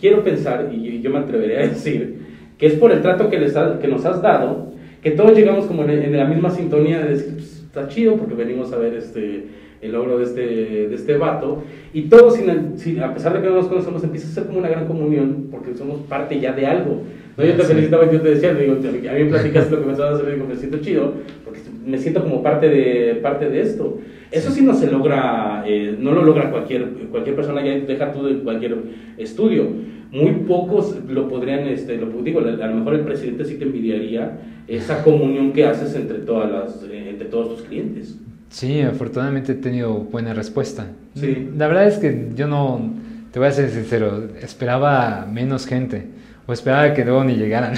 quiero 0.00 0.22
pensar, 0.22 0.70
y 0.72 1.00
yo 1.00 1.10
me 1.10 1.18
atrevería 1.18 1.60
a 1.60 1.68
decir, 1.68 2.18
que 2.58 2.66
es 2.66 2.74
por 2.74 2.92
el 2.92 3.00
trato 3.00 3.30
que, 3.30 3.38
les 3.38 3.54
que 3.80 3.88
nos 3.88 4.04
has 4.04 4.20
dado, 4.20 4.72
que 5.02 5.12
todos 5.12 5.36
llegamos 5.36 5.66
como 5.66 5.84
en, 5.84 6.16
la 6.16 6.24
misma 6.24 6.50
sintonía 6.50 7.00
de 7.00 7.10
decir, 7.10 7.34
pues, 7.34 7.62
está 7.64 7.88
chido 7.88 8.16
porque 8.16 8.34
venimos 8.34 8.72
a 8.72 8.78
ver 8.78 8.94
este, 8.94 9.46
el 9.80 9.92
logro 9.92 10.18
de 10.18 10.24
este, 10.24 10.40
de 10.88 10.94
este 10.94 11.16
vato, 11.16 11.62
y 11.92 12.02
todos, 12.02 12.36
sin, 12.76 13.00
a 13.00 13.14
pesar 13.14 13.34
de 13.34 13.40
que 13.40 13.48
no 13.48 13.56
nos 13.56 13.66
conocemos, 13.66 14.04
empieza 14.04 14.28
a 14.28 14.30
ser 14.30 14.44
como 14.44 14.58
una 14.58 14.68
gran 14.68 14.86
comunión, 14.86 15.48
porque 15.50 15.74
somos 15.74 16.00
parte 16.02 16.38
ya 16.38 16.52
de 16.52 16.66
algo. 16.66 17.02
No, 17.36 17.44
yo 17.44 17.54
te 17.54 17.62
felicitaba 17.62 18.04
y 18.04 18.12
yo 18.12 18.20
te 18.20 18.34
decía, 18.34 18.54
digo, 18.54 18.74
a 18.74 19.12
mí 19.14 19.24
me 19.24 19.30
platicas 19.30 19.70
lo 19.70 19.80
que 19.80 19.86
me 19.86 19.92
estabas 19.92 20.14
haciendo, 20.14 20.34
digo, 20.34 20.46
me 20.46 20.56
siento 20.56 20.78
chido, 20.78 21.14
porque 21.44 21.60
me 21.84 21.98
siento 21.98 22.22
como 22.22 22.42
parte 22.42 22.68
de, 22.68 23.14
parte 23.16 23.48
de 23.48 23.60
esto. 23.60 23.98
Eso 24.32 24.50
sí 24.50 24.62
no 24.62 24.74
se 24.74 24.90
logra, 24.90 25.62
eh, 25.66 25.94
no 25.98 26.12
lo 26.12 26.24
logra 26.24 26.50
cualquier, 26.50 26.88
cualquier 27.10 27.36
persona, 27.36 27.62
ya 27.62 27.72
deja 27.78 28.12
tú 28.12 28.24
de 28.24 28.38
cualquier 28.38 28.76
estudio. 29.18 29.66
Muy 30.10 30.32
pocos 30.46 30.96
lo 31.06 31.28
podrían, 31.28 31.60
este, 31.68 31.98
lo 31.98 32.06
digo, 32.22 32.40
a 32.40 32.66
lo 32.66 32.74
mejor 32.74 32.94
el 32.94 33.02
presidente 33.02 33.44
sí 33.44 33.56
te 33.56 33.64
envidiaría 33.64 34.38
esa 34.66 35.02
comunión 35.04 35.52
que 35.52 35.66
haces 35.66 35.94
entre, 35.94 36.18
todas 36.18 36.50
las, 36.50 36.82
eh, 36.90 37.10
entre 37.10 37.28
todos 37.28 37.56
tus 37.56 37.66
clientes. 37.66 38.18
Sí, 38.48 38.80
afortunadamente 38.80 39.52
he 39.52 39.56
tenido 39.56 39.94
buena 39.94 40.32
respuesta. 40.34 40.86
Sí. 41.14 41.48
La 41.56 41.68
verdad 41.68 41.86
es 41.86 41.98
que 41.98 42.30
yo 42.34 42.46
no, 42.46 42.92
te 43.32 43.38
voy 43.38 43.48
a 43.48 43.52
ser 43.52 43.70
sincero, 43.70 44.28
esperaba 44.40 45.26
menos 45.30 45.66
gente 45.66 46.06
o 46.46 46.52
esperaba 46.52 46.92
que 46.94 47.04
luego 47.04 47.24
ni 47.24 47.34
llegaran. 47.34 47.74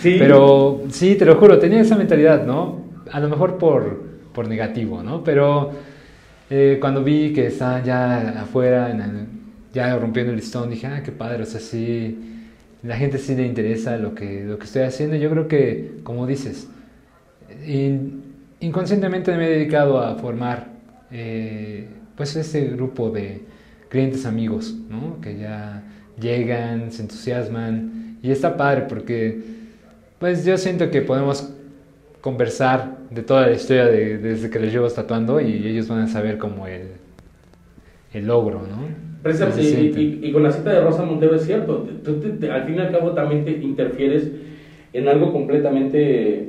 ¿Sí? 0.00 0.16
Pero 0.18 0.82
sí, 0.88 1.16
te 1.16 1.24
lo 1.24 1.36
juro, 1.36 1.58
tenía 1.58 1.80
esa 1.80 1.96
mentalidad, 1.96 2.46
¿no? 2.46 2.84
A 3.10 3.20
lo 3.20 3.28
mejor 3.28 3.58
por, 3.58 4.09
por 4.32 4.48
negativo, 4.48 5.02
¿no? 5.02 5.24
Pero 5.24 5.72
eh, 6.50 6.78
cuando 6.80 7.04
vi 7.04 7.32
que 7.32 7.46
estaban 7.46 7.84
ya 7.84 8.40
afuera, 8.40 8.94
ya 9.72 9.96
rompiendo 9.96 10.32
el 10.32 10.36
listón, 10.36 10.70
dije, 10.70 10.86
ah, 10.86 11.02
qué 11.02 11.12
padre, 11.12 11.42
o 11.42 11.46
sea, 11.46 11.60
sí, 11.60 12.18
la 12.82 12.96
gente 12.96 13.18
sí 13.18 13.34
le 13.34 13.46
interesa 13.46 13.96
lo 13.96 14.14
que, 14.14 14.44
lo 14.44 14.58
que 14.58 14.64
estoy 14.64 14.82
haciendo. 14.82 15.16
Yo 15.16 15.30
creo 15.30 15.48
que, 15.48 16.00
como 16.02 16.26
dices, 16.26 16.68
inconscientemente 18.60 19.36
me 19.36 19.46
he 19.46 19.50
dedicado 19.50 20.00
a 20.00 20.16
formar, 20.16 20.68
eh, 21.10 21.88
pues, 22.16 22.36
este 22.36 22.64
grupo 22.66 23.10
de 23.10 23.42
clientes 23.88 24.24
amigos, 24.26 24.74
¿no? 24.88 25.20
Que 25.20 25.38
ya 25.38 25.82
llegan, 26.20 26.92
se 26.92 27.02
entusiasman 27.02 28.18
y 28.22 28.30
está 28.30 28.56
padre 28.56 28.82
porque 28.88 29.40
pues 30.18 30.44
yo 30.44 30.56
siento 30.58 30.90
que 30.90 31.00
podemos 31.02 31.50
conversar 32.20 32.98
de 33.10 33.22
toda 33.22 33.46
la 33.46 33.52
historia 33.52 33.86
de, 33.86 34.18
desde 34.18 34.50
que 34.50 34.58
les 34.58 34.72
llevo 34.72 34.88
tatuando 34.88 35.40
y 35.40 35.66
ellos 35.66 35.88
van 35.88 36.00
a 36.00 36.08
saber 36.08 36.38
como 36.38 36.66
el, 36.66 36.82
el 38.12 38.26
logro, 38.26 38.60
¿no? 38.60 39.10
Y, 39.60 40.20
y, 40.22 40.32
con 40.32 40.42
la 40.42 40.50
cita 40.50 40.70
de 40.70 40.80
Rosa 40.80 41.02
Montero 41.04 41.34
es 41.34 41.44
cierto, 41.44 41.86
tú 42.02 42.22
al 42.50 42.64
fin 42.64 42.76
y 42.76 42.78
al 42.78 42.90
cabo 42.90 43.10
también 43.10 43.44
te 43.44 43.50
interfieres 43.50 44.30
en 44.94 45.08
algo 45.08 45.30
completamente 45.30 46.48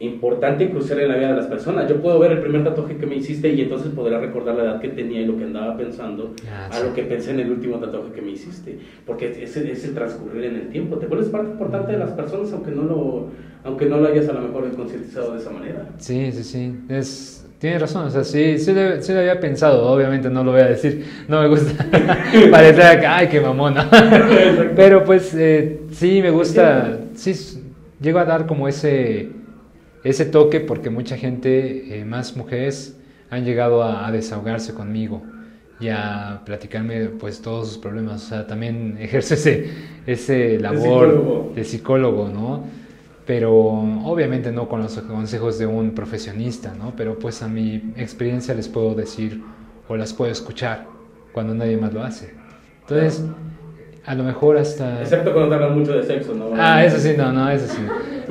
importante 0.00 0.64
y 0.64 0.68
crucial 0.68 1.00
en 1.00 1.08
la 1.08 1.16
vida 1.16 1.28
de 1.30 1.36
las 1.36 1.46
personas. 1.46 1.88
Yo 1.88 2.00
puedo 2.00 2.18
ver 2.18 2.32
el 2.32 2.40
primer 2.40 2.62
tatuaje 2.62 2.96
que 2.96 3.06
me 3.06 3.16
hiciste 3.16 3.48
y 3.48 3.62
entonces 3.62 3.90
podré 3.92 4.18
recordar 4.18 4.54
la 4.54 4.64
edad 4.64 4.80
que 4.80 4.88
tenía 4.88 5.20
y 5.22 5.26
lo 5.26 5.36
que 5.36 5.44
andaba 5.44 5.76
pensando 5.76 6.34
ah, 6.48 6.68
a 6.72 6.80
lo 6.80 6.94
que 6.94 7.02
pensé 7.02 7.32
en 7.32 7.40
el 7.40 7.50
último 7.50 7.78
tatuaje 7.78 8.12
que 8.12 8.22
me 8.22 8.30
hiciste. 8.30 8.78
Porque 9.04 9.42
es, 9.42 9.56
es 9.56 9.84
el 9.84 9.94
transcurrir 9.94 10.44
en 10.44 10.56
el 10.56 10.68
tiempo. 10.68 10.98
Te 10.98 11.06
vuelves 11.06 11.28
parte 11.28 11.50
importante 11.50 11.92
de 11.92 11.98
las 11.98 12.12
personas 12.12 12.52
aunque 12.52 12.70
no 12.70 12.84
lo, 12.84 13.26
aunque 13.64 13.86
no 13.86 13.98
lo 13.98 14.08
hayas 14.08 14.28
a 14.28 14.34
lo 14.34 14.42
mejor 14.42 14.70
concientizado 14.76 15.32
de 15.32 15.40
esa 15.40 15.50
manera. 15.50 15.88
Sí, 15.98 16.30
sí, 16.30 16.44
sí. 16.44 16.76
Es, 16.88 17.44
tienes 17.58 17.80
razón, 17.80 18.06
o 18.06 18.10
sea, 18.10 18.22
sí, 18.22 18.56
sí, 18.58 18.72
lo, 18.72 19.02
sí, 19.02 19.12
había 19.12 19.40
pensado, 19.40 19.84
obviamente 19.90 20.30
no 20.30 20.44
lo 20.44 20.52
voy 20.52 20.60
a 20.60 20.66
decir, 20.66 21.04
no 21.26 21.42
me 21.42 21.48
gusta 21.48 21.84
parecer 22.52 22.82
acá, 22.82 23.16
ay, 23.16 23.26
qué 23.26 23.40
mamona. 23.40 23.90
Pero 24.76 25.02
pues 25.02 25.34
eh, 25.34 25.80
sí, 25.90 26.22
me 26.22 26.30
gusta, 26.30 26.98
sí, 27.14 27.32
llego 28.00 28.20
a 28.20 28.24
dar 28.24 28.46
como 28.46 28.68
ese 28.68 29.37
ese 30.04 30.24
toque 30.24 30.60
porque 30.60 30.90
mucha 30.90 31.16
gente, 31.16 31.98
eh, 31.98 32.04
más 32.04 32.36
mujeres, 32.36 32.96
han 33.30 33.44
llegado 33.44 33.82
a, 33.82 34.10
desahogarse 34.10 34.74
conmigo 34.74 35.22
y 35.80 35.88
a 35.88 36.42
platicarme 36.44 37.06
pues 37.06 37.42
todos 37.42 37.68
sus 37.68 37.78
problemas. 37.78 38.24
O 38.24 38.28
sea, 38.28 38.46
también 38.46 38.96
ejerce 39.00 39.34
ese, 39.34 39.70
ese 40.06 40.58
labor 40.58 41.54
de 41.54 41.64
psicólogo, 41.64 42.28
¿no? 42.28 42.64
Pero 43.26 43.52
obviamente 43.52 44.50
no 44.50 44.68
con 44.68 44.82
los 44.82 44.96
consejos 45.00 45.58
de 45.58 45.66
un 45.66 45.90
profesionista, 45.90 46.74
¿no? 46.74 46.94
Pero 46.96 47.18
pues 47.18 47.42
a 47.42 47.48
mi 47.48 47.92
experiencia 47.96 48.54
les 48.54 48.68
puedo 48.68 48.94
decir 48.94 49.42
o 49.86 49.96
las 49.96 50.14
puedo 50.14 50.32
escuchar 50.32 50.86
cuando 51.32 51.54
nadie 51.54 51.76
más 51.76 51.92
lo 51.92 52.02
hace. 52.02 52.32
Entonces, 52.80 53.22
a 54.08 54.14
lo 54.14 54.24
mejor 54.24 54.56
hasta... 54.56 55.02
Excepto 55.02 55.34
cuando 55.34 55.50
te 55.50 55.54
hablan 55.56 55.78
mucho 55.78 55.92
de 55.92 56.02
sexo, 56.02 56.34
¿no? 56.34 56.52
Ah, 56.56 56.82
eso 56.82 56.98
sí, 56.98 57.12
no, 57.16 57.30
no, 57.30 57.50
eso 57.50 57.66
sí. 57.66 57.82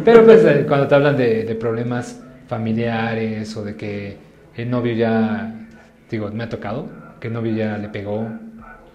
Pero 0.03 0.25
pues 0.25 0.43
eh, 0.43 0.65
cuando 0.67 0.87
te 0.87 0.95
hablan 0.95 1.15
de, 1.15 1.55
problemas 1.59 2.19
familiares 2.47 3.55
o 3.55 3.63
de 3.63 3.75
que 3.75 4.17
el 4.55 4.71
novio 4.71 4.93
ya, 4.93 5.67
digo, 6.09 6.31
me 6.31 6.45
ha 6.45 6.49
tocado, 6.49 6.87
que 7.19 7.27
el 7.27 7.33
novio 7.33 7.55
ya 7.55 7.77
le 7.77 7.89
pegó 7.89 8.27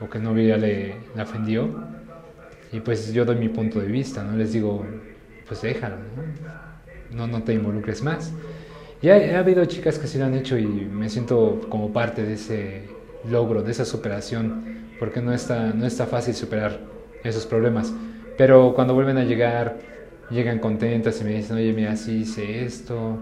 o 0.01 0.11
que 0.11 0.19
el 0.19 0.25
novio 0.25 0.49
ya 0.49 0.57
le, 0.57 0.97
ofendió. 1.21 1.69
Y 2.73 2.81
pues 2.81 3.13
yo 3.13 3.25
doy 3.25 3.37
mi 3.37 3.49
punto 3.49 3.79
de 3.79 3.87
vista, 3.87 4.25
¿no? 4.25 4.37
Les 4.37 4.53
digo, 4.53 4.85
pues 5.47 5.63
déjalo, 5.63 5.97
¿no? 5.97 7.17
No, 7.17 7.27
no 7.29 7.45
te 7.45 7.55
involucres 7.55 8.03
más. 8.03 8.33
Y 9.03 9.09
ha, 9.09 9.37
ha, 9.37 9.39
habido 9.39 9.65
chicas 9.67 10.01
que 10.01 10.09
sí 10.09 10.19
lo 10.19 10.25
han 10.25 10.35
hecho 10.35 10.59
y 10.59 10.67
me 10.67 11.09
siento 11.09 11.61
como 11.69 11.93
parte 11.93 12.25
de 12.25 12.33
ese 12.33 12.89
logro, 13.31 13.63
de 13.63 13.71
esa 13.71 13.85
superación 13.85 14.83
porque 15.03 15.21
no 15.21 15.33
está, 15.33 15.73
no 15.75 15.85
está 15.85 16.07
fácil 16.07 16.33
superar 16.33 16.79
esos 17.25 17.45
problemas. 17.45 17.93
Pero 18.39 18.73
cuando 18.73 18.95
vuelven 18.95 19.19
a 19.19 19.25
llegar, 19.25 19.79
llegan 20.31 20.61
contentas 20.61 21.21
y 21.21 21.25
me 21.25 21.35
dicen, 21.35 21.57
oye, 21.57 21.73
mira, 21.73 21.97
sí 21.97 22.19
hice 22.19 22.65
esto. 22.65 23.19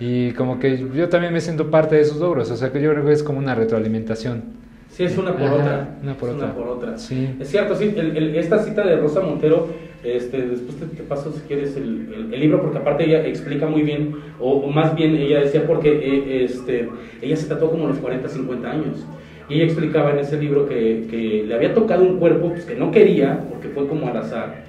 Y 0.00 0.32
como 0.32 0.58
que 0.58 0.88
yo 0.92 1.08
también 1.08 1.32
me 1.32 1.40
siento 1.40 1.70
parte 1.70 1.94
de 1.94 2.00
esos 2.00 2.16
logros, 2.16 2.50
o 2.50 2.56
sea 2.56 2.72
que 2.72 2.82
yo 2.82 2.90
creo 2.90 3.04
que 3.04 3.12
es 3.12 3.22
como 3.22 3.38
una 3.38 3.54
retroalimentación. 3.54 4.42
Sí, 4.88 5.04
es 5.04 5.16
una 5.16 5.32
por 5.36 5.52
otra. 5.52 5.98
Una 6.02 6.14
por 6.14 6.30
otra. 6.30 6.46
Una 6.46 6.54
por 6.56 6.66
otra. 6.66 6.98
Sí. 6.98 7.36
Es 7.38 7.48
cierto, 7.48 7.76
sí, 7.76 7.94
esta 8.34 8.58
cita 8.64 8.84
de 8.84 8.96
Rosa 8.96 9.20
Montero, 9.20 9.68
este, 10.02 10.48
después 10.48 10.78
te, 10.78 11.02
paso 11.04 11.30
si 11.30 11.42
quieres 11.42 11.76
el, 11.76 12.32
el, 12.32 12.40
libro, 12.40 12.60
porque 12.60 12.78
aparte 12.78 13.04
ella 13.04 13.24
explica 13.24 13.68
muy 13.68 13.82
bien, 13.82 14.16
o, 14.40 14.66
más 14.66 14.96
bien 14.96 15.14
ella 15.14 15.38
decía 15.42 15.64
porque 15.64 15.92
eh, 15.92 16.44
este, 16.44 16.88
ella 17.22 17.36
se 17.36 17.46
trató 17.46 17.70
como 17.70 17.84
a 17.84 17.90
los 17.90 17.98
40, 17.98 18.28
50 18.28 18.68
años. 18.68 19.06
Y 19.50 19.54
ella 19.56 19.64
explicaba 19.64 20.12
en 20.12 20.20
ese 20.20 20.40
libro 20.40 20.66
que, 20.68 21.06
que 21.10 21.44
le 21.46 21.54
había 21.54 21.74
tocado 21.74 22.04
un 22.04 22.18
cuerpo 22.18 22.50
pues, 22.50 22.64
que 22.64 22.76
no 22.76 22.90
quería, 22.90 23.40
porque 23.50 23.68
fue 23.68 23.86
como 23.88 24.08
al 24.08 24.16
azar, 24.16 24.62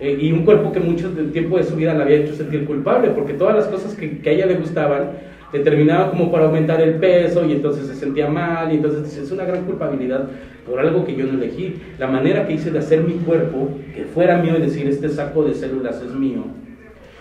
eh, 0.00 0.16
y 0.18 0.30
un 0.30 0.44
cuerpo 0.44 0.70
que 0.70 0.78
mucho 0.78 1.10
del 1.10 1.32
tiempo 1.32 1.58
de 1.58 1.64
su 1.64 1.74
vida 1.74 1.92
le 1.92 2.02
había 2.02 2.18
hecho 2.18 2.34
sentir 2.34 2.64
culpable, 2.64 3.10
porque 3.10 3.34
todas 3.34 3.56
las 3.56 3.66
cosas 3.66 3.94
que, 3.94 4.18
que 4.20 4.30
a 4.30 4.32
ella 4.32 4.46
le 4.46 4.54
gustaban 4.54 5.10
determinaban 5.52 6.10
como 6.10 6.30
para 6.30 6.44
aumentar 6.44 6.80
el 6.80 6.94
peso 6.94 7.44
y 7.46 7.52
entonces 7.52 7.86
se 7.86 7.94
sentía 7.94 8.28
mal 8.28 8.72
y 8.72 8.76
entonces 8.76 9.16
es 9.16 9.30
una 9.30 9.44
gran 9.44 9.64
culpabilidad 9.64 10.28
por 10.68 10.78
algo 10.78 11.04
que 11.04 11.16
yo 11.16 11.26
no 11.26 11.42
elegí. 11.42 11.76
La 11.98 12.06
manera 12.06 12.46
que 12.46 12.54
hice 12.54 12.70
de 12.70 12.78
hacer 12.78 13.02
mi 13.02 13.14
cuerpo, 13.14 13.70
que 13.94 14.04
fuera 14.04 14.38
mío 14.38 14.56
y 14.56 14.60
decir 14.60 14.86
este 14.86 15.08
saco 15.08 15.44
de 15.44 15.54
células 15.54 16.02
es 16.02 16.14
mío, 16.14 16.44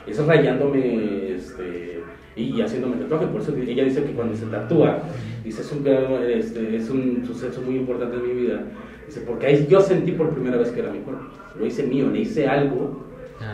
es 0.06 0.24
rayándome 0.26 1.36
este, 1.36 2.02
y 2.38 2.62
haciéndome 2.62 2.98
tatuaje. 2.98 3.28
Por 3.28 3.42
eso 3.42 3.54
ella 3.56 3.84
dice 3.84 4.04
que 4.04 4.12
cuando 4.12 4.36
se 4.36 4.46
tatúa, 4.46 5.00
dice 5.44 5.62
es 5.62 5.72
un, 5.72 5.86
este, 6.30 6.76
es 6.76 6.90
un 6.90 7.24
suceso 7.26 7.62
muy 7.62 7.76
importante 7.78 8.18
en 8.18 8.28
mi 8.28 8.42
vida. 8.44 8.62
Dice, 9.08 9.22
porque 9.22 9.48
ahí 9.48 9.68
yo 9.70 9.82
sentí 9.82 10.12
por 10.12 10.30
primera 10.30 10.58
vez 10.58 10.70
que 10.72 10.80
era 10.82 10.92
mi 10.92 11.00
cuerpo. 11.00 11.24
Lo 11.60 11.66
hice 11.66 11.84
mío, 11.84 12.10
le 12.12 12.20
hice 12.20 12.48
algo 12.48 13.06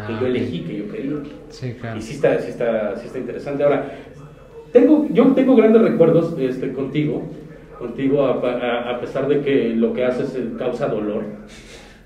que 0.07 0.13
yo 0.13 0.19
Ah, 0.25 0.27
elegí, 0.27 0.61
que 0.61 0.77
yo 0.77 0.89
quería. 0.91 1.11
Sí, 1.49 1.73
claro. 1.79 1.97
Y 1.97 2.01
sí 2.01 2.15
está, 2.15 2.39
sí 2.39 2.49
está, 2.49 2.95
sí 2.97 3.05
está 3.07 3.19
interesante. 3.19 3.63
Ahora, 3.63 3.91
tengo, 4.71 5.07
yo 5.11 5.27
tengo 5.33 5.55
grandes 5.55 5.81
recuerdos 5.81 6.35
este, 6.39 6.71
contigo, 6.73 7.23
contigo 7.79 8.25
a, 8.25 8.31
a- 8.49 8.89
a 8.95 8.99
pesar 8.99 9.27
de 9.27 9.41
que 9.41 9.69
lo 9.75 9.93
que 9.93 10.03
haces 10.05 10.35
eh, 10.35 10.49
causa 10.57 10.87
dolor, 10.87 11.23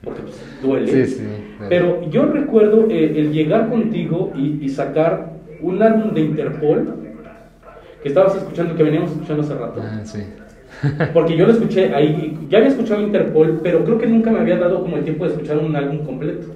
porque 0.03 0.21
pues, 0.21 0.43
duele. 0.61 1.05
Sí, 1.05 1.15
sí. 1.15 1.23
Pero 1.69 2.09
yo 2.09 2.25
recuerdo 2.25 2.88
eh, 2.89 3.13
el 3.19 3.32
llegar 3.32 3.69
contigo 3.69 4.34
y, 4.36 4.59
y 4.61 4.69
sacar 4.69 5.36
un 5.60 5.82
álbum 5.82 6.14
de 6.14 6.22
Interpol 6.22 6.93
que 8.01 8.08
estabas 8.10 8.36
escuchando, 8.36 8.76
que 8.76 8.84
veníamos 8.84 9.12
escuchando 9.12 9.43
hace 9.43 9.53
rato. 9.55 9.82
Ah, 9.84 10.01
sí. 10.03 10.20
Porque 11.14 11.36
yo 11.36 11.45
lo 11.47 11.53
escuché 11.53 11.93
ahí, 11.93 12.38
ya 12.49 12.60
había 12.60 12.70
escuchado 12.70 13.01
Interpol, 13.01 13.60
pero 13.64 13.84
creo 13.84 13.97
que 13.97 14.08
nunca 14.08 14.32
me 14.32 14.39
había 14.39 14.58
dado 14.58 14.82
como 14.82 14.97
el 14.97 15.03
tiempo 15.03 15.26
de 15.26 15.32
escuchar 15.32 15.58
un 15.58 15.76
álbum 15.76 16.05
completo. 16.05 16.47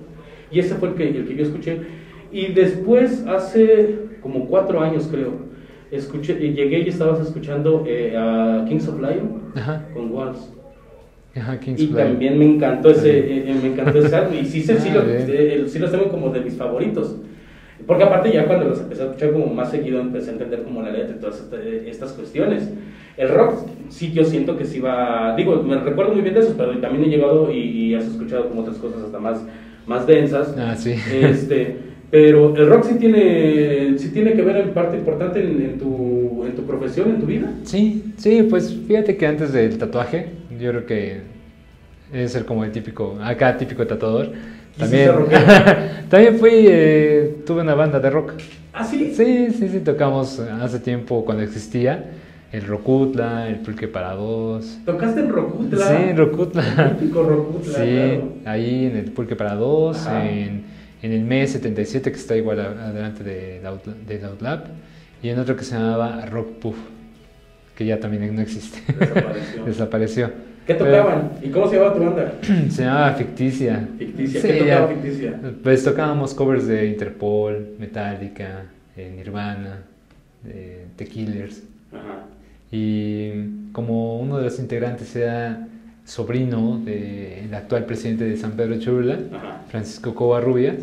Y 0.52 0.60
ese 0.60 0.76
fue 0.76 0.90
el 0.90 0.96
que, 0.96 1.08
el 1.10 1.26
que 1.28 1.36
yo 1.36 1.44
escuché. 1.44 1.78
Y 2.32 2.48
después, 2.54 3.26
hace 3.28 3.96
como 4.22 4.46
cuatro 4.48 4.80
años 4.82 5.08
creo, 5.12 5.34
escuché, 5.92 6.38
y 6.46 6.54
llegué 6.54 6.80
y 6.80 6.90
estabas 6.90 7.20
escuchando 7.22 7.84
eh, 7.88 8.16
a 8.18 8.64
Kings 8.68 8.88
of 8.88 9.00
Lion 9.00 9.42
Ajá. 9.56 9.84
con 9.94 10.12
Walls. 10.12 10.54
Ajá, 11.36 11.60
King's 11.60 11.82
Y 11.82 11.88
Play. 11.88 12.06
también 12.06 12.38
me 12.38 12.46
encantó 12.46 12.92
ese, 12.92 13.22
También. 13.22 13.48
eh, 13.48 13.60
me 13.62 13.68
encantó 13.70 14.00
ese 14.00 14.16
álbum. 14.16 14.34
Y 14.36 14.46
sí, 14.46 14.62
sí, 14.62 14.74
sí, 14.78 14.90
Ah, 14.92 14.96
lo- 14.96 15.04
eh, 15.10 15.64
sí 15.68 15.80
los 15.80 15.90
tengo 15.92 16.10
como 16.10 16.30
de 16.30 16.42
mis 16.42 16.56
favoritos. 16.56 17.16
Porque 17.88 18.04
aparte 18.04 18.32
ya 18.32 18.46
cuando 18.46 18.70
los 18.70 18.80
empecé 18.80 19.02
a 19.02 19.06
escuchar 19.06 19.32
como 19.32 19.48
más 19.48 19.72
seguido 19.72 20.00
empecé 20.00 20.30
a 20.30 20.34
entender 20.34 20.64
como 20.64 20.82
la 20.82 20.92
letra 20.92 21.16
y 21.16 21.20
todas 21.20 21.48
eh, 21.54 21.86
estas 21.88 22.14
cuestiones. 22.14 22.70
El 23.18 23.30
rock 23.30 23.68
sí 23.90 24.12
yo 24.14 24.24
siento 24.24 24.58
que 24.58 24.66
sí 24.66 24.80
va, 24.80 25.36
digo, 25.36 25.62
me 25.64 25.76
recuerdo 25.78 26.14
muy 26.14 26.22
bien 26.22 26.34
de 26.34 26.40
esos, 26.42 26.54
pero 26.54 26.78
también 26.78 27.06
he 27.06 27.10
llegado 27.10 27.52
y, 27.52 27.60
y 27.60 27.96
has 27.96 28.06
escuchado 28.06 28.48
como 28.50 28.62
otras 28.62 28.78
cosas 28.78 29.04
hasta 29.04 29.20
más, 29.20 29.42
más 29.86 30.08
densas. 30.08 30.56
Ah, 30.58 30.76
sí. 30.76 30.96
Este, 31.12 31.76
pero 32.10 32.56
el 32.56 32.68
rock 32.68 32.84
sí 32.86 32.96
tiene, 33.00 33.98
sí 33.98 34.10
tiene 34.10 34.34
que 34.34 34.42
ver 34.42 34.58
en 34.58 34.70
parte 34.70 34.98
importante 34.98 35.40
en, 35.40 35.62
en 35.62 35.78
tu, 35.78 36.44
en 36.46 36.56
tu 36.56 36.64
profesión, 36.64 37.10
en 37.10 37.20
tu 37.20 37.26
vida. 37.26 37.52
Sí, 37.64 38.14
sí, 38.18 38.44
pues 38.50 38.76
fíjate 38.88 39.18
que 39.18 39.28
antes 39.28 39.54
del 39.54 39.78
tatuaje, 39.78 40.28
yo 40.60 40.72
creo 40.72 40.86
que 40.86 41.22
es 42.14 42.32
ser 42.32 42.46
como 42.46 42.64
el 42.66 42.72
típico, 42.72 43.18
acá 43.22 43.58
típico 43.58 43.86
tatuador. 43.88 44.32
También, 44.82 45.12
también 46.10 46.38
fui, 46.40 46.52
eh, 46.54 47.38
tuve 47.46 47.62
una 47.62 47.76
banda 47.76 48.00
de 48.00 48.10
rock. 48.10 48.34
Ah, 48.74 48.84
sí. 48.84 49.14
Sí, 49.16 49.48
sí, 49.58 49.70
sí, 49.70 49.80
tocamos 49.80 50.40
hace 50.40 50.80
tiempo 50.80 51.24
cuando 51.26 51.44
existía 51.44 52.12
el 52.52 52.66
Rocutla, 52.68 53.48
el 53.48 53.58
Pulque 53.58 53.88
para 53.88 54.14
dos. 54.14 54.80
Tocaste 54.86 55.22
en 55.22 55.30
Rocutla. 55.30 55.88
Sí, 55.88 55.96
en 56.10 56.18
Rocutla. 56.18 56.98
Típico 57.00 57.24
Rocutla, 57.24 57.74
Sí, 57.74 57.80
claro. 57.86 58.34
ahí 58.46 58.86
en 58.86 58.98
el 58.98 59.12
Pulque 59.12 59.36
para 59.36 59.56
dos, 59.56 60.06
en, 60.08 60.64
en 61.02 61.12
el 61.12 61.22
mes 61.24 61.52
77 61.52 62.12
que 62.12 62.18
está 62.18 62.36
igual 62.36 62.60
adelante 62.60 63.24
de 63.24 63.62
del 64.08 64.26
Outlap, 64.26 64.66
y 65.24 65.30
en 65.30 65.40
otro 65.40 65.56
que 65.56 65.64
se 65.64 65.76
llamaba 65.76 66.26
Rock 66.26 66.48
Puff, 66.60 66.76
que 67.76 67.86
ya 67.86 68.00
también 68.00 68.36
no 68.36 68.42
existe. 68.42 68.80
Desapareció. 69.00 69.66
Desapareció. 69.66 70.51
¿Qué 70.66 70.74
tocaban? 70.76 71.32
¿Y 71.42 71.50
cómo 71.50 71.68
se 71.68 71.76
llamaba 71.76 71.96
tu 71.96 72.04
banda? 72.04 72.34
Se 72.70 72.84
llamaba 72.84 73.14
Ficticia. 73.14 73.88
Ficticia. 73.98 74.42
Sí, 74.42 74.48
¿Qué 74.48 74.54
tocaba 74.60 74.88
ya. 74.90 74.96
Ficticia? 74.96 75.40
Pues 75.64 75.84
tocábamos 75.84 76.34
covers 76.34 76.68
de 76.68 76.88
Interpol, 76.88 77.76
Metallica, 77.80 78.64
eh, 78.96 79.14
Nirvana, 79.16 79.80
de 80.44 80.86
The 80.96 81.06
Killers. 81.06 81.64
Ajá. 81.92 82.26
Y 82.72 83.32
como 83.74 84.20
uno 84.20 84.38
de 84.38 84.46
los 84.46 84.60
integrantes 84.60 85.14
era 85.16 85.68
sobrino 86.06 86.80
del 86.84 87.54
actual 87.54 87.86
presidente 87.86 88.24
de 88.24 88.38
San 88.38 88.52
Pedro 88.52 88.80
Cholula. 88.80 89.18
Francisco 89.70 90.16
Covarrubias, 90.16 90.78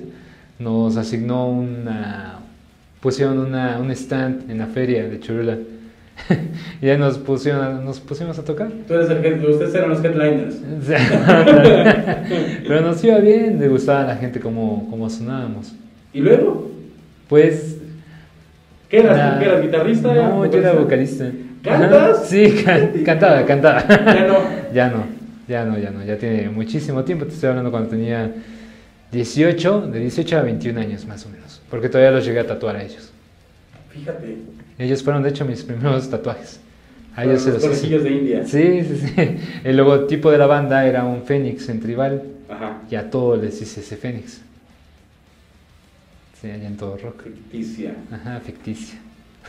nos 0.59 0.97
asignó 0.97 1.49
una, 1.49 2.39
pusieron 3.01 3.39
una, 3.39 3.79
un 3.79 3.91
stand 3.91 4.51
en 4.51 4.59
la 4.59 4.67
feria 4.67 5.09
de 5.09 5.19
Cholula. 5.19 5.57
y 6.83 6.89
ahí 6.89 6.99
nos, 6.99 7.19
pusieron, 7.19 7.63
a- 7.65 7.81
nos 7.81 8.01
pusimos 8.01 8.39
a 8.39 8.45
tocar. 8.45 8.69
Tú 8.87 8.95
eres 8.95 9.09
el 9.11 9.25
head- 9.25 9.49
ustedes 9.49 9.75
eran 9.75 9.91
los 9.91 10.05
headliners. 10.05 10.57
Pero 12.69 12.81
nos 12.81 13.03
iba 13.05 13.19
bien, 13.19 13.59
le 13.59 13.69
gustaba 13.69 14.03
a 14.03 14.07
la 14.07 14.17
gente 14.17 14.41
cómo, 14.41 14.87
cómo 14.91 15.09
sonábamos. 15.09 15.73
¿Y 16.13 16.21
luego? 16.21 16.71
Pues... 17.29 17.77
¿Qué 18.89 19.01
eras? 19.01 19.17
la- 19.17 19.39
¿Qué 19.39 19.45
eras? 19.47 19.63
¿Guitarrista? 19.63 20.15
No, 20.15 20.47
yo 20.47 20.59
era 20.59 20.73
vocalista. 20.73 21.31
¿Cantas? 21.63 22.27
Sí, 22.29 22.63
can- 22.65 22.93
cantaba, 23.05 23.45
cantaba. 23.45 23.85
Ya 23.89 24.27
no. 24.27 24.37
Ya 24.73 24.89
no, 24.91 25.05
ya 25.49 25.65
no, 25.65 25.79
ya 25.79 25.91
no, 25.91 26.05
ya 26.05 26.17
tiene 26.17 26.49
muchísimo 26.51 27.05
tiempo, 27.05 27.25
te 27.27 27.33
estoy 27.35 27.49
hablando 27.51 27.71
cuando 27.71 27.89
tenía 27.91 28.31
18, 29.13 29.89
de 29.93 30.01
18 30.01 30.39
a 30.39 30.43
21 30.43 30.81
años 30.81 31.07
más 31.07 31.25
o 31.27 31.31
menos, 31.31 31.61
porque 31.71 31.89
todavía 31.89 32.11
los 32.11 32.25
llegué 32.27 32.41
a 32.41 32.47
tatuar 32.47 32.77
a 32.77 32.83
ellos. 32.83 33.11
Fíjate. 33.99 34.37
Ellos 34.79 35.03
fueron 35.03 35.23
de 35.23 35.31
hecho 35.31 35.45
mis 35.45 35.63
primeros 35.63 36.09
tatuajes. 36.09 36.61
A 37.17 37.25
ellos 37.25 37.43
se 37.43 37.51
los 37.53 37.65
los 37.65 37.83
hice. 37.85 37.99
de 37.99 38.11
India. 38.11 38.47
Sí, 38.47 38.85
sí, 38.85 38.97
sí. 39.09 39.37
El 39.65 39.77
logotipo 39.77 40.31
de 40.31 40.39
la 40.39 40.47
banda 40.47 40.87
era 40.87 41.05
un 41.05 41.25
fénix 41.25 41.69
en 41.69 41.81
tribal 41.81 42.23
Ajá. 42.49 42.83
y 42.91 42.95
a 42.95 43.11
todos 43.11 43.43
les 43.43 43.61
hice 43.61 43.81
ese 43.81 43.97
fénix. 43.97 44.41
Sí, 46.41 46.49
allá 46.49 46.69
en 46.69 46.77
todo 46.77 46.97
rock. 46.97 47.25
Ficticia. 47.25 47.97
Ajá, 48.13 48.39
ficticia. 48.41 49.01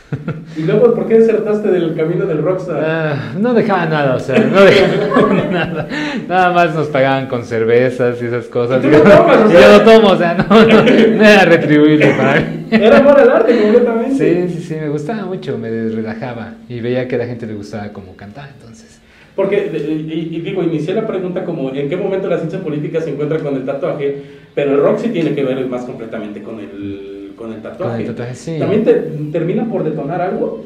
¿Y 0.56 0.62
luego 0.62 0.94
por 0.94 1.06
qué 1.06 1.20
desertaste 1.20 1.70
del 1.70 1.94
camino 1.94 2.26
del 2.26 2.42
rockstar? 2.42 2.84
Ah, 2.84 3.32
no 3.38 3.54
dejaba 3.54 3.86
nada, 3.86 4.16
o 4.16 4.20
sea, 4.20 4.38
no 4.38 4.60
dejaba 4.62 5.32
nada. 5.50 5.88
Nada 6.28 6.52
más 6.52 6.74
nos 6.74 6.88
pagaban 6.88 7.28
con 7.28 7.44
cervezas 7.44 8.20
y 8.20 8.26
esas 8.26 8.46
cosas. 8.46 8.84
Y 8.84 8.88
tú 8.88 8.92
no 8.92 9.02
tomas, 9.02 9.36
o 9.38 9.48
sea. 9.48 9.60
yo 9.60 9.78
no 9.78 9.84
tomo, 9.84 10.08
o 10.08 10.16
sea, 10.16 10.34
no, 10.34 10.44
no, 10.48 10.82
no 10.82 11.24
era 11.24 11.44
retribuible 11.44 12.06
para 12.16 12.40
mí. 12.40 12.66
Era 12.70 12.98
amor 12.98 13.20
al 13.20 13.30
arte 13.30 13.58
completamente. 13.60 14.48
Sí, 14.48 14.54
sí, 14.54 14.62
sí, 14.62 14.74
me 14.74 14.88
gustaba 14.88 15.24
mucho, 15.24 15.58
me 15.58 15.68
relajaba 15.68 16.54
y 16.68 16.80
veía 16.80 17.06
que 17.06 17.14
a 17.14 17.18
la 17.18 17.26
gente 17.26 17.46
le 17.46 17.54
gustaba 17.54 17.88
como 17.88 18.16
cantar, 18.16 18.48
entonces. 18.56 19.00
Porque, 19.36 19.70
y, 19.72 20.36
y 20.36 20.40
digo, 20.40 20.62
inicié 20.62 20.92
la 20.94 21.06
pregunta 21.06 21.44
como, 21.44 21.70
¿en 21.72 21.88
qué 21.88 21.96
momento 21.96 22.28
la 22.28 22.38
ciencia 22.38 22.60
política 22.60 23.00
se 23.00 23.10
encuentra 23.10 23.38
con 23.38 23.54
el 23.54 23.64
tatuaje? 23.64 24.40
Pero 24.54 24.72
el 24.72 24.80
rock 24.80 24.98
sí 24.98 25.08
tiene 25.10 25.34
que 25.34 25.44
ver 25.44 25.64
más 25.66 25.84
completamente 25.84 26.42
con 26.42 26.58
el, 26.58 27.19
con 27.40 27.52
el 27.54 27.62
tatuaje. 27.62 27.92
Con 27.92 28.00
el 28.02 28.06
tatuaje, 28.08 28.34
sí. 28.34 28.56
¿También 28.58 28.84
te, 28.84 28.92
termina 29.32 29.64
por 29.68 29.82
detonar 29.82 30.20
algo? 30.20 30.62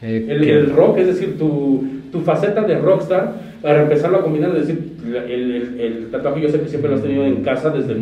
eh, 0.00 0.24
El, 0.28 0.70
rock, 0.70 0.98
es 0.98 1.08
decir, 1.08 1.36
tu, 1.36 1.84
tu 2.12 2.20
faceta 2.20 2.62
de 2.62 2.78
rockstar, 2.78 3.34
para 3.60 3.82
empezarlo 3.82 4.18
a 4.18 4.22
combinar, 4.22 4.50
es 4.56 4.66
decir, 4.68 4.92
el, 5.04 5.14
el- 5.52 5.80
el 5.80 6.06
tatuaje 6.10 6.40
yo 6.40 6.48
sé 6.48 6.60
que 6.60 6.68
siempre 6.68 6.90
lo 6.90 6.96
has 6.96 7.02
tenido 7.02 7.24
en 7.24 7.42
casa 7.42 7.70
desde, 7.70 7.94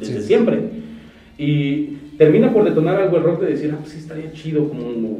desde 0.00 0.20
Sí. 0.20 0.26
siempre. 0.26 0.58
Y 1.36 1.96
termina 2.16 2.52
por 2.52 2.64
detonar 2.64 3.00
algo 3.00 3.18
el 3.18 3.22
rock 3.22 3.42
de 3.42 3.50
decir, 3.52 3.70
ah, 3.72 3.78
pues 3.80 3.92
sí 3.92 3.98
estaría 3.98 4.32
chido 4.32 4.68
como, 4.68 4.82
Como 4.82 5.18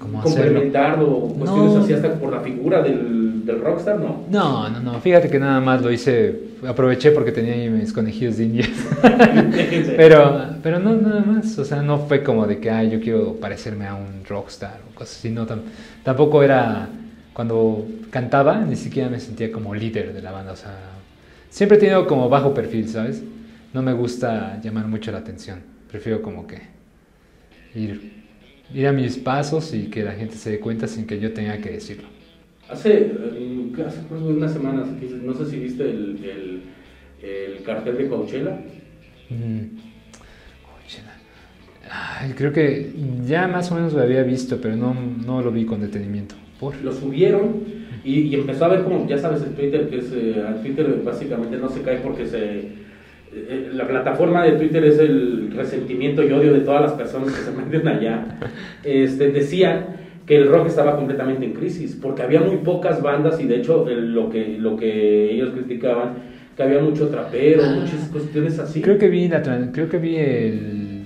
complementarlo, 0.00 1.20
cuestiones 1.38 1.74
No. 1.74 1.80
así 1.80 1.92
hasta 1.92 2.14
por 2.14 2.32
la 2.32 2.40
figura 2.40 2.82
del, 2.82 3.44
del 3.44 3.60
rockstar, 3.60 3.98
¿no? 4.00 4.24
No, 4.30 4.68
no, 4.70 4.80
no, 4.80 5.00
fíjate 5.00 5.28
que 5.28 5.38
nada 5.38 5.60
más 5.60 5.82
lo 5.82 5.90
hice, 5.92 6.40
aproveché 6.66 7.10
porque 7.10 7.32
tenía 7.32 7.54
ahí 7.54 7.68
mis 7.68 7.92
conejillos 7.92 8.36
de 8.38 8.44
indias. 8.44 8.70
Pero, 9.96 10.40
pero 10.62 10.78
no, 10.78 10.94
nada 10.94 11.20
más, 11.22 11.58
o 11.58 11.64
sea, 11.64 11.82
no 11.82 11.98
fue 11.98 12.22
como 12.22 12.46
de 12.46 12.58
que, 12.58 12.70
ay, 12.70 12.90
yo 12.90 13.00
quiero 13.00 13.34
parecerme 13.34 13.86
a 13.86 13.94
un 13.94 14.24
rockstar 14.28 14.80
o 14.90 14.94
cosas 14.94 15.16
así, 15.18 15.30
no, 15.30 15.46
tam- 15.46 15.60
tampoco 16.02 16.42
era, 16.42 16.88
cuando 17.32 17.86
cantaba, 18.10 18.58
ni 18.60 18.76
siquiera 18.76 19.08
me 19.08 19.20
sentía 19.20 19.52
como 19.52 19.74
líder 19.74 20.12
de 20.12 20.22
la 20.22 20.32
banda, 20.32 20.52
o 20.52 20.56
sea, 20.56 20.74
siempre 21.50 21.76
he 21.76 21.80
tenido 21.80 22.06
como 22.06 22.28
bajo 22.28 22.54
perfil, 22.54 22.88
¿sabes? 22.88 23.22
No 23.72 23.82
me 23.82 23.92
gusta 23.92 24.60
llamar 24.62 24.86
mucho 24.88 25.12
la 25.12 25.18
atención, 25.18 25.60
prefiero 25.90 26.22
como 26.22 26.46
que 26.46 26.62
ir, 27.74 28.23
ir 28.72 28.86
a 28.86 28.92
mis 28.92 29.16
pasos 29.18 29.74
y 29.74 29.86
que 29.86 30.02
la 30.02 30.12
gente 30.12 30.36
se 30.36 30.50
dé 30.50 30.60
cuenta 30.60 30.86
sin 30.86 31.06
que 31.06 31.18
yo 31.20 31.32
tenga 31.32 31.58
que 31.58 31.70
decirlo. 31.70 32.08
Hace, 32.68 33.12
hace 33.86 34.00
pues, 34.08 34.22
unas 34.22 34.52
semanas, 34.52 34.88
no 35.22 35.34
sé 35.34 35.46
si 35.46 35.58
viste 35.58 35.82
el, 35.82 36.18
el, 36.24 36.62
el 37.28 37.62
cartel 37.62 37.98
de 37.98 38.08
Coachella. 38.08 38.58
Mm. 39.28 39.76
Coachella. 40.64 41.14
Ay, 41.90 42.32
creo 42.32 42.52
que 42.52 42.92
ya 43.26 43.46
más 43.48 43.70
o 43.70 43.74
menos 43.74 43.92
lo 43.92 44.00
había 44.00 44.22
visto, 44.22 44.58
pero 44.60 44.76
no, 44.76 44.94
no 44.94 45.42
lo 45.42 45.52
vi 45.52 45.66
con 45.66 45.80
detenimiento. 45.80 46.34
¿Por? 46.58 46.80
Lo 46.82 46.92
subieron 46.92 47.84
Y, 48.04 48.20
y 48.20 48.34
empezó 48.34 48.66
a 48.66 48.68
ver 48.68 48.84
como, 48.84 49.08
ya 49.08 49.18
sabes, 49.18 49.42
el 49.42 49.54
Twitter, 49.54 49.88
que 49.88 49.98
es, 49.98 50.12
eh, 50.12 50.44
el 50.46 50.60
Twitter 50.62 51.00
básicamente 51.04 51.56
no 51.56 51.68
se 51.68 51.82
cae 51.82 51.98
porque 51.98 52.26
se... 52.26 52.84
eh, 53.32 53.70
La 53.74 53.86
plataforma 53.86 54.44
de 54.44 54.52
Twitter 54.52 54.84
es 54.84 54.98
el 54.98 55.52
resentimiento 55.56 56.22
y 56.22 56.32
odio 56.32 56.52
de 56.52 56.60
todas 56.60 56.82
las 56.82 56.92
personas 56.92 57.32
que 57.32 57.42
se 57.42 57.50
meten 57.52 57.86
allá. 57.88 58.24
Este, 58.82 59.30
decían 59.30 59.86
que 60.26 60.36
el 60.36 60.48
rock 60.48 60.68
estaba 60.68 60.96
completamente 60.96 61.44
en 61.44 61.52
crisis, 61.52 61.98
porque 62.00 62.22
había 62.22 62.40
muy 62.40 62.56
pocas 62.58 63.02
bandas 63.02 63.40
y 63.40 63.44
de 63.46 63.56
hecho 63.56 63.88
el- 63.88 64.14
lo, 64.14 64.30
que, 64.30 64.56
lo 64.58 64.76
que 64.76 65.30
ellos 65.32 65.50
criticaban, 65.54 66.14
que 66.56 66.62
había 66.62 66.78
mucho 66.80 67.08
trapero, 67.08 67.62
Ah. 67.64 67.76
muchas 67.80 68.08
cuestiones 68.10 68.58
así. 68.58 68.80
Creo 68.80 68.96
que 68.98 69.08
vi 69.08 69.28
la 69.28 69.42
creo 69.72 69.88
que 69.88 69.98
vi 69.98 70.16
el 70.16 71.02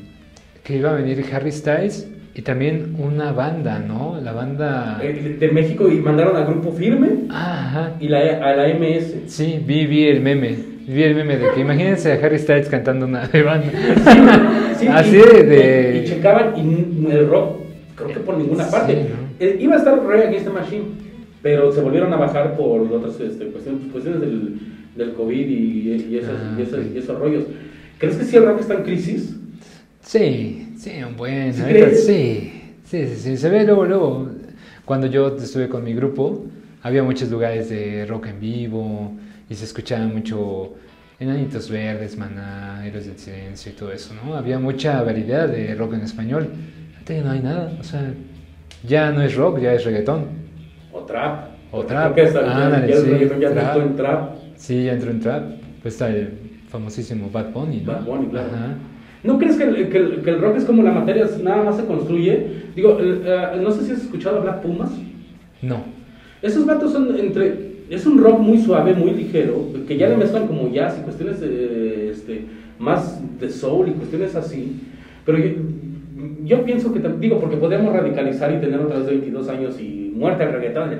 que 0.62 0.76
iba 0.76 0.90
a 0.90 0.94
venir 0.94 1.24
Harry 1.32 1.50
Styles 1.50 2.08
y 2.34 2.42
también 2.42 2.94
una 2.98 3.32
banda, 3.32 3.78
¿no? 3.80 4.20
La 4.22 4.32
banda 4.32 5.00
Eh, 5.02 5.36
de 5.40 5.48
México 5.50 5.90
y 5.90 5.96
mandaron 5.96 6.36
al 6.36 6.44
grupo 6.46 6.70
Firme 6.72 7.08
ajá. 7.30 7.94
y 7.98 8.08
la, 8.08 8.18
a 8.20 8.54
la 8.54 8.68
MS. 8.68 9.22
Sí, 9.26 9.60
vi, 9.66 9.86
vi 9.86 10.04
el 10.04 10.20
meme. 10.20 10.77
Vi 10.88 11.02
el 11.02 11.14
meme 11.14 11.36
de 11.36 11.50
que 11.54 11.60
imagínense 11.60 12.12
a 12.12 12.14
Harry 12.24 12.38
Styles 12.38 12.68
cantando 12.68 13.06
una 13.06 13.28
de 13.28 13.42
banda. 13.44 13.70
Sí, 14.78 14.86
Así 14.86 15.16
y, 15.16 15.42
de, 15.46 16.02
y 16.04 16.08
checaban 16.08 16.54
y 16.56 17.06
el 17.10 17.28
rock, 17.28 17.58
creo 17.94 18.08
que 18.08 18.20
por 18.20 18.38
ninguna 18.38 18.64
Sí, 18.64 18.70
parte. 18.72 18.94
¿no? 18.94 19.28
Eh, 19.38 19.58
iba 19.60 19.74
a 19.74 19.78
estar 19.78 20.02
Rey 20.06 20.22
Against 20.22 20.46
the 20.46 20.52
Machine, 20.52 20.84
pero 21.42 21.70
se 21.72 21.80
volvieron 21.82 22.12
a 22.12 22.16
bajar 22.16 22.56
por 22.56 22.80
otras 22.80 23.20
este, 23.20 23.46
cuestiones, 23.46 23.82
cuestiones 23.92 24.20
del, 24.20 24.58
del 24.96 25.12
COVID 25.12 25.46
y, 25.48 26.06
y 26.10 26.16
esas- 26.18 26.30
Ah, 26.40 26.56
y 26.94 26.98
esos 26.98 27.18
rollos. 27.18 27.44
¿Crees 27.98 28.16
que 28.16 28.24
sí 28.24 28.36
el 28.36 28.46
rock 28.46 28.60
está 28.60 28.74
en 28.74 28.82
crisis? 28.84 29.34
Sí, 30.00 30.68
sí, 30.78 30.92
un 31.06 31.16
buen. 31.16 31.52
¿Sí 31.52 31.62
sí, 31.96 32.52
sí, 32.84 33.06
sí, 33.06 33.16
sí, 33.16 33.36
se 33.36 33.48
ve 33.50 33.64
luego, 33.64 33.84
luego. 33.84 34.28
Cuando 34.84 35.06
yo 35.06 35.36
estuve 35.36 35.68
con 35.68 35.84
mi 35.84 35.92
grupo, 35.92 36.46
había 36.82 37.02
muchos 37.02 37.30
lugares 37.30 37.68
de 37.68 38.06
rock 38.06 38.28
en 38.28 38.40
vivo 38.40 39.12
y 39.50 39.54
se 39.54 39.64
escuchaba 39.64 40.06
mucho 40.06 40.74
Enanitos 41.20 41.70
Verdes, 41.70 42.16
Maná, 42.16 42.86
Héroes 42.86 43.06
del 43.06 43.18
Silencio 43.18 43.72
y 43.72 43.74
todo 43.74 43.92
eso, 43.92 44.14
¿no? 44.14 44.34
Había 44.34 44.58
mucha 44.58 45.02
variedad 45.02 45.48
de 45.48 45.74
rock 45.74 45.94
en 45.94 46.00
español. 46.02 46.48
Ya 47.06 47.22
no 47.22 47.30
hay 47.30 47.40
nada, 47.40 47.72
o 47.80 47.82
sea, 47.82 48.12
ya 48.86 49.10
no 49.10 49.22
es 49.22 49.34
rock, 49.34 49.60
ya 49.60 49.72
es 49.72 49.84
reggaetón. 49.84 50.26
¿O 50.92 51.00
trap? 51.00 51.48
O 51.72 51.82
trap. 51.84 52.12
creo 52.14 52.26
que 52.28 52.32
ya- 52.34 52.66
Ándale, 52.66 52.88
ya, 52.88 52.96
sí, 52.96 53.10
ya 53.40 53.50
trap. 53.50 53.66
entró 53.76 53.82
en 53.82 53.96
trap. 53.96 54.34
Sí, 54.56 54.84
ya 54.84 54.92
entró 54.92 55.10
en 55.10 55.20
trap, 55.20 55.42
pues 55.82 55.94
está 55.94 56.08
el 56.10 56.30
famosísimo 56.68 57.30
Bad 57.30 57.50
Bunny, 57.52 57.80
¿no? 57.80 57.92
Bad 57.92 58.04
Bunny, 58.04 58.26
claro. 58.28 58.48
Ajá. 58.54 58.74
¿No 59.24 59.38
crees 59.38 59.56
que 59.56 59.64
el, 59.64 59.88
que 59.88 59.96
el- 59.98 60.22
que 60.22 60.30
el 60.30 60.40
rock 60.40 60.58
es 60.58 60.64
como 60.64 60.82
la 60.82 60.92
materia, 60.92 61.26
nada 61.42 61.64
más 61.64 61.76
se 61.76 61.84
construye? 61.86 62.64
Digo, 62.76 62.98
eh, 63.00 63.58
no 63.60 63.70
sé 63.72 63.84
si 63.84 63.92
has 63.92 64.02
escuchado 64.02 64.38
hablar 64.38 64.60
Pumas. 64.60 64.90
No. 65.62 65.82
Esos 66.42 66.64
vatos 66.66 66.92
son 66.92 67.18
entre. 67.18 67.67
Es 67.90 68.04
un 68.06 68.18
rock 68.18 68.38
muy 68.40 68.58
suave, 68.58 68.94
muy 68.94 69.12
ligero, 69.12 69.66
que 69.86 69.96
ya 69.96 70.08
le 70.08 70.16
mezclan 70.16 70.46
como 70.46 70.70
jazz 70.70 70.96
y 70.98 71.02
cuestiones 71.02 71.40
de, 71.40 72.10
este, 72.10 72.44
más 72.78 73.20
de 73.40 73.48
soul 73.50 73.88
y 73.88 73.92
cuestiones 73.92 74.34
así. 74.36 74.80
Pero 75.24 75.38
yo, 75.38 75.50
yo 76.44 76.64
pienso 76.64 76.92
que, 76.92 77.00
digo, 77.20 77.38
porque 77.40 77.56
podemos 77.56 77.92
radicalizar 77.94 78.52
y 78.54 78.58
tener 78.60 78.80
otra 78.80 78.98
vez 78.98 79.06
22 79.06 79.48
años 79.48 79.80
y 79.80 80.12
muerte 80.14 80.42
al 80.44 80.52
reggaetón. 80.52 80.90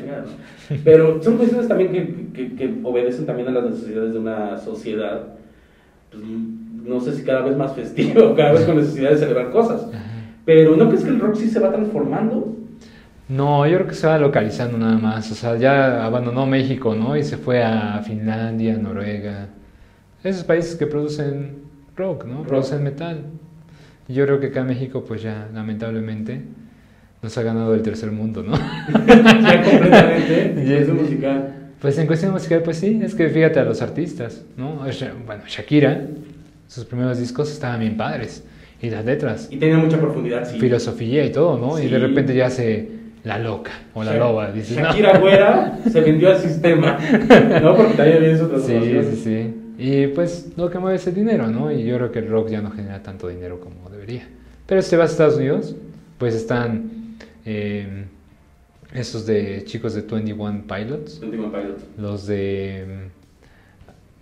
Pero 0.85 1.23
son 1.23 1.37
cuestiones 1.37 1.69
también 1.69 1.93
que, 1.93 2.15
que- 2.33 2.55
que 2.55 2.75
obedecen 2.83 3.27
también 3.27 3.49
a 3.49 3.53
las 3.53 3.65
necesidades 3.71 4.13
de 4.13 4.19
una 4.19 4.57
sociedad. 4.59 5.23
pues, 6.11 6.23
no 6.87 7.01
sé 7.01 7.13
si 7.13 7.23
cada 7.23 7.43
vez 7.43 7.57
más 7.57 7.75
festiva 7.75 8.25
o 8.25 8.35
cada 8.35 8.53
vez 8.53 8.63
con 8.65 8.77
necesidad 8.77 9.11
de 9.11 9.19
celebrar 9.19 9.51
cosas. 9.51 9.89
Pero 10.47 10.75
¿no 10.77 10.89
crees 10.89 11.05
que 11.05 11.11
el 11.11 11.21
rock 11.21 11.35
sí 11.35 11.49
se 11.49 11.61
va 11.61 11.71
transformando? 11.71 12.55
No, 13.29 13.67
yo 13.67 13.77
creo 13.77 13.89
que 13.89 13.95
se 13.95 14.07
va 14.07 14.19
localizando 14.19 14.79
nada 14.79 14.97
más. 14.99 15.31
O 15.31 15.35
sea, 15.35 15.57
ya 15.57 16.05
abandonó 16.05 16.47
México, 16.47 16.95
¿no? 16.95 17.17
Y 17.17 17.23
se 17.23 17.37
fue 17.37 17.63
a 17.63 18.01
Finlandia, 18.05 18.77
Noruega. 18.79 19.49
Esos 20.25 20.45
países 20.45 20.77
que 20.77 20.87
producen 20.87 21.59
rock, 21.97 22.25
¿no? 22.25 22.39
Rock. 22.39 22.49
Producen 22.49 22.83
metal. 22.83 23.25
Yo 24.09 24.25
creo 24.25 24.41
que 24.41 24.47
acá 24.47 24.61
en 24.61 24.69
México, 24.69 25.05
pues 25.07 25.21
ya, 25.23 25.49
lamentablemente, 25.53 26.41
nos 27.23 27.37
ha 27.37 27.43
ganado 27.43 27.75
el 27.75 27.83
tercer 27.83 28.11
mundo, 28.11 28.43
¿no? 28.43 28.55
ya 29.07 29.63
completamente. 29.63 30.65
Ya- 30.67 30.79
es 30.79 30.89
musical. 30.89 31.55
Pues 31.81 31.97
en 31.99 32.07
cuestión 32.07 32.33
musical, 32.33 32.63
pues 32.63 32.79
sí, 32.79 32.99
es 33.05 33.15
que 33.15 33.29
fíjate 33.29 33.61
a 33.61 33.65
los 33.65 33.83
artistas, 33.83 34.43
¿no? 34.57 34.77
Bueno, 35.27 35.43
Shakira, 35.47 36.07
sus 36.67 36.85
primeros 36.87 37.19
discos 37.21 37.53
estaban 37.53 37.81
bien 37.81 37.97
padres. 37.97 38.43
Y 38.81 38.91
las 38.91 39.05
letras, 39.05 39.49
Y 39.51 39.57
tenía 39.59 39.77
mucha 39.77 39.99
profundidad, 39.99 40.49
sí. 40.49 40.59
filosofía 40.59 41.25
y 41.25 41.31
todo, 41.33 41.59
¿no? 41.59 41.79
Y 41.81 41.89
de 41.89 41.99
repente 41.99 42.35
ya 42.35 42.49
se 42.49 42.98
la 43.25 43.39
loca 43.39 43.73
o 43.95 44.05
la 44.05 44.13
Sha- 44.13 44.19
loba, 44.19 44.53
dices, 44.53 44.77
¿no? 44.79 44.85
Shakira 44.85 45.19
Güera 45.19 45.79
se 45.91 46.01
vendió 46.01 46.31
al 46.31 46.39
sistema. 46.39 46.99
¿No? 47.63 47.77
Porque 47.77 47.95
también 47.95 48.21
viene 48.21 48.39
su 48.39 48.49
Sí, 48.61 48.81
sí, 49.11 49.17
sí. 49.25 49.55
Y 49.79 50.07
pues 50.09 50.53
lo 50.57 50.69
que 50.71 50.79
mueve 50.79 50.97
es 50.97 51.07
el 51.07 51.15
dinero, 51.15 51.47
¿no? 51.49 51.71
Y 51.71 51.85
yo 51.85 51.97
creo 51.97 52.11
que 52.13 52.19
el 52.21 52.29
rock 52.29 52.49
ya 52.51 52.61
no 52.61 52.71
genera 52.71 53.03
tanto 53.03 53.29
dinero 53.29 53.61
como 53.61 53.89
debería. 53.91 54.27
Pero 54.67 54.83
si 54.83 54.91
te 54.91 54.97
vas 54.97 55.11
a 55.11 55.13
Estados 55.13 55.37
Unidos, 55.37 55.75
pues 56.19 56.35
están 56.35 56.91
eh, 57.47 58.05
esos 58.93 59.25
de 59.27 59.63
chicos 59.65 59.95
de 59.95 60.03
21 60.03 60.65
Pilots, 60.67 61.21
Último 61.23 61.51
Pilot. 61.53 61.79
los 61.99 62.27
de 62.27 63.11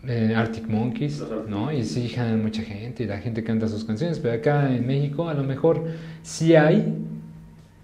mm, 0.05 0.09
eh, 0.11 0.34
Arctic 0.36 0.66
Monkeys, 0.68 1.22
Arctic 1.22 1.49
¿no? 1.49 1.72
Y 1.72 1.84
sí 1.84 2.09
jalan 2.09 2.42
mucha 2.42 2.62
gente 2.62 3.05
y 3.05 3.07
la 3.07 3.18
gente 3.18 3.42
canta 3.42 3.66
sus 3.68 3.84
canciones, 3.84 4.18
pero 4.18 4.34
acá 4.34 4.72
en 4.74 4.86
México 4.86 5.28
a 5.28 5.34
lo 5.34 5.42
mejor 5.42 5.84
sí 6.22 6.55
hay, 6.55 6.92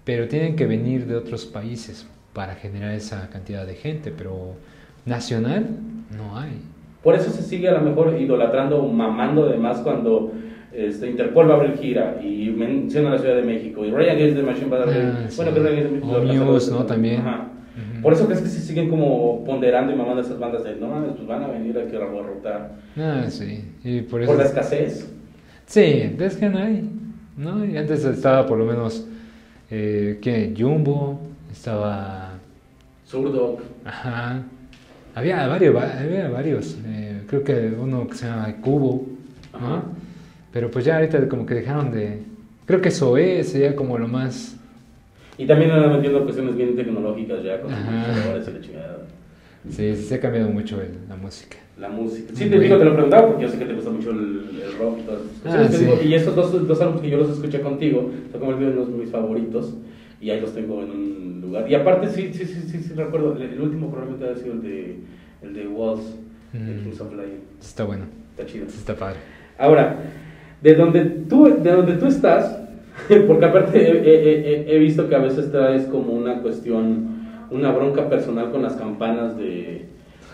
pero 0.03 0.27
tienen 0.27 0.55
que 0.55 0.65
venir 0.65 1.05
de 1.05 1.15
otros 1.15 1.45
países 1.45 2.07
para 2.33 2.55
generar 2.55 2.93
esa 2.93 3.29
cantidad 3.29 3.65
de 3.65 3.75
gente, 3.75 4.11
pero 4.15 4.55
nacional 5.05 5.67
no 6.15 6.37
hay. 6.37 6.61
Por 7.01 7.15
eso 7.15 7.31
se 7.31 7.43
sigue 7.43 7.69
a 7.69 7.73
lo 7.73 7.81
mejor 7.81 8.15
idolatrando, 8.19 8.81
mamando 8.87 9.47
de 9.47 9.57
más 9.57 9.79
cuando 9.79 10.31
este, 10.71 11.09
Interpol 11.09 11.49
va 11.49 11.55
a 11.55 11.57
abrir 11.57 11.77
gira 11.77 12.19
y 12.23 12.49
menciona 12.49 13.11
la 13.11 13.19
Ciudad 13.19 13.35
de 13.35 13.43
México 13.43 13.85
y 13.85 13.91
Ray 13.91 14.09
Against 14.09 14.37
the 14.37 14.43
Machine 14.43 14.69
va 14.69 14.77
a 14.77 14.83
abrir. 14.83 15.01
Ah, 15.01 15.27
bueno, 15.35 15.51
sí. 15.51 15.57
que 15.57 15.61
the 15.61 16.01
O 16.01 16.23
Machine 16.23 16.45
Muse, 16.45 16.71
¿no? 16.71 16.85
También. 16.85 17.21
Ajá. 17.21 17.47
Ujú. 17.73 18.01
Por 18.01 18.13
eso 18.13 18.25
crees 18.25 18.41
que 18.41 18.49
se 18.49 18.61
siguen 18.61 18.89
como 18.89 19.43
ponderando 19.43 19.91
y 19.91 19.95
mamando 19.95 20.21
esas 20.21 20.39
bandas 20.39 20.63
de 20.63 20.75
no 20.75 20.87
mames, 20.87 21.11
pues 21.15 21.27
van 21.27 21.43
a 21.43 21.47
venir 21.47 21.77
aquí 21.77 21.95
a 21.95 21.99
derrotar. 21.99 22.71
Ah, 22.97 23.25
sí. 23.29 23.65
Y 23.83 24.01
por 24.01 24.21
eso. 24.21 24.31
Por 24.31 24.39
la 24.39 24.45
escasez. 24.45 25.11
Sí, 25.65 26.15
es 26.17 26.37
que 26.37 26.49
no 26.49 26.59
hay. 26.59 26.89
¿no? 27.37 27.65
Y 27.65 27.77
antes 27.77 28.05
estaba 28.05 28.45
por 28.45 28.57
lo 28.57 28.65
menos. 28.65 29.07
Eh, 29.75 30.19
¿Qué? 30.21 30.53
Jumbo. 30.55 31.19
Estaba. 31.51 32.33
Zurdo. 33.07 33.57
Ajá. 33.83 34.43
Había 35.15 35.47
varios. 35.47 35.75
va- 35.75 35.99
Había 35.99 36.29
varios. 36.29 36.77
eh, 36.85 37.23
creo 37.27 37.43
que 37.43 37.73
uno 37.79 38.07
que 38.07 38.13
se 38.15 38.27
llama 38.27 38.53
Cubo. 38.61 39.07
¿no? 39.53 39.57
Ajá. 39.57 39.83
Pero 40.51 40.69
pues 40.69 40.85
ya 40.85 40.97
ahorita 40.97 41.27
como 41.27 41.45
que 41.47 41.55
dejaron 41.55 41.91
de. 41.91 42.19
Creo 42.67 42.81
que 42.81 42.91
Zoé 42.91 43.43
sería 43.43 43.75
como 43.75 43.97
lo 43.97 44.07
más. 44.07 44.55
Y 45.39 45.47
también 45.47 45.71
andan 45.71 45.93
metiendo 45.93 46.23
cuestiones 46.23 46.55
bien 46.55 46.75
tecnológicas 46.75 47.43
ya 47.43 47.59
con 47.59 47.73
Ajá. 47.73 48.13
y 48.47 48.51
la 48.51 48.61
chingada. 48.61 48.97
Sí, 49.67 49.95
sí 49.95 50.03
se 50.03 50.15
ha 50.15 50.19
cambiado 50.19 50.49
mucho 50.49 50.79
la 51.09 51.15
música. 51.15 51.57
La 51.79 51.89
música. 51.89 52.31
Sí, 52.35 52.49
te 52.49 52.59
digo, 52.59 52.77
te 52.77 52.85
lo 52.85 52.93
preguntaba 52.93 53.27
porque 53.27 53.43
yo 53.43 53.49
sé 53.49 53.57
que 53.57 53.65
te 53.65 53.73
gusta 53.73 53.89
mucho 53.89 54.11
el, 54.11 54.49
el 54.63 54.77
rock 54.77 54.99
y 54.99 55.03
todas 55.03 55.21
esas 55.21 55.31
Ah, 55.53 55.57
cuestiones. 55.67 55.71
Te 55.97 56.03
sí. 56.03 56.07
y 56.09 56.13
estos 56.13 56.35
dos, 56.35 56.67
dos 56.67 56.81
álbumes 56.81 57.01
que 57.01 57.09
yo 57.09 57.17
los 57.17 57.29
escuché 57.31 57.61
contigo 57.61 58.11
se 58.29 58.37
han 58.37 58.39
convertido 58.39 58.69
en 58.83 58.91
de 58.91 58.97
mis 58.97 59.09
favoritos 59.09 59.73
y 60.21 60.29
ahí 60.29 60.39
los 60.39 60.53
tengo 60.53 60.81
en 60.83 60.91
un 60.91 61.39
lugar. 61.41 61.69
Y 61.69 61.73
aparte, 61.75 62.09
sí, 62.09 62.29
sí, 62.31 62.45
sí, 62.45 62.61
sí, 62.69 62.77
sí 62.79 62.93
recuerdo, 62.93 63.35
el, 63.35 63.41
el 63.41 63.59
último 63.61 63.89
probablemente 63.89 64.29
ha 64.29 64.35
sido 64.35 64.53
el 64.53 64.61
de, 64.61 64.97
el 65.41 65.53
de 65.53 65.67
Walls, 65.67 66.03
de 66.53 66.59
Mm. 66.59 66.83
Kings 66.83 67.01
of 67.01 67.11
Lion. 67.13 67.39
Está 67.59 67.83
bueno. 67.83 68.05
Está 68.37 68.45
chido. 68.51 68.67
Está 68.67 68.95
padre. 68.95 69.17
Ahora, 69.57 69.97
de 70.61 70.75
donde 70.75 71.01
tú, 71.27 71.45
de 71.45 71.71
donde 71.71 71.93
tú 71.93 72.05
estás, 72.05 72.59
porque 73.27 73.45
aparte 73.45 73.79
he, 73.81 73.89
he- 73.97 74.53
he- 74.69 74.75
he 74.75 74.79
visto 74.79 75.09
que 75.09 75.15
a 75.15 75.19
veces 75.19 75.51
traes 75.51 75.85
como 75.85 76.13
una 76.13 76.41
cuestión, 76.43 77.07
una 77.49 77.71
bronca 77.71 78.07
personal 78.07 78.51
con 78.51 78.61
las 78.61 78.73
campanas 78.75 79.35
de, 79.35 79.85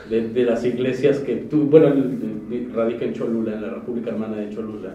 de, 0.09 0.27
de 0.29 0.43
las 0.45 0.63
iglesias 0.65 1.19
que 1.19 1.35
tú, 1.35 1.63
bueno, 1.65 1.93
radica 2.75 3.05
en 3.05 3.13
Cholula, 3.13 3.53
en 3.53 3.61
la 3.61 3.69
República 3.69 4.09
Hermana 4.11 4.37
de 4.37 4.49
Cholula. 4.49 4.89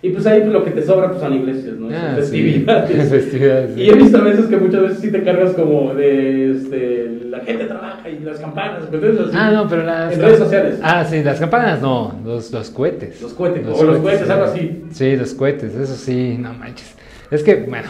Y 0.00 0.10
pues 0.10 0.24
ahí 0.28 0.40
pues, 0.42 0.52
lo 0.52 0.62
que 0.64 0.70
te 0.70 0.82
sobra 0.84 1.08
pues 1.08 1.20
son 1.20 1.34
iglesias, 1.34 1.74
¿no? 1.76 1.88
Son 1.88 1.94
Ah, 1.96 2.12
sí. 2.14 2.20
festividades. 2.20 3.08
Festividades, 3.10 3.74
sí. 3.74 3.80
Y 3.82 3.90
he 3.90 3.94
visto 3.94 4.18
a 4.18 4.20
veces 4.22 4.46
que 4.46 4.56
muchas 4.56 4.82
veces 4.82 4.98
sí 5.00 5.10
te 5.10 5.24
cargas 5.24 5.54
como 5.54 5.92
de 5.92 6.52
este, 6.52 7.18
la 7.28 7.40
gente 7.40 7.64
trabaja 7.64 8.08
y 8.08 8.20
las 8.20 8.38
campanas, 8.38 8.84
cuestiones 8.86 9.20
así. 9.20 9.30
Ah, 9.34 9.50
no, 9.50 9.68
pero 9.68 9.82
las. 9.82 10.14
En 10.14 10.20
redes 10.22 10.38
sociales. 10.38 10.78
Ah, 10.84 11.04
sí, 11.04 11.24
las 11.24 11.40
campanas 11.40 11.82
no, 11.82 12.14
los, 12.24 12.52
los 12.52 12.70
cohetes. 12.70 13.20
Los 13.20 13.32
cohetes, 13.34 13.66
o 13.66 13.84
los 13.84 13.98
cohetes, 13.98 14.30
algo 14.30 14.44
así. 14.44 14.84
Sí, 14.92 15.16
los 15.16 15.34
cohetes, 15.34 15.74
eso 15.74 15.94
sí, 15.96 16.36
no 16.38 16.52
manches. 16.54 16.94
Es 17.32 17.42
que, 17.42 17.56
bueno, 17.68 17.88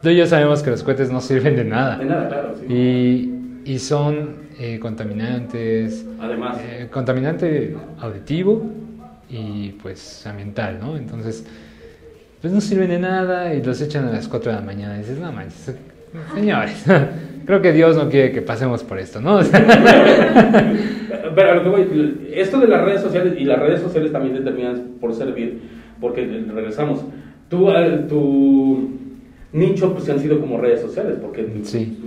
tú 0.00 0.10
y 0.10 0.16
yo 0.16 0.26
sabemos 0.26 0.62
que 0.62 0.70
los 0.70 0.84
cohetes 0.84 1.10
no 1.10 1.20
sirven 1.20 1.56
de 1.56 1.64
nada. 1.64 1.98
De 1.98 2.04
nada, 2.04 2.28
claro, 2.28 2.54
sí. 2.60 2.72
Y, 2.72 3.72
y 3.72 3.78
son 3.80 4.42
eh, 4.64 4.78
contaminantes, 4.78 6.06
Además. 6.20 6.56
eh, 6.60 6.86
contaminante 6.88 7.74
auditivo 7.98 8.64
y 9.28 9.70
pues 9.82 10.24
ambiental, 10.24 10.78
¿no? 10.80 10.96
Entonces, 10.96 11.44
pues 12.40 12.52
no 12.52 12.60
sirven 12.60 12.90
de 12.90 13.00
nada 13.00 13.52
y 13.56 13.60
los 13.60 13.80
echan 13.80 14.04
a 14.04 14.12
las 14.12 14.28
4 14.28 14.52
de 14.52 14.58
la 14.58 14.64
mañana. 14.64 14.94
Y 14.94 14.98
dices, 15.00 15.18
no 15.18 15.32
manches, 15.32 15.74
señores. 16.32 16.84
creo 17.44 17.60
que 17.60 17.72
Dios 17.72 17.96
no 17.96 18.08
quiere 18.08 18.30
que 18.30 18.40
pasemos 18.40 18.84
por 18.84 19.00
esto, 19.00 19.20
¿no? 19.20 19.40
Pero 21.34 21.50
a 21.50 21.54
lo 21.56 21.64
que 21.64 21.68
voy, 21.68 22.28
esto 22.32 22.60
de 22.60 22.68
las 22.68 22.84
redes 22.84 23.00
sociales 23.00 23.34
y 23.36 23.44
las 23.44 23.58
redes 23.58 23.80
sociales 23.80 24.12
también 24.12 24.36
determinan 24.36 24.92
por 25.00 25.12
servir, 25.12 25.60
porque 26.00 26.24
regresamos. 26.24 27.00
Tú, 27.48 27.68
tu 28.08 28.90
nicho 29.52 29.92
pues 29.92 30.08
han 30.08 30.20
sido 30.20 30.40
como 30.40 30.58
redes 30.58 30.82
sociales, 30.82 31.16
porque 31.20 31.48
sí. 31.64 31.98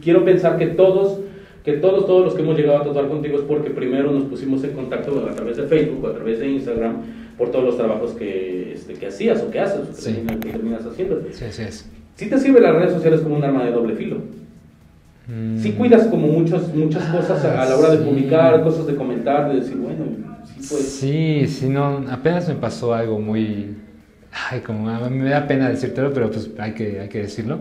quiero 0.00 0.24
pensar 0.24 0.56
que 0.56 0.68
todos 0.68 1.18
que 1.64 1.74
todos, 1.74 2.06
todos 2.06 2.24
los 2.24 2.34
que 2.34 2.42
hemos 2.42 2.56
llegado 2.56 2.78
a 2.78 2.84
tatuar 2.84 3.08
contigo 3.08 3.38
es 3.38 3.44
porque 3.44 3.70
primero 3.70 4.12
nos 4.12 4.24
pusimos 4.24 4.64
en 4.64 4.72
contacto 4.72 5.26
a 5.28 5.34
través 5.34 5.56
de 5.56 5.64
Facebook 5.64 6.06
a 6.06 6.14
través 6.14 6.38
de 6.38 6.48
Instagram 6.48 7.02
por 7.36 7.50
todos 7.50 7.64
los 7.64 7.76
trabajos 7.76 8.12
que, 8.12 8.74
este, 8.74 8.94
que 8.94 9.06
hacías 9.06 9.42
o 9.42 9.50
que 9.50 9.60
haces, 9.60 9.80
o 9.80 10.40
que, 10.40 10.50
terminas 10.50 10.84
haciendo. 10.84 11.22
Sí, 11.32 11.44
sí 11.50 11.62
es. 11.62 11.90
¿Sí 12.14 12.28
te 12.28 12.38
sirve 12.38 12.60
las 12.60 12.74
redes 12.74 12.92
sociales 12.92 13.22
como 13.22 13.36
un 13.36 13.44
arma 13.44 13.64
de 13.64 13.72
doble 13.72 13.94
filo? 13.94 14.18
Mm. 15.26 15.58
Sí 15.58 15.72
cuidas 15.72 16.06
como 16.08 16.26
muchas, 16.26 16.74
muchas 16.74 17.04
cosas 17.04 17.42
a, 17.44 17.64
la 17.64 17.76
hora 17.76 17.90
de 17.90 17.98
publicar, 18.04 18.62
cosas 18.62 18.86
de 18.86 18.94
comentar, 18.94 19.48
de 19.50 19.60
decir, 19.60 19.76
bueno, 19.76 20.04
sí 20.44 20.54
pues. 20.56 20.82
Sí, 20.82 21.46
sí, 21.46 21.68
no, 21.68 22.04
apenas 22.10 22.48
me 22.48 22.56
pasó 22.56 22.92
algo 22.92 23.18
muy... 23.18 23.76
Ay, 24.50 24.60
como 24.60 24.88
a 24.88 25.08
mí 25.08 25.18
me 25.18 25.30
da 25.30 25.46
pena 25.46 25.70
decírtelo, 25.70 26.12
pero 26.12 26.30
pues 26.30 26.50
hay 26.58 26.72
que, 26.72 27.00
hay 27.00 27.08
que 27.08 27.20
decirlo. 27.22 27.60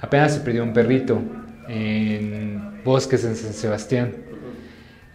Apenas 0.00 0.34
se 0.34 0.40
perdió 0.40 0.64
un 0.64 0.72
perrito 0.72 1.22
en 1.68 2.61
bosques 2.84 3.24
en 3.24 3.36
San 3.36 3.52
Sebastián. 3.52 4.12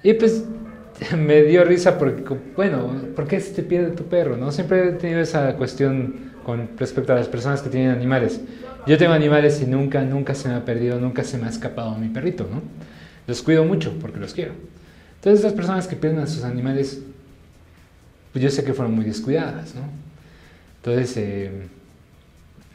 Y 0.03 0.13
pues 0.13 0.43
me 1.17 1.43
dio 1.43 1.63
risa 1.63 1.97
porque, 1.97 2.23
bueno, 2.55 2.91
¿por 3.15 3.27
qué 3.27 3.39
se 3.39 3.53
te 3.53 3.63
pierde 3.63 3.91
tu 3.91 4.03
perro? 4.03 4.37
¿no? 4.37 4.51
Siempre 4.51 4.89
he 4.89 4.91
tenido 4.93 5.19
esa 5.19 5.55
cuestión 5.55 6.27
con 6.43 6.69
respecto 6.77 7.13
a 7.13 7.15
las 7.15 7.27
personas 7.27 7.61
que 7.61 7.69
tienen 7.69 7.91
animales. 7.91 8.39
Yo 8.85 8.97
tengo 8.97 9.13
animales 9.13 9.61
y 9.61 9.65
nunca, 9.65 10.01
nunca 10.03 10.33
se 10.33 10.47
me 10.47 10.55
ha 10.55 10.63
perdido, 10.63 10.99
nunca 10.99 11.23
se 11.23 11.37
me 11.37 11.45
ha 11.45 11.49
escapado 11.49 11.97
mi 11.97 12.07
perrito, 12.07 12.47
¿no? 12.49 12.61
Los 13.27 13.41
cuido 13.41 13.65
mucho 13.65 13.93
porque 13.99 14.17
los 14.17 14.33
quiero. 14.33 14.53
Entonces 15.15 15.43
las 15.43 15.53
personas 15.53 15.87
que 15.87 15.97
pierden 15.97 16.21
a 16.21 16.27
sus 16.27 16.45
animales, 16.45 17.01
pues 18.31 18.43
yo 18.43 18.49
sé 18.49 18.63
que 18.63 18.73
fueron 18.73 18.95
muy 18.95 19.03
descuidadas, 19.03 19.75
¿no? 19.75 19.81
Entonces 20.77 21.17
eh, 21.17 21.51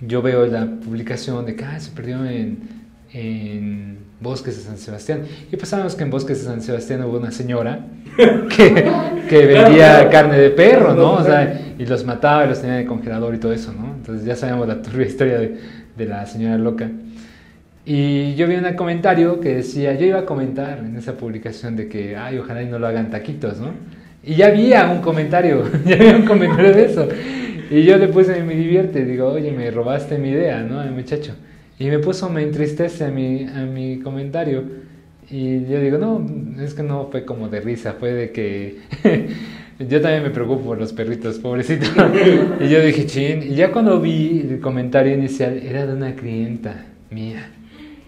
yo 0.00 0.20
veo 0.20 0.44
la 0.46 0.66
publicación 0.66 1.46
de 1.46 1.56
que 1.56 1.64
se 1.80 1.90
perdió 1.92 2.26
en, 2.26 2.81
en 3.14 3.98
Bosques 4.20 4.56
de 4.56 4.62
San 4.62 4.78
Sebastián. 4.78 5.22
Y 5.50 5.56
pues 5.56 5.68
sabemos 5.68 5.94
que 5.94 6.04
en 6.04 6.10
Bosques 6.10 6.38
de 6.40 6.44
San 6.44 6.62
Sebastián 6.62 7.02
hubo 7.04 7.18
una 7.18 7.30
señora 7.30 7.86
que, 8.16 8.90
que 9.28 9.46
vendía 9.46 10.08
carne 10.10 10.38
de 10.38 10.50
perro, 10.50 10.94
¿no? 10.94 11.14
O 11.14 11.24
sea, 11.24 11.74
y 11.78 11.86
los 11.86 12.04
mataba 12.04 12.44
y 12.44 12.48
los 12.48 12.60
tenía 12.60 12.76
en 12.76 12.82
el 12.82 12.86
congelador 12.86 13.34
y 13.34 13.38
todo 13.38 13.52
eso, 13.52 13.72
¿no? 13.72 13.94
Entonces 13.94 14.24
ya 14.24 14.36
sabemos 14.36 14.66
la 14.68 14.80
turbia 14.80 15.06
historia 15.08 15.38
de, 15.38 15.58
de 15.96 16.06
la 16.06 16.26
señora 16.26 16.56
loca. 16.58 16.90
Y 17.84 18.34
yo 18.36 18.46
vi 18.46 18.54
un 18.54 18.72
comentario 18.74 19.40
que 19.40 19.56
decía, 19.56 19.94
yo 19.94 20.06
iba 20.06 20.20
a 20.20 20.24
comentar 20.24 20.78
en 20.78 20.96
esa 20.96 21.14
publicación 21.14 21.74
de 21.74 21.88
que, 21.88 22.16
ay, 22.16 22.38
ojalá 22.38 22.62
y 22.62 22.66
no 22.66 22.78
lo 22.78 22.86
hagan 22.86 23.10
taquitos, 23.10 23.58
¿no? 23.58 23.72
Y 24.22 24.36
ya 24.36 24.46
había 24.46 24.88
un 24.88 25.00
comentario, 25.00 25.64
ya 25.84 25.96
había 25.96 26.16
un 26.16 26.24
comentario 26.24 26.72
de 26.72 26.84
eso. 26.84 27.08
Y 27.70 27.82
yo 27.82 27.96
le 27.96 28.08
puse, 28.08 28.40
me 28.44 28.54
divierte, 28.54 29.04
digo, 29.04 29.28
oye, 29.28 29.50
me 29.50 29.70
robaste 29.70 30.18
mi 30.18 30.28
idea, 30.28 30.62
¿no? 30.62 30.82
El 30.82 30.92
muchacho. 30.92 31.34
Y 31.82 31.90
me 31.90 31.98
puso, 31.98 32.30
me 32.30 32.44
entristece 32.44 33.06
a 33.06 33.10
mi, 33.10 33.42
a 33.42 33.66
mi 33.66 33.98
comentario. 33.98 34.62
Y 35.28 35.66
yo 35.66 35.80
digo, 35.80 35.98
no, 35.98 36.24
es 36.62 36.74
que 36.74 36.84
no 36.84 37.08
fue 37.10 37.24
como 37.24 37.48
de 37.48 37.60
risa, 37.60 37.94
fue 37.98 38.12
de 38.12 38.30
que 38.30 38.76
yo 39.80 40.00
también 40.00 40.22
me 40.22 40.30
preocupo 40.30 40.64
por 40.64 40.78
los 40.78 40.92
perritos, 40.92 41.40
pobrecito. 41.40 41.86
y 42.60 42.68
yo 42.68 42.80
dije, 42.80 43.04
chin. 43.06 43.42
Y 43.42 43.56
ya 43.56 43.72
cuando 43.72 44.00
vi 44.00 44.46
el 44.48 44.60
comentario 44.60 45.12
inicial, 45.12 45.58
era 45.58 45.84
de 45.84 45.94
una 45.94 46.14
clienta 46.14 46.86
mía, 47.10 47.50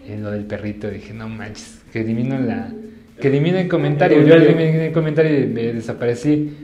en 0.07 0.22
lo 0.22 0.31
del 0.31 0.45
perrito, 0.45 0.89
dije, 0.89 1.12
no 1.12 1.29
manches, 1.29 1.83
que 1.93 2.03
elimino 2.03 2.39
la. 2.39 2.72
Que 3.20 3.27
elimino 3.27 3.59
el 3.59 3.66
comentario. 3.66 4.22
Yo 4.25 4.37
eliminé 4.37 4.87
el 4.87 4.93
comentario 4.93 5.37
y 5.37 5.47
me 5.49 5.72
desaparecí. 5.72 6.57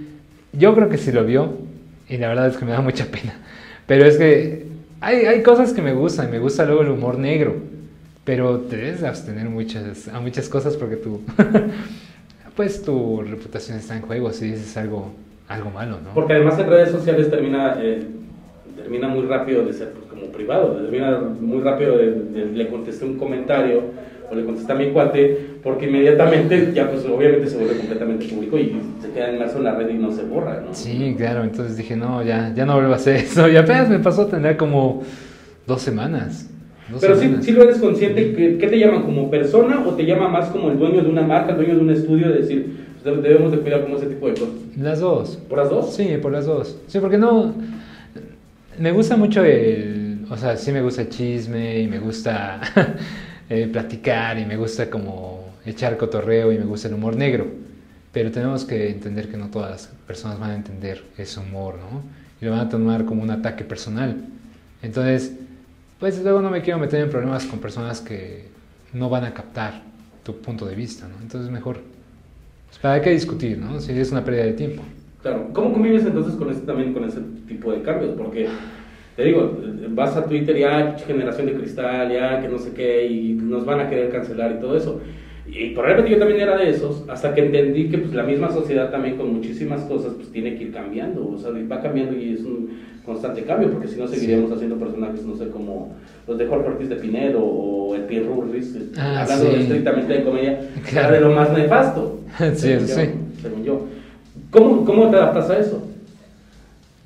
Yo 0.52 0.76
creo 0.76 0.88
que 0.88 0.96
sí 0.96 1.10
lo 1.10 1.24
vio, 1.24 1.58
y 2.08 2.18
la 2.18 2.28
verdad 2.28 2.46
es 2.46 2.56
que 2.56 2.64
me 2.64 2.70
da 2.70 2.80
mucha 2.80 3.06
pena. 3.06 3.34
Pero 3.88 4.04
es 4.04 4.16
que 4.16 4.69
hay, 5.00 5.16
hay 5.26 5.42
cosas 5.42 5.72
que 5.72 5.82
me 5.82 5.92
gustan, 5.92 6.30
me 6.30 6.38
gusta 6.38 6.64
luego 6.64 6.82
el 6.82 6.90
humor 6.90 7.18
negro, 7.18 7.56
pero 8.24 8.58
te 8.60 8.76
debes 8.76 9.02
abstener 9.02 9.48
muchas, 9.48 10.08
a 10.08 10.20
muchas 10.20 10.48
cosas 10.48 10.76
porque 10.76 10.96
tú, 10.96 11.20
pues 12.56 12.82
tu 12.82 13.22
reputación 13.22 13.78
está 13.78 13.96
en 13.96 14.02
juego 14.02 14.30
si 14.32 14.52
dices 14.52 14.76
algo, 14.76 15.12
algo 15.48 15.70
malo, 15.70 15.98
¿no? 16.04 16.14
Porque 16.14 16.34
además 16.34 16.58
en 16.58 16.68
redes 16.68 16.90
sociales 16.90 17.30
termina, 17.30 17.78
eh, 17.80 18.06
termina 18.76 19.08
muy 19.08 19.26
rápido 19.26 19.64
de 19.64 19.72
ser 19.72 19.92
pues, 19.92 20.06
como 20.06 20.32
privado, 20.32 20.76
termina 20.76 21.18
muy 21.18 21.60
rápido 21.62 21.96
de, 21.96 22.50
le 22.52 22.68
contesté 22.68 23.04
un 23.06 23.16
comentario 23.16 23.82
o 24.30 24.34
le 24.34 24.44
contesté 24.44 24.72
a 24.72 24.76
mi 24.76 24.90
cuate, 24.90 25.38
porque 25.62 25.86
inmediatamente 25.88 26.72
ya 26.74 26.90
pues 26.90 27.04
obviamente 27.04 27.48
se 27.48 27.56
vuelve 27.56 27.76
completamente 27.76 28.26
público 28.26 28.58
y 28.58 28.76
se 29.02 29.10
queda 29.10 29.32
inmerso 29.32 29.58
en 29.58 29.64
la 29.64 29.74
red 29.74 29.88
y 29.90 29.94
no 29.94 30.12
se 30.12 30.22
borra, 30.22 30.62
¿no? 30.64 30.72
Sí, 30.74 31.14
claro, 31.16 31.42
entonces 31.44 31.76
dije, 31.76 31.96
no, 31.96 32.22
ya, 32.22 32.52
ya 32.54 32.64
no 32.64 32.74
vuelvo 32.74 32.92
a 32.92 32.96
hacer 32.96 33.16
eso, 33.16 33.48
y 33.48 33.56
apenas 33.56 33.88
me 33.88 33.98
pasó 33.98 34.22
a 34.22 34.28
tener 34.28 34.56
como 34.56 35.02
dos 35.66 35.82
semanas. 35.82 36.48
Pero 37.00 37.16
si 37.16 37.32
Sí, 37.42 37.52
lo 37.52 37.62
eres 37.62 37.78
consciente, 37.78 38.32
¿qué, 38.34 38.58
¿qué 38.58 38.66
te 38.66 38.78
llaman? 38.78 39.02
¿Como 39.02 39.30
persona 39.30 39.84
o 39.86 39.92
te 39.94 40.04
llama 40.04 40.28
más 40.28 40.48
como 40.48 40.70
el 40.70 40.78
dueño 40.78 41.02
de 41.02 41.08
una 41.08 41.22
marca, 41.22 41.52
el 41.52 41.56
dueño 41.58 41.74
de 41.76 41.80
un 41.82 41.90
estudio, 41.90 42.28
de 42.30 42.38
decir, 42.38 42.76
pues, 43.02 43.22
debemos 43.22 43.52
de 43.52 43.58
cuidar 43.58 43.82
como 43.82 43.96
ese 43.96 44.06
tipo 44.06 44.26
de 44.26 44.32
cosas? 44.32 44.48
Las 44.76 44.98
dos. 44.98 45.36
¿Por 45.48 45.58
las 45.58 45.70
dos? 45.70 45.94
Sí, 45.94 46.08
por 46.20 46.32
las 46.32 46.46
dos. 46.46 46.78
Sí, 46.88 46.98
porque 46.98 47.16
no... 47.18 47.54
Me 48.78 48.90
gusta 48.92 49.16
mucho 49.16 49.44
el... 49.44 50.24
O 50.30 50.36
sea, 50.36 50.56
sí 50.56 50.72
me 50.72 50.82
gusta 50.82 51.02
el 51.02 51.08
chisme 51.10 51.78
y 51.80 51.86
me 51.86 51.98
gusta 52.00 52.60
eh, 53.50 53.66
platicar 53.66 54.38
y 54.38 54.46
me 54.46 54.56
gusta 54.56 54.88
como 54.88 55.44
echar 55.66 55.96
cotorreo 55.96 56.52
y 56.52 56.58
me 56.58 56.64
gusta 56.64 56.86
el 56.86 56.94
humor 56.94 57.16
negro. 57.16 57.46
Pero 58.12 58.30
tenemos 58.30 58.64
que 58.64 58.90
entender 58.90 59.28
que 59.28 59.36
no 59.36 59.50
todas 59.50 59.70
las 59.72 59.86
personas 60.06 60.38
van 60.38 60.50
a 60.52 60.54
entender 60.54 61.02
ese 61.18 61.40
humor, 61.40 61.74
¿no? 61.74 62.02
Y 62.40 62.44
lo 62.44 62.52
van 62.52 62.60
a 62.60 62.68
tomar 62.68 63.04
como 63.04 63.22
un 63.22 63.30
ataque 63.30 63.64
personal. 63.64 64.16
Entonces, 64.82 65.32
pues 65.98 66.22
luego 66.22 66.40
no 66.40 66.48
me 66.48 66.62
quiero 66.62 66.78
meter 66.78 67.02
en 67.02 67.10
problemas 67.10 67.44
con 67.44 67.58
personas 67.58 68.00
que 68.00 68.46
no 68.92 69.10
van 69.10 69.24
a 69.24 69.34
captar 69.34 69.82
tu 70.22 70.40
punto 70.40 70.64
de 70.64 70.76
vista, 70.76 71.08
¿no? 71.08 71.16
Entonces 71.20 71.50
mejor, 71.50 71.80
pues, 72.68 72.78
para 72.78 73.02
qué 73.02 73.10
discutir, 73.10 73.58
¿no? 73.58 73.80
Si 73.80 73.92
es 73.92 74.12
una 74.12 74.24
pérdida 74.24 74.44
de 74.44 74.52
tiempo. 74.52 74.82
Claro, 75.22 75.50
¿cómo 75.52 75.72
convives 75.72 76.04
entonces 76.06 76.34
con 76.36 76.50
ese, 76.50 76.60
también 76.60 76.94
con 76.94 77.04
ese 77.04 77.20
tipo 77.48 77.72
de 77.72 77.82
cambios? 77.82 78.14
Porque 78.16 78.48
te 79.20 79.26
digo, 79.26 79.54
vas 79.90 80.16
a 80.16 80.24
Twitter 80.24 80.56
ya, 80.56 80.96
generación 81.06 81.46
de 81.46 81.52
cristal, 81.52 82.10
ya 82.10 82.40
que 82.40 82.48
no 82.48 82.58
sé 82.58 82.72
qué, 82.72 83.06
y 83.06 83.34
nos 83.34 83.66
van 83.66 83.80
a 83.80 83.90
querer 83.90 84.08
cancelar 84.08 84.52
y 84.52 84.60
todo 84.60 84.78
eso. 84.78 84.98
Y 85.46 85.74
probablemente 85.74 86.12
yo 86.12 86.18
también 86.18 86.40
era 86.40 86.56
de 86.56 86.70
esos, 86.70 87.04
hasta 87.06 87.34
que 87.34 87.44
entendí 87.44 87.90
que 87.90 87.98
pues, 87.98 88.14
la 88.14 88.22
misma 88.22 88.50
sociedad 88.50 88.90
también 88.90 89.18
con 89.18 89.34
muchísimas 89.34 89.82
cosas 89.82 90.14
pues 90.14 90.32
tiene 90.32 90.56
que 90.56 90.64
ir 90.64 90.72
cambiando, 90.72 91.28
o 91.28 91.36
sea, 91.36 91.50
va 91.50 91.82
cambiando 91.82 92.16
y 92.16 92.32
es 92.32 92.40
un 92.40 92.70
constante 93.04 93.42
cambio, 93.42 93.70
porque 93.70 93.88
si 93.88 94.00
no 94.00 94.08
seguiríamos 94.08 94.50
haciendo 94.52 94.76
personajes, 94.76 95.22
no 95.22 95.36
sé, 95.36 95.50
como 95.50 95.96
los 96.26 96.38
de 96.38 96.46
Jorge 96.46 96.68
Ortiz 96.68 96.88
de 96.88 96.96
Pinedo 96.96 97.44
o 97.44 97.94
el 97.94 98.04
Pierre 98.04 98.26
Rurris, 98.26 98.74
ah, 98.96 99.20
hablando 99.20 99.50
estrictamente 99.50 100.14
de 100.14 100.24
comedia, 100.24 100.60
era 100.92 101.10
de 101.10 101.20
lo 101.20 101.30
más 101.32 101.52
nefasto, 101.52 102.20
sí, 102.54 102.74
sí. 102.86 103.02
según 103.42 103.64
yo. 103.64 103.86
¿Cómo, 104.50 104.82
¿Cómo 104.86 105.10
te 105.10 105.16
adaptas 105.16 105.50
a 105.50 105.58
eso? 105.58 105.90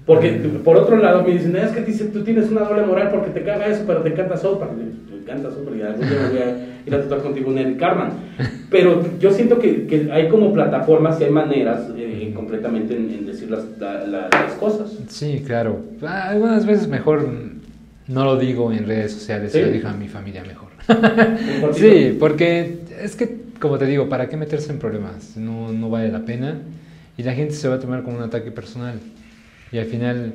Porque 0.07 0.31
por 0.63 0.77
otro 0.77 0.99
lado 0.99 1.23
me 1.23 1.33
dicen, 1.33 1.57
es 1.57 1.71
que 1.71 1.81
tú 1.81 2.23
tienes 2.23 2.51
una 2.51 2.63
doble 2.63 2.83
moral 2.83 3.11
porque 3.11 3.31
te 3.31 3.43
caga 3.43 3.67
eso, 3.67 3.85
pero 3.87 4.03
te 4.03 4.11
encanta 4.11 4.37
sopa. 4.37 4.69
Me 4.71 5.19
encanta 5.19 5.51
sopa 5.51 5.75
y 5.75 5.81
algún 5.81 6.07
día 6.07 6.29
voy 6.31 6.39
a 6.39 6.87
ir 6.87 6.95
a 6.95 7.01
tratar 7.01 7.23
contigo 7.23 7.51
en 7.53 7.59
el 7.59 7.77
Carmen. 7.79 8.09
Pero 8.71 9.03
yo 9.19 9.31
siento 9.31 9.59
que, 9.59 9.87
que, 9.87 10.11
hay 10.13 10.29
como 10.29 10.53
plataformas 10.53 11.19
y 11.21 11.25
hay 11.25 11.31
maneras 11.31 11.89
eh, 11.97 12.33
completamente 12.35 12.95
en, 12.97 13.25
decir 13.25 13.51
las, 13.51 13.65
las, 13.79 14.53
cosas. 14.61 14.93
Sí, 15.09 15.43
claro. 15.47 15.81
Algunas 16.03 16.67
veces 16.67 16.87
mejor 16.87 17.27
no 18.07 18.25
lo 18.25 18.37
digo 18.37 18.73
en 18.73 18.87
redes 18.87 19.13
sociales, 19.13 19.53
¿Sí? 19.53 19.61
lo 19.63 19.69
digo 19.69 19.89
a 19.89 19.95
mi 19.95 20.09
familia 20.09 20.43
mejor. 20.45 20.69
sí, 21.73 22.15
porque 22.21 22.81
es 23.01 23.17
que, 23.17 23.39
como 23.59 23.79
te 23.79 23.87
digo, 23.87 24.11
¿para 24.11 24.29
qué 24.29 24.37
meterse 24.37 24.71
en 24.71 24.79
problemas? 24.79 25.37
No, 25.39 25.73
no 25.73 25.89
vale 25.89 26.11
la 26.11 26.27
pena 26.27 26.59
y 27.17 27.23
la 27.23 27.33
gente 27.33 27.55
se 27.55 27.69
va 27.69 27.77
a 27.77 27.79
tomar 27.79 28.03
como 28.03 28.19
un 28.19 28.23
ataque 28.25 28.51
personal. 28.51 28.99
Y 29.75 29.79
al 29.81 29.87
final, 29.87 30.33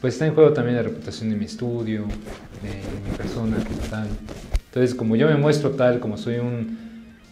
pues 0.00 0.14
está 0.14 0.26
en 0.26 0.32
juego 0.32 0.54
también 0.54 0.76
la 0.76 0.82
reputación 0.82 1.28
de 1.28 1.36
mi 1.36 1.44
estudio, 1.44 2.04
de 2.62 3.10
mi 3.10 3.16
persona 3.18 3.58
como 3.58 3.80
tal. 3.90 4.08
Entonces, 4.64 4.94
como 4.94 5.14
yo 5.14 5.28
me 5.28 5.36
muestro 5.36 5.72
tal, 5.72 6.00
como 6.00 6.16
soy 6.16 6.36
un, 6.36 6.78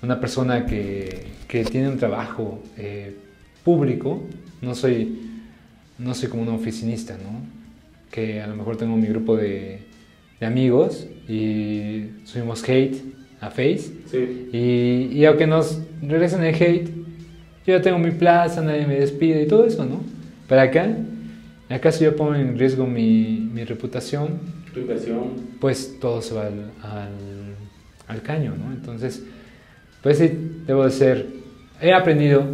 una 0.02 0.20
persona 0.20 0.66
que, 0.66 1.28
que, 1.48 1.64
tiene 1.64 1.88
un 1.88 1.96
trabajo 1.96 2.62
eh, 2.76 3.16
público, 3.64 4.22
no 4.61 4.74
soy, 4.74 5.18
no 5.98 6.12
soy 6.12 6.28
como 6.28 6.42
un 6.42 6.50
oficinista, 6.50 7.14
¿no? 7.14 7.40
Que 8.11 8.42
a 8.42 8.46
lo 8.48 8.54
mejor 8.54 8.76
tengo 8.76 8.94
mi 8.94 9.07
grupo 9.07 9.34
de, 9.34 9.80
de 10.38 10.46
amigos 10.46 11.07
y 11.26 12.11
subimos 12.24 12.68
hate 12.68 13.02
a 13.40 13.48
Face. 13.48 13.92
Sí. 14.11 14.50
Y, 14.52 15.18
y 15.18 15.24
aunque 15.24 15.46
nos 15.46 15.80
regresen 16.02 16.44
el 16.44 16.54
hate, 16.54 16.90
yo 17.66 17.78
ya 17.78 17.80
tengo 17.80 17.98
mi 17.98 18.11
plaza, 18.11 18.61
nadie 18.61 18.86
me 18.86 19.00
despide 19.00 19.44
y 19.44 19.46
todo 19.46 19.64
eso, 19.64 19.86
¿no? 19.86 20.02
Para 20.46 20.61
acá 20.64 20.94
Acá 21.68 21.90
si 21.90 22.04
yo 22.04 22.14
pongo 22.14 22.34
en 22.34 22.58
riesgo 22.58 22.86
mi, 22.86 23.50
mi 23.52 23.64
reputación, 23.64 24.38
tu 24.72 24.80
inversión, 24.80 25.32
pues 25.60 25.98
todo 25.98 26.22
se 26.22 26.34
va 26.34 26.46
al, 26.46 27.56
al 28.06 28.22
caño, 28.22 28.54
¿no? 28.56 28.72
Entonces, 28.72 29.22
pues 30.02 30.18
sí, 30.18 30.30
debo 30.66 30.84
de 30.84 30.90
ser, 30.90 31.26
he 31.80 31.92
aprendido 31.92 32.44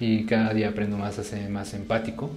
y 0.00 0.24
cada 0.24 0.54
día 0.54 0.70
aprendo 0.70 0.96
más 0.96 1.18
a 1.18 1.24
ser 1.24 1.50
más 1.50 1.74
empático 1.74 2.30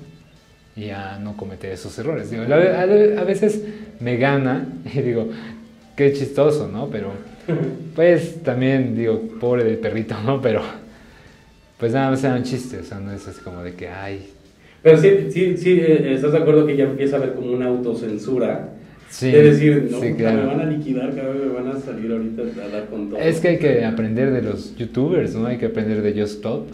y 0.76 0.90
a 0.90 1.20
no 1.20 1.38
cometer 1.38 1.72
esos 1.72 1.98
errores. 2.00 2.32
Digo, 2.32 2.44
a, 2.44 2.82
a 2.82 3.24
veces 3.24 3.64
me 4.00 4.18
gana 4.18 4.68
y 4.94 5.00
digo, 5.02 5.30
qué 5.96 6.14
chistoso, 6.14 6.68
¿no? 6.68 6.90
Pero, 6.90 7.12
pues 7.96 8.44
también 8.44 8.96
digo, 8.96 9.22
pobre 9.40 9.64
del 9.64 9.78
perrito, 9.78 10.16
¿no? 10.26 10.42
Pero, 10.42 10.62
pues 11.78 11.94
nada 11.94 12.12
más 12.12 12.24
era 12.24 12.36
un 12.36 12.44
chiste, 12.44 12.80
o 12.80 12.84
sea, 12.84 13.00
no 13.00 13.12
es 13.12 13.28
así 13.28 13.40
como 13.42 13.64
de 13.64 13.74
que, 13.76 13.88
ay. 13.88 14.34
Pero 14.82 14.98
sí, 14.98 15.10
sí, 15.30 15.58
sí, 15.58 15.80
eh, 15.80 16.14
¿estás 16.14 16.32
de 16.32 16.38
acuerdo 16.38 16.66
que 16.66 16.78
ya 16.78 16.86
empieza 16.86 17.18
a 17.18 17.20
haber 17.20 17.34
como 17.34 17.52
una 17.52 17.68
autocensura? 17.68 18.74
Sí, 19.10 19.28
es 19.28 19.44
decir, 19.44 19.90
no, 19.90 20.00
me 20.00 20.46
van 20.46 20.62
a 20.62 20.66
liquidar, 20.66 21.16
cada 21.16 21.30
vez 21.30 21.44
me 21.44 21.54
van 21.54 21.68
a 21.68 21.80
salir 21.80 22.12
ahorita 22.12 22.44
a 22.44 22.68
dar 22.70 22.86
con 22.90 23.10
todo. 23.10 23.20
Es 23.20 23.40
que 23.40 23.48
hay 23.50 23.58
que 23.58 23.84
aprender 23.84 24.32
de 24.32 24.44
los 24.44 24.76
youtubers, 24.78 25.36
¿no? 25.36 25.48
Hay 25.48 25.58
que 25.58 25.66
aprender 25.66 26.02
de 26.02 26.22
Just 26.22 26.36
Stop. 26.36 26.68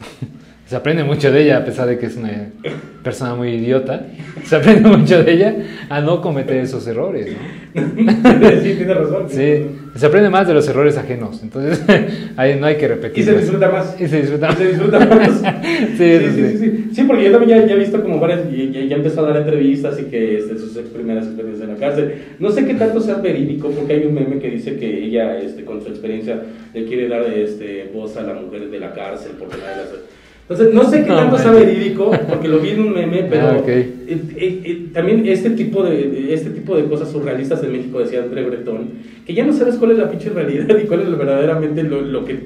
Se 0.66 0.74
aprende 0.74 1.04
mucho 1.04 1.30
de 1.30 1.42
ella, 1.42 1.58
a 1.58 1.64
pesar 1.64 1.86
de 1.86 1.96
que 1.96 2.06
es 2.06 2.16
una 2.16 2.50
persona 3.04 3.36
muy 3.36 3.50
idiota. 3.50 4.04
Se 4.42 4.56
aprende 4.56 4.88
mucho 4.88 5.22
de 5.22 5.32
ella 5.32 5.54
a 5.88 6.00
no 6.00 6.20
cometer 6.20 6.56
esos 6.56 6.84
errores, 6.88 7.36
¿no? 7.72 7.82
sí, 8.62 8.74
tiene 8.74 8.94
razón. 8.94 9.26
Sí, 9.28 9.64
se 9.94 10.06
aprende 10.06 10.28
más 10.28 10.48
de 10.48 10.54
los 10.54 10.66
errores 10.68 10.96
ajenos. 10.96 11.40
Entonces, 11.40 11.84
ahí 12.36 12.58
no 12.58 12.66
hay 12.66 12.74
que 12.78 12.88
repetir. 12.88 13.22
Y 13.22 13.26
se 13.26 13.38
disfruta 13.38 13.70
más. 13.70 14.00
Y 14.00 14.08
se 14.08 14.22
disfruta 14.22 14.48
más. 14.48 14.58
Se 14.58 14.66
disfruta 14.66 14.98
más. 15.06 15.40
sí, 15.96 16.18
sí, 16.18 16.30
sí, 16.34 16.58
sí, 16.58 16.90
sí, 16.92 17.04
porque 17.04 17.26
yo 17.26 17.30
también 17.30 17.64
ya, 17.68 17.72
he 17.72 17.78
visto 17.78 18.02
como 18.02 18.18
varias, 18.18 18.40
ya, 18.50 18.80
ya, 18.80 18.96
empezó 18.96 19.24
a 19.24 19.30
dar 19.30 19.42
entrevistas 19.42 20.00
y 20.00 20.06
que 20.06 20.38
este, 20.38 20.58
sus 20.58 20.76
primeras 20.76 21.26
experiencias 21.26 21.68
en 21.68 21.74
la 21.74 21.78
cárcel. 21.78 22.14
No 22.40 22.50
sé 22.50 22.66
qué 22.66 22.74
tanto 22.74 23.00
sea 23.00 23.18
verídico, 23.18 23.70
porque 23.70 23.92
hay 23.92 24.06
un 24.06 24.14
meme 24.14 24.40
que 24.40 24.50
dice 24.50 24.76
que 24.76 25.04
ella, 25.04 25.38
este, 25.38 25.64
con 25.64 25.80
su 25.80 25.90
experiencia, 25.90 26.42
le 26.74 26.86
quiere 26.86 27.06
dar 27.06 27.22
este, 27.22 27.88
voz 27.94 28.16
a 28.16 28.22
la 28.22 28.34
mujer 28.34 28.68
de 28.68 28.80
la 28.80 28.92
cárcel 28.92 29.30
porque 29.38 29.58
nadie 29.58 29.76
la 29.76 30.25
entonces, 30.48 30.72
no 30.72 30.88
sé 30.88 31.02
qué 31.02 31.08
tanto 31.08 31.36
sea 31.38 31.50
verídico, 31.50 32.12
porque 32.28 32.46
lo 32.46 32.60
vi 32.60 32.70
en 32.70 32.80
un 32.80 32.94
meme, 32.94 33.24
pero 33.28 33.48
ah, 33.48 33.62
eh, 33.66 33.92
eh, 34.06 34.62
eh, 34.64 34.86
también 34.92 35.26
este 35.26 35.50
tipo, 35.50 35.82
de, 35.82 36.32
este 36.32 36.50
tipo 36.50 36.76
de 36.76 36.84
cosas 36.84 37.10
surrealistas 37.10 37.64
en 37.64 37.72
México, 37.72 37.98
decía 37.98 38.22
André 38.22 38.44
Breton, 38.44 38.90
que 39.26 39.34
ya 39.34 39.44
no 39.44 39.52
sabes 39.52 39.74
cuál 39.74 39.90
es 39.90 39.98
la 39.98 40.08
pinche 40.08 40.30
realidad 40.30 40.76
y 40.80 40.86
cuál 40.86 41.00
es 41.00 41.18
verdaderamente 41.18 41.82
lo, 41.82 42.00
lo 42.00 42.24
que 42.24 42.38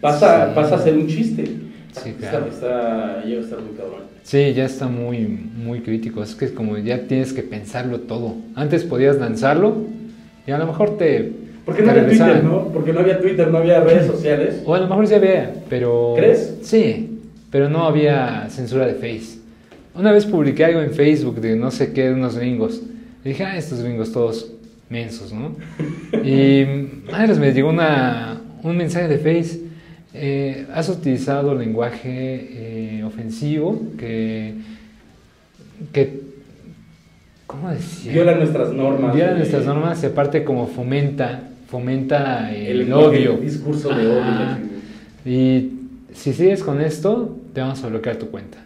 pasa, 0.00 0.54
pasa 0.54 0.76
a 0.76 0.78
ser 0.78 0.94
un 0.94 1.08
chiste. 1.08 1.44
Sí, 1.90 2.14
claro. 2.18 2.46
Está, 2.46 3.24
ya 3.26 3.40
está 3.40 3.56
muy 3.56 3.76
cabrón. 3.76 4.02
Sí, 4.22 4.54
ya 4.54 4.64
está 4.64 4.86
muy, 4.86 5.18
muy 5.26 5.80
crítico. 5.80 6.22
Es 6.22 6.36
que 6.36 6.54
como 6.54 6.78
ya 6.78 7.06
tienes 7.08 7.32
que 7.32 7.42
pensarlo 7.42 8.00
todo. 8.00 8.36
Antes 8.54 8.84
podías 8.84 9.18
lanzarlo 9.18 9.74
y 10.46 10.52
a 10.52 10.58
lo 10.58 10.66
mejor 10.66 10.96
te 10.96 11.32
porque 11.64 11.82
no 11.82 11.90
había 11.90 12.06
Twitter, 12.06 12.44
¿no? 12.44 12.68
Porque 12.68 12.92
no 12.92 13.00
había 13.00 13.20
Twitter, 13.20 13.48
no 13.48 13.58
había 13.58 13.80
redes 13.80 14.06
sociales. 14.12 14.62
O 14.64 14.74
a 14.74 14.80
lo 14.80 14.86
mejor 14.86 15.06
sí 15.06 15.14
había, 15.14 15.52
pero... 15.68 16.14
¿Crees? 16.16 16.58
Sí, 16.62 17.11
pero 17.52 17.68
no 17.68 17.84
había 17.84 18.48
censura 18.48 18.86
de 18.86 18.94
Face. 18.94 19.38
Una 19.94 20.10
vez 20.10 20.24
publiqué 20.24 20.64
algo 20.64 20.80
en 20.80 20.92
Facebook 20.92 21.38
de 21.38 21.54
no 21.54 21.70
sé 21.70 21.92
qué, 21.92 22.08
de 22.08 22.14
unos 22.14 22.36
gringos. 22.36 22.80
Y 23.22 23.28
dije, 23.28 23.44
ah, 23.44 23.58
estos 23.58 23.82
gringos 23.82 24.10
todos 24.10 24.50
mensos, 24.88 25.34
¿no? 25.34 25.54
y 26.24 26.64
madres, 27.10 27.38
me 27.38 27.52
llegó 27.52 27.68
una, 27.68 28.40
un 28.62 28.76
mensaje 28.76 29.06
de 29.06 29.18
Face. 29.18 29.60
Eh, 30.14 30.66
has 30.72 30.88
utilizado 30.88 31.54
lenguaje 31.54 32.98
eh, 32.98 33.04
ofensivo 33.04 33.80
que, 33.98 34.54
que, 35.92 36.20
¿cómo 37.46 37.70
decía? 37.70 38.12
Viola 38.14 38.34
nuestras 38.34 38.72
normas. 38.72 39.14
Viola 39.14 39.34
nuestras 39.34 39.66
normas 39.66 40.02
y 40.02 40.06
aparte 40.06 40.42
como 40.42 40.68
fomenta, 40.68 41.50
fomenta 41.68 42.50
el, 42.50 42.90
odio. 42.90 43.34
El 43.34 43.42
discurso 43.42 43.90
de 43.90 44.06
odio. 44.06 44.58
Y 45.26 45.70
si 46.14 46.32
sigues 46.32 46.62
con 46.62 46.80
esto, 46.80 47.38
te 47.52 47.60
vamos 47.60 47.82
a 47.84 47.88
bloquear 47.88 48.16
tu 48.16 48.30
cuenta. 48.30 48.58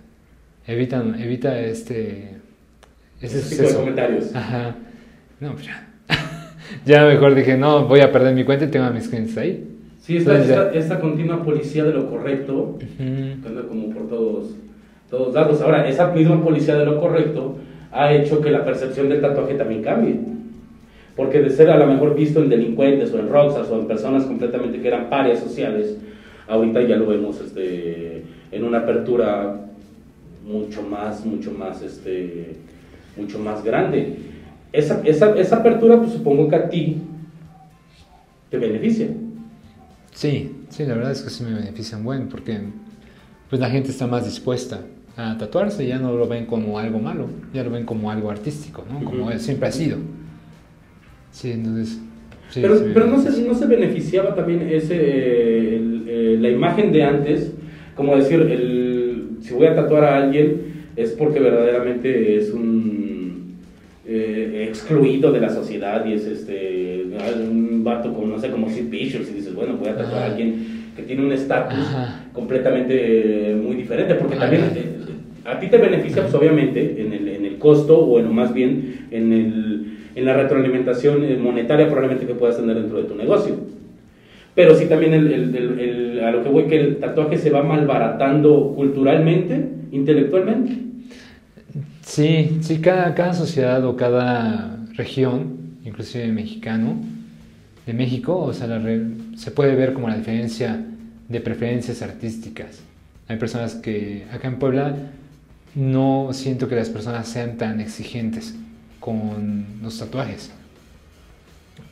Evita, 0.67 1.03
evita 1.19 1.61
este, 1.61 2.37
ese 3.21 3.55
tipo 3.55 3.69
de 3.69 3.75
comentarios. 3.75 4.35
Ajá. 4.35 4.75
No, 5.41 5.53
pues 5.53 5.67
ya. 5.67 5.89
ya 6.85 7.05
mejor 7.07 7.35
dije, 7.35 7.57
no, 7.57 7.87
voy 7.87 8.01
a 8.01 8.11
perder 8.13 8.35
mi 8.35 8.45
cuenta 8.45 8.65
y 8.65 8.69
tengo 8.69 8.87
a 8.87 8.91
mis 8.91 9.09
clientes 9.09 9.37
ahí. 9.37 9.65
Sí, 10.01 10.19
esta, 10.19 10.73
esta, 10.73 11.01
continua 11.01 11.43
policía 11.43 11.83
de 11.83 11.93
lo 11.93 12.09
correcto, 12.09 12.79
anda 13.01 13.63
como 13.69 13.91
por 13.91 14.09
todos, 14.09 14.55
todos 15.11 15.35
lados. 15.35 15.61
Ahora, 15.61 15.89
esa 15.89 16.13
misma 16.13 16.43
policía 16.45 16.77
de 16.77 16.85
lo 16.85 17.01
correcto 17.01 17.57
ha 17.91 18.13
hecho 18.13 18.41
que 18.41 18.51
la 18.51 18.65
percepción 18.65 19.09
del 19.09 19.21
tatuaje 19.21 19.55
también 19.55 19.83
cambie. 19.83 20.17
Porque 21.17 21.41
de 21.41 21.51
ser 21.51 21.71
a 21.71 21.79
lo 21.79 21.87
mejor 21.87 22.15
visto 22.15 22.41
en 22.41 22.49
delincuentes 22.49 23.13
o 23.13 23.19
en 23.19 23.29
roxas 23.31 23.69
o 23.69 23.81
en 23.81 23.89
personas 23.89 24.25
completamente 24.25 24.81
que 24.81 24.87
eran 24.87 25.11
parias 25.11 25.41
sociales, 25.41 25.97
ahorita 26.47 26.83
ya 26.83 26.97
lo 26.97 27.07
vemos 27.07 27.41
este, 27.41 28.23
en 28.57 28.65
una 28.65 28.79
apertura 28.79 29.61
mucho 30.47 30.83
más, 30.83 31.25
mucho 31.25 31.53
más, 31.53 31.83
este, 31.83 32.57
mucho 33.17 33.39
más 33.39 33.63
grande. 33.63 34.17
Esa, 34.73 35.03
esa, 35.05 35.37
esa 35.37 35.57
apertura, 35.57 35.99
pues 35.99 36.13
supongo 36.13 36.49
que 36.49 36.57
a 36.57 36.69
ti 36.69 36.99
te 38.51 38.59
beneficia. 38.59 39.09
Sí, 40.13 40.53
sí, 40.71 40.85
la 40.87 40.95
verdad 40.95 41.13
es 41.13 41.23
que 41.23 41.31
sí 41.31 41.45
me 41.45 41.55
benefician 41.55 42.03
bueno, 42.03 42.27
porque 42.31 42.59
pues 43.51 43.61
la 43.61 43.69
gente 43.69 43.91
está 43.91 44.07
más 44.07 44.25
dispuesta 44.25 44.81
a 45.17 45.37
tatuarse, 45.39 45.87
ya 45.87 45.99
no 45.99 46.17
lo 46.17 46.27
ven 46.27 46.47
como 46.47 46.79
algo 46.79 46.99
malo, 46.99 47.29
ya 47.53 47.63
lo 47.63 47.71
ven 47.71 47.85
como 47.85 48.11
algo 48.11 48.31
artístico, 48.31 48.85
¿no? 48.91 49.05
Como 49.05 49.31
siempre 49.39 49.69
ha 49.69 49.73
sido. 49.73 49.99
Sí, 51.33 51.53
entonces... 51.53 51.99
pero, 52.55 52.77
pero 52.95 53.07
no, 53.07 53.21
se, 53.21 53.43
no 53.43 53.55
se 53.55 53.67
beneficiaba 53.67 54.35
también 54.35 54.63
ese, 54.63 54.97
eh, 54.99 56.39
la 56.41 56.49
imagen 56.49 56.93
de 56.93 57.03
antes, 57.03 57.53
como 57.97 58.17
decir, 58.17 58.41
el, 58.41 59.39
si 59.41 59.55
voy 59.55 59.67
a 59.67 59.75
tatuar 59.75 60.05
a 60.05 60.17
alguien 60.19 60.77
es 60.97 61.11
porque 61.13 61.41
verdaderamente 61.41 62.37
es 62.37 62.53
un 62.53 63.57
eh, 64.07 64.67
excluido 64.69 65.33
de 65.33 65.41
la 65.41 65.51
sociedad 65.51 66.05
y 66.07 66.13
es 66.13 66.27
este 66.27 67.07
un 67.49 67.83
vato 67.83 68.13
como, 68.13 68.27
no 68.27 68.39
sé, 68.39 68.51
como 68.51 68.69
Sid 68.69 68.89
Vicious 68.91 69.29
y 69.31 69.35
dices, 69.35 69.55
bueno, 69.55 69.77
voy 69.79 69.89
a 69.89 69.97
tatuar 69.97 70.23
a 70.23 70.27
alguien 70.27 70.93
que 70.95 71.03
tiene 71.03 71.25
un 71.25 71.33
estatus 71.33 71.79
completamente 72.33 73.57
muy 73.61 73.77
diferente, 73.77 74.15
porque 74.15 74.37
también 74.37 74.63
eh, 74.75 74.97
a 75.45 75.59
ti 75.59 75.69
te 75.69 75.79
beneficia, 75.79 76.23
pues 76.23 76.35
obviamente, 76.35 77.01
en 77.01 77.13
el, 77.13 77.29
en 77.29 77.45
el 77.45 77.59
costo, 77.59 77.99
o 77.99 78.19
en, 78.19 78.35
más 78.35 78.53
bien 78.53 79.07
en, 79.11 79.33
el, 79.33 79.99
en 80.15 80.25
la 80.25 80.35
retroalimentación 80.35 81.43
monetaria 81.43 81.87
probablemente 81.87 82.27
que 82.27 82.35
puedas 82.35 82.57
tener 82.57 82.77
dentro 82.77 82.99
de 82.99 83.05
tu 83.05 83.15
negocio. 83.15 83.55
Pero 84.55 84.75
sí 84.75 84.87
también 84.87 85.13
el, 85.13 85.33
el, 85.33 85.55
lo 86.31 86.43
que 86.43 86.49
voy 86.49 86.65
que 86.65 86.81
el 86.81 86.97
tatuaje 86.99 87.39
se 87.39 87.51
va 87.51 87.63
malbaratando 87.63 88.73
culturalmente, 88.75 89.69
intelectualmente. 89.93 90.79
Sí, 92.03 92.59
sí, 92.61 92.79
cada, 92.81 93.15
cada 93.15 93.35
sociedad 93.35 93.85
o 93.85 93.97
cada 93.97 94.79
región, 94.95 95.77
inclusive 95.85 96.27
mexicano, 96.29 96.97
de 97.85 97.93
México, 97.93 98.39
o 98.39 98.53
sea, 98.53 98.83
se 99.37 99.51
puede 99.51 99.75
ver 99.77 99.93
como 99.93 100.09
la 100.09 100.17
diferencia 100.17 100.85
de 101.29 101.41
preferencias 101.41 102.03
artísticas. 102.03 102.81
Hay 103.29 103.37
personas 103.37 103.75
que 103.75 104.25
acá 104.33 104.49
en 104.49 104.59
Puebla 104.59 104.97
no 105.75 106.31
siento 106.33 106.69
que 106.69 106.75
las 106.75 106.89
personas 106.89 107.29
sean 107.29 107.57
tan 107.57 107.81
exigentes 107.81 108.55
con 108.99 109.67
los 109.83 109.99
tatuajes. 109.99 110.51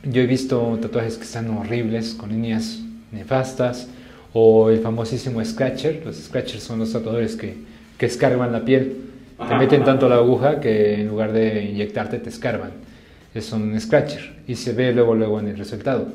Yo 0.03 0.21
he 0.21 0.27
visto 0.27 0.77
tatuajes 0.81 1.17
que 1.17 1.23
están 1.23 1.49
horribles, 1.49 2.13
con 2.13 2.29
líneas 2.29 2.81
nefastas, 3.11 3.87
o 4.37 4.69
el 4.69 4.79
famosísimo 4.79 5.43
scratcher. 5.43 6.01
Los 6.05 6.17
scratchers 6.17 6.61
son 6.61 6.79
los 6.79 6.91
tatuadores 6.91 7.37
que, 7.37 7.55
que 7.97 8.05
escarban 8.05 8.51
la 8.51 8.65
piel. 8.65 8.97
te 9.47 9.55
meten 9.55 9.85
tanto 9.85 10.09
la 10.09 10.15
aguja 10.15 10.59
que 10.59 10.95
en 10.95 11.07
lugar 11.07 11.31
de 11.31 11.63
inyectarte 11.63 12.19
te 12.19 12.27
escarban. 12.27 12.71
Es 13.33 13.53
un 13.53 13.79
scratcher 13.79 14.33
y 14.45 14.55
se 14.55 14.73
ve 14.73 14.91
luego, 14.91 15.15
luego 15.15 15.39
en 15.39 15.47
el 15.47 15.57
resultado. 15.57 16.09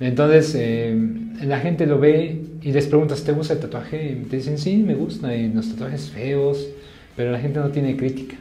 Entonces 0.00 0.54
eh, 0.58 0.98
la 1.42 1.60
gente 1.60 1.86
lo 1.86 2.00
ve 2.00 2.42
y 2.62 2.72
les 2.72 2.88
preguntas, 2.88 3.22
¿te 3.22 3.30
gusta 3.30 3.54
el 3.54 3.60
tatuaje? 3.60 4.18
Y 4.20 4.24
te 4.24 4.38
dicen, 4.38 4.58
sí, 4.58 4.78
me 4.78 4.94
gusta, 4.94 5.34
y 5.34 5.48
los 5.48 5.70
tatuajes 5.70 6.10
feos, 6.10 6.66
pero 7.14 7.30
la 7.30 7.38
gente 7.38 7.60
no 7.60 7.68
tiene 7.68 7.96
crítica. 7.96 8.34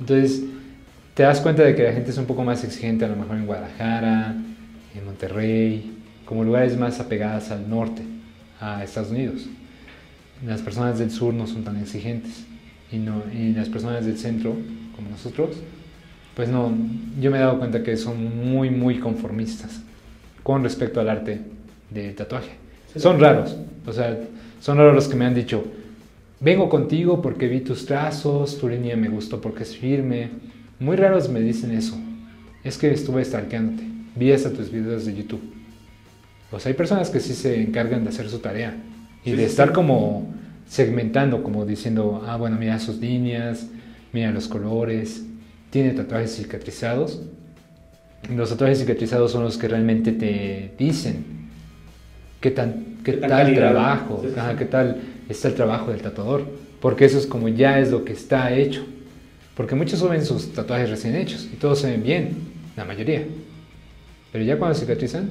Entonces 0.00 0.42
te 1.14 1.22
das 1.22 1.40
cuenta 1.40 1.62
de 1.62 1.76
que 1.76 1.84
la 1.84 1.92
gente 1.92 2.10
es 2.10 2.18
un 2.18 2.26
poco 2.26 2.42
más 2.42 2.64
exigente 2.64 3.04
a 3.04 3.08
lo 3.08 3.14
mejor 3.14 3.36
en 3.36 3.46
Guadalajara, 3.46 4.34
en 4.92 5.04
Monterrey, 5.04 5.92
como 6.24 6.42
lugares 6.42 6.76
más 6.76 6.98
apegadas 6.98 7.52
al 7.52 7.70
norte, 7.70 8.02
a 8.60 8.82
Estados 8.82 9.10
Unidos. 9.10 9.46
Las 10.44 10.62
personas 10.62 10.98
del 10.98 11.10
sur 11.10 11.32
no 11.32 11.46
son 11.46 11.64
tan 11.64 11.76
exigentes 11.76 12.44
y, 12.90 12.98
no, 12.98 13.22
y 13.32 13.52
las 13.52 13.68
personas 13.68 14.04
del 14.04 14.18
centro, 14.18 14.56
como 14.94 15.10
nosotros, 15.10 15.56
pues 16.34 16.48
no, 16.48 16.72
yo 17.20 17.30
me 17.30 17.38
he 17.38 17.40
dado 17.40 17.58
cuenta 17.58 17.82
que 17.82 17.96
son 17.96 18.50
muy, 18.50 18.70
muy 18.70 18.98
conformistas 18.98 19.80
con 20.42 20.62
respecto 20.62 21.00
al 21.00 21.08
arte 21.08 21.40
del 21.90 22.14
tatuaje. 22.14 22.50
Son 22.96 23.18
raros, 23.18 23.56
o 23.86 23.92
sea, 23.92 24.18
son 24.60 24.78
raros 24.78 24.94
los 24.94 25.08
que 25.08 25.16
me 25.16 25.24
han 25.24 25.34
dicho, 25.34 25.64
vengo 26.40 26.68
contigo 26.68 27.22
porque 27.22 27.48
vi 27.48 27.60
tus 27.60 27.86
trazos, 27.86 28.58
tu 28.58 28.68
línea 28.68 28.96
me 28.96 29.08
gustó 29.08 29.40
porque 29.40 29.62
es 29.62 29.76
firme, 29.76 30.30
muy 30.78 30.96
raros 30.96 31.28
me 31.28 31.40
dicen 31.40 31.72
eso. 31.72 31.96
Es 32.62 32.78
que 32.78 32.90
estuve 32.90 33.24
stalkeándote. 33.24 33.84
Vi 34.16 34.32
hasta 34.32 34.50
tus 34.50 34.70
videos 34.70 35.04
de 35.04 35.14
YouTube. 35.14 35.53
Sea, 36.58 36.70
hay 36.70 36.74
personas 36.74 37.10
que 37.10 37.20
sí 37.20 37.34
se 37.34 37.60
encargan 37.60 38.04
de 38.04 38.10
hacer 38.10 38.28
su 38.30 38.38
tarea 38.38 38.76
y 39.24 39.30
Sí, 39.30 39.36
de 39.36 39.44
estar 39.44 39.68
sí. 39.68 39.74
como 39.74 40.32
segmentando, 40.68 41.42
como 41.42 41.64
diciendo, 41.66 42.22
ah, 42.26 42.36
bueno, 42.36 42.56
mira 42.58 42.78
sus 42.78 42.96
líneas, 42.98 43.66
mira 44.12 44.30
los 44.30 44.48
colores, 44.48 45.24
tiene 45.70 45.90
tatuajes 45.90 46.36
cicatrizados. 46.36 47.22
Los 48.34 48.50
tatuajes 48.50 48.78
cicatrizados 48.78 49.32
son 49.32 49.42
los 49.44 49.58
que 49.58 49.68
realmente 49.68 50.12
te 50.12 50.72
dicen 50.78 51.24
qué, 52.40 52.50
tan, 52.50 52.98
qué, 53.04 53.12
Qué 53.12 53.18
tal 53.18 53.28
calidad. 53.30 53.70
trabajo, 53.72 54.22
Sí, 54.22 54.28
ajá, 54.38 54.56
qué 54.56 54.64
tal 54.64 55.00
está 55.28 55.48
el 55.48 55.54
trabajo 55.54 55.90
del 55.90 56.00
tatuador. 56.02 56.46
Porque 56.80 57.04
eso 57.06 57.18
es 57.18 57.26
como 57.26 57.48
ya 57.48 57.78
es 57.80 57.90
lo 57.90 58.04
que 58.04 58.12
está 58.12 58.52
hecho. 58.54 58.84
Porque 59.56 59.74
muchos 59.74 59.98
suben 60.00 60.24
sus 60.24 60.52
tatuajes 60.52 60.90
recién 60.90 61.14
hechos 61.16 61.48
y 61.52 61.56
todos 61.56 61.78
se 61.80 61.90
ven 61.90 62.02
bien, 62.02 62.30
la 62.76 62.84
mayoría. 62.84 63.24
Pero 64.32 64.44
ya 64.44 64.58
cuando 64.58 64.78
cicatrizan, 64.78 65.30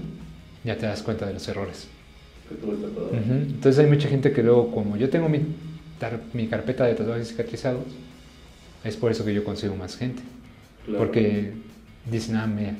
ya 0.63 0.77
te 0.77 0.85
das 0.85 1.01
cuenta 1.03 1.25
de 1.25 1.33
los 1.33 1.47
errores. 1.47 1.87
Que 2.49 2.55
tuvo 2.55 2.73
el 2.73 2.79
tatuador. 2.79 3.11
Ujú. 3.13 3.33
Entonces 3.33 3.79
hay 3.83 3.89
mucha 3.89 4.07
gente 4.09 4.31
que 4.31 4.43
luego, 4.43 4.71
como 4.71 4.97
yo 4.97 5.09
tengo 5.09 5.29
mi, 5.29 5.39
tar- 5.99 6.21
mi 6.33 6.47
carpeta 6.47 6.85
de 6.85 6.95
tatuajes 6.95 7.29
cicatrizados, 7.29 7.83
es 8.83 8.95
por 8.97 9.11
eso 9.11 9.23
que 9.25 9.33
yo 9.33 9.43
consigo 9.43 9.75
más 9.75 9.95
gente. 9.97 10.21
Claro. 10.85 10.99
Porque 10.99 11.51
dicen, 12.11 12.35
ah, 12.35 12.47
mira, 12.47 12.75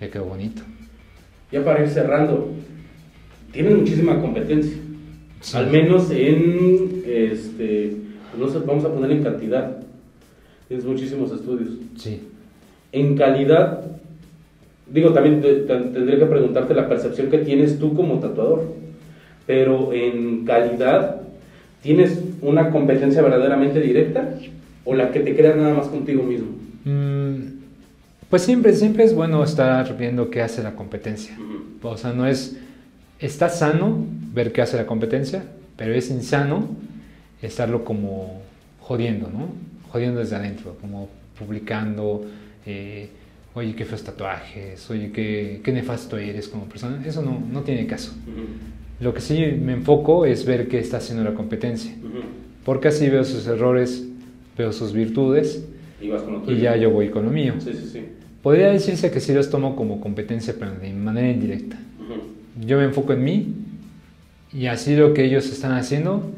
le 0.00 0.08
quedó 0.10 0.24
bonito. 0.24 0.62
Ya 1.50 1.64
para 1.64 1.82
ir 1.82 1.88
cerrando, 1.90 2.52
tienes 3.52 3.74
muchísima 3.76 4.20
competencia. 4.20 4.76
Sí. 5.40 5.56
Al 5.56 5.70
menos 5.70 6.08
en, 6.12 7.02
este, 7.04 7.96
no 8.38 8.48
sé, 8.48 8.60
vamos 8.60 8.84
a 8.84 8.92
poner 8.94 9.10
en 9.10 9.24
cantidad. 9.24 9.78
Tienes 10.68 10.86
muchísimos 10.86 11.32
estudios. 11.32 11.70
Sí. 11.96 12.22
En 12.92 13.16
calidad, 13.16 13.84
digo, 14.92 15.12
también 15.12 15.40
te- 15.40 15.54
te- 15.62 15.76
tendría 15.78 16.18
que 16.18 16.26
preguntarte 16.26 16.74
la 16.74 16.88
percepción 16.88 17.30
que 17.30 17.38
tienes 17.38 17.78
tú 17.78 17.94
como 17.94 18.18
tatuador. 18.20 18.64
Pero 19.46 19.92
en 19.92 20.44
calidad, 20.44 21.22
¿tienes 21.82 22.20
una 22.42 22.70
competencia 22.70 23.22
verdaderamente 23.22 23.80
directa 23.80 24.34
o 24.84 24.94
la 24.94 25.10
que 25.10 25.20
te 25.20 25.34
creas 25.34 25.56
nada 25.56 25.74
más 25.74 25.88
contigo 25.88 26.22
mismo? 26.22 26.48
Mm, 26.84 27.60
pues 28.30 28.42
siempre, 28.42 28.72
siempre 28.74 29.04
es 29.04 29.14
bueno 29.14 29.42
estar 29.42 29.96
viendo 29.98 30.30
qué 30.30 30.42
hace 30.42 30.62
la 30.62 30.72
competencia. 30.72 31.36
O 31.82 31.96
sea, 31.96 32.12
no 32.12 32.26
es... 32.26 32.56
Está 33.18 33.48
sano 33.48 34.04
ver 34.32 34.52
qué 34.52 34.62
hace 34.62 34.76
la 34.76 34.86
competencia, 34.86 35.44
pero 35.76 35.94
es 35.94 36.10
insano 36.10 36.68
estarlo 37.40 37.84
como 37.84 38.40
jodiendo, 38.80 39.28
¿no? 39.28 39.48
Jodiendo 39.90 40.20
desde 40.20 40.36
adentro, 40.36 40.76
como 40.80 41.08
publicando, 41.38 42.24
eh, 42.66 43.08
oye, 43.54 43.74
qué 43.74 43.84
feos 43.84 44.02
tatuajes, 44.02 44.88
oye, 44.90 45.10
qué, 45.12 45.60
qué 45.62 45.72
nefasto 45.72 46.16
eres 46.18 46.48
como 46.48 46.64
persona. 46.66 47.02
Eso 47.06 47.22
no, 47.22 47.42
no 47.50 47.60
tiene 47.62 47.86
caso. 47.86 48.12
Lo 49.00 49.12
que 49.12 49.20
sí 49.20 49.38
me 49.60 49.72
enfoco 49.72 50.24
es 50.26 50.44
ver 50.44 50.68
qué 50.68 50.78
está 50.78 50.98
haciendo 50.98 51.24
la 51.24 51.34
competencia, 51.34 51.92
Ujú. 52.00 52.20
porque 52.64 52.88
así 52.88 53.08
veo 53.08 53.24
sus 53.24 53.46
errores, 53.46 54.04
veo 54.56 54.72
sus 54.72 54.92
virtudes 54.92 55.64
Y 56.00 56.08
vas 56.08 56.22
con 56.22 56.34
lo 56.34 56.38
y 56.40 56.44
tuyo. 56.44 56.58
ya 56.58 56.76
yo 56.76 56.90
voy 56.90 57.08
con 57.10 57.24
lo 57.24 57.30
mío. 57.30 57.54
Sí, 57.58 57.72
sí, 57.72 57.88
sí. 57.92 58.04
Podría 58.42 58.68
decirse 58.72 59.10
que 59.10 59.20
sí 59.20 59.32
los 59.32 59.50
tomo 59.50 59.76
como 59.76 60.00
competencia, 60.00 60.54
pero 60.58 60.72
de 60.72 60.92
manera 60.92 61.30
indirecta. 61.30 61.76
Yo 62.64 62.78
me 62.78 62.84
enfoco 62.84 63.12
en 63.12 63.24
mí 63.24 63.54
y 64.52 64.66
así 64.66 64.94
lo 64.96 65.14
que 65.14 65.24
ellos 65.24 65.46
están 65.50 65.72
haciendo, 65.72 66.30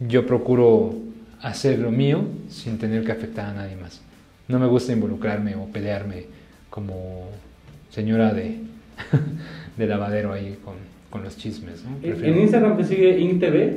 yo 0.00 0.26
procuro 0.26 0.94
hacer 1.40 1.78
lo 1.78 1.90
mío 1.92 2.24
sin 2.48 2.78
tener 2.78 3.04
que 3.04 3.12
afectar 3.12 3.46
a 3.50 3.54
nadie 3.54 3.76
más. 3.76 4.00
No 4.48 4.58
me 4.58 4.66
gusta 4.66 4.92
involucrarme 4.92 5.54
o 5.56 5.66
pelearme 5.66 6.24
como 6.72 7.28
señora 7.90 8.32
de, 8.32 8.56
de 9.76 9.86
lavadero 9.86 10.32
ahí 10.32 10.56
con, 10.64 10.74
con 11.10 11.22
los 11.22 11.36
chismes. 11.36 11.84
¿no? 11.84 11.90
En- 11.96 12.14
Prefiero- 12.14 12.34
En 12.34 12.40
Instagram 12.40 12.76
te 12.78 12.84
sigue 12.84 13.20
InTV, 13.20 13.76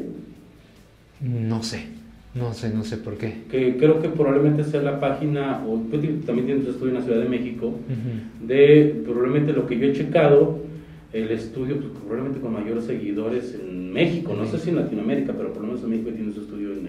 No 1.21 1.61
sé, 1.61 1.85
no 2.33 2.53
sé, 2.53 2.73
no 2.73 2.83
sé 2.85 2.95
por 2.97 3.17
qué. 3.17 3.33
que 3.51 3.75
creo 3.77 4.01
que 4.01 4.07
probablemente 4.09 4.63
sea 4.63 4.81
la 4.81 4.99
página, 5.01 5.63
o 5.67 5.77
ti- 5.91 6.21
también 6.25 6.45
tienes 6.45 6.63
tu 6.65 6.71
estudio 6.71 6.93
en 6.93 6.99
la 6.99 7.05
Ciudad 7.05 7.19
de 7.21 7.29
México, 7.29 7.73
de 8.41 9.01
probablemente 9.05 9.51
lo 9.53 9.67
que 9.67 9.77
yo 9.77 9.87
he 9.87 9.93
checado, 9.93 10.59
el 11.11 11.31
estudio 11.31 11.77
pues, 11.77 11.89
probablemente 12.05 12.39
con 12.39 12.53
mayores 12.53 12.85
seguidores 12.85 13.55
en 13.55 13.91
México, 13.93 14.33
no 14.37 14.45
sé 14.45 14.57
si 14.59 14.69
en 14.69 14.77
Latinoamérica, 14.77 15.33
pero 15.33 15.51
por 15.53 15.61
lo 15.61 15.67
menos 15.67 15.83
en 15.83 15.89
México 15.89 16.09
tiene 16.11 16.33
su 16.33 16.41
estudio 16.41 16.73
en, 16.73 16.87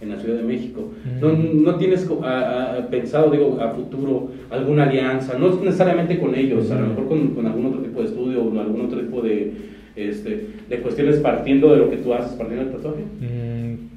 en 0.00 0.10
la 0.10 0.18
Ciudad 0.20 0.36
de 0.36 0.44
México. 0.44 0.92
No, 1.20 1.28
Mm. 1.30 1.62
no 1.64 1.74
tienes 1.76 2.04
co- 2.04 2.22
a- 2.24 2.76
a- 2.78 2.86
pensado, 2.88 3.30
digo, 3.30 3.58
a 3.60 3.70
futuro 3.72 4.30
alguna 4.50 4.84
alianza, 4.84 5.36
no 5.38 5.54
necesariamente 5.62 6.18
con 6.18 6.34
ellos, 6.34 6.70
a 6.70 6.76
lo 6.76 6.82
Ujú. 6.82 6.88
mejor 6.90 7.08
con, 7.08 7.28
con 7.34 7.46
algún 7.46 7.66
otro 7.66 7.80
tipo 7.80 8.00
de 8.00 8.06
estudio 8.06 8.44
o 8.44 8.60
algún 8.60 8.82
otro 8.82 9.00
tipo 9.00 9.20
de, 9.22 9.52
este, 9.96 10.46
de 10.68 10.78
cuestiones 10.80 11.16
partiendo 11.16 11.72
de 11.72 11.78
lo 11.78 11.90
que 11.90 11.96
tú 11.96 12.14
haces, 12.14 12.32
partiendo 12.32 12.64
del 12.66 12.74
tatuaje. 12.74 13.02
Mm, 13.20 13.88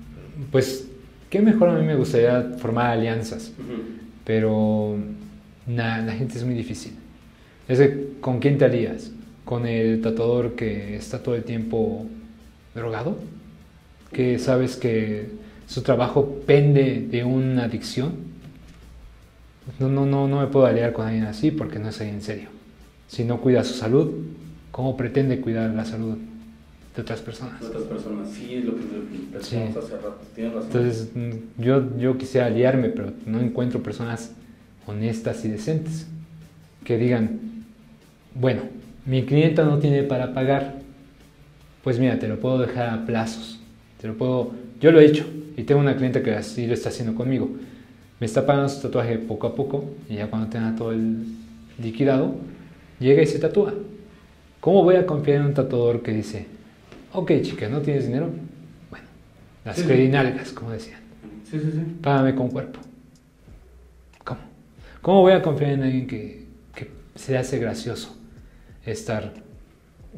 Pues, 0.52 0.89
qué 1.30 1.39
mejor 1.41 1.70
a 1.70 1.78
mí 1.80 1.86
me 1.86 1.95
gustaría 1.95 2.41
formar 2.58 2.88
alianzas. 2.97 3.54
Ujú. 3.60 3.82
pero 4.24 4.95
na- 5.68 5.99
la 6.06 6.14
gente 6.14 6.38
es 6.38 6.45
muy 6.45 6.54
difícil. 6.56 6.93
Es 7.68 7.80
de, 7.80 8.08
¿con 8.22 8.39
quién 8.39 8.58
te 8.58 8.66
alías? 8.66 9.12
¿Con 9.45 9.66
el 9.66 9.99
tatuador 10.02 10.52
que 10.54 10.95
está 10.95 11.22
todo 11.24 11.36
el 11.36 11.43
tiempo 11.43 12.06
drogado? 12.76 13.18
¿Que 14.14 14.38
sabes 14.39 14.76
que 14.78 15.26
su 15.72 15.84
trabajo 15.84 16.42
pende 16.46 17.08
de 17.10 17.24
una 17.24 17.64
adicción? 17.64 18.12
No, 19.80 19.88
no, 19.88 20.06
no, 20.06 20.28
no 20.28 20.42
me 20.42 20.48
puedo 20.48 20.66
aliar 20.66 20.92
con 20.92 21.08
alguien 21.08 21.24
así 21.24 21.50
porque 21.50 21.80
no 21.80 21.88
es 21.88 22.00
alguien 22.02 22.18
en 22.18 22.22
serio. 22.22 22.50
Si 23.08 23.24
no 23.24 23.40
cuida 23.40 23.64
su 23.64 23.74
salud, 23.74 24.12
¿cómo 24.72 24.98
pretende 24.98 25.40
cuidar 25.40 25.70
la 25.70 25.86
salud 25.86 26.18
de 26.94 27.02
otras 27.02 27.22
personas? 27.22 27.62
Otras 27.64 27.84
personas, 27.84 28.30
sí, 28.32 28.56
es 28.56 28.66
lo 28.66 28.76
que 28.76 28.82
pensamos 28.82 29.48
Sí. 29.48 29.58
hace 29.80 29.96
rato, 29.96 30.20
tienes 30.36 30.54
razón. 30.54 30.68
Entonces, 30.74 31.10
mm, 31.16 31.62
yo, 31.62 31.98
yo 31.98 32.18
quisiera 32.18 32.48
aliarme, 32.48 32.90
pero 32.90 33.14
no 33.26 33.40
encuentro 33.40 33.82
personas 33.82 34.34
honestas 34.88 35.46
y 35.46 35.48
decentes 35.48 36.06
que 36.84 36.98
digan, 36.98 37.40
bueno, 38.36 38.64
mi 39.06 39.24
clienta 39.24 39.64
no 39.64 39.80
tiene 39.80 40.04
para 40.04 40.34
pagar, 40.34 40.80
pues 41.82 41.98
mira, 41.98 42.20
te 42.20 42.28
lo 42.28 42.42
puedo 42.42 42.58
dejar 42.60 42.90
a 42.90 43.06
plazos, 43.06 43.60
te 44.02 44.08
lo 44.10 44.16
puedo, 44.18 44.52
yo 44.82 44.92
lo 44.92 45.00
he 45.00 45.06
hecho 45.06 45.26
y 45.58 45.64
tengo 45.64 45.80
una 45.82 45.96
clienta 45.96 46.22
que 46.24 46.34
así 46.36 46.66
lo 46.68 46.74
está 46.74 46.90
haciendo 46.90 47.16
conmigo, 47.16 47.50
me 48.20 48.26
está 48.26 48.46
pagando 48.46 48.70
su 48.70 48.82
tatuaje 48.82 49.18
poco 49.18 49.48
a 49.48 49.56
poco 49.56 49.86
y 50.10 50.16
ya 50.16 50.28
cuando 50.28 50.50
tenga 50.50 50.76
todo 50.76 50.92
el 50.92 51.24
liquidado, 51.82 52.36
llega 53.00 53.22
y 53.22 53.26
se 53.26 53.40
tatúa. 53.40 53.74
¿Cómo 54.60 54.84
voy 54.84 54.96
a 54.96 55.06
confiar 55.08 55.38
en 55.42 55.48
un 55.48 55.54
tatuador 55.54 56.02
que 56.04 56.12
dice, 56.14 56.46
ok 57.14 57.32
chica, 57.42 57.68
¿no 57.68 57.82
tienes 57.82 58.06
dinero? 58.06 58.30
Bueno, 58.90 59.06
las 59.66 59.76
Sí, 59.76 59.82
sí. 59.82 59.88
credinalgas, 59.88 60.52
como 60.52 60.72
decían. 60.72 61.00
Sí, 61.50 61.60
sí, 61.60 61.72
sí. 61.72 61.82
Págame 62.02 62.36
con 62.36 62.50
cuerpo. 62.50 62.80
¿Cómo? 64.24 64.40
¿Cómo 65.02 65.22
voy 65.22 65.34
a 65.34 65.42
confiar 65.42 65.72
en 65.72 65.84
alguien 65.84 66.08
que, 66.08 66.46
que 66.76 66.90
se 67.16 67.38
hace 67.38 67.58
gracioso 67.60 68.16
estar 68.86 69.34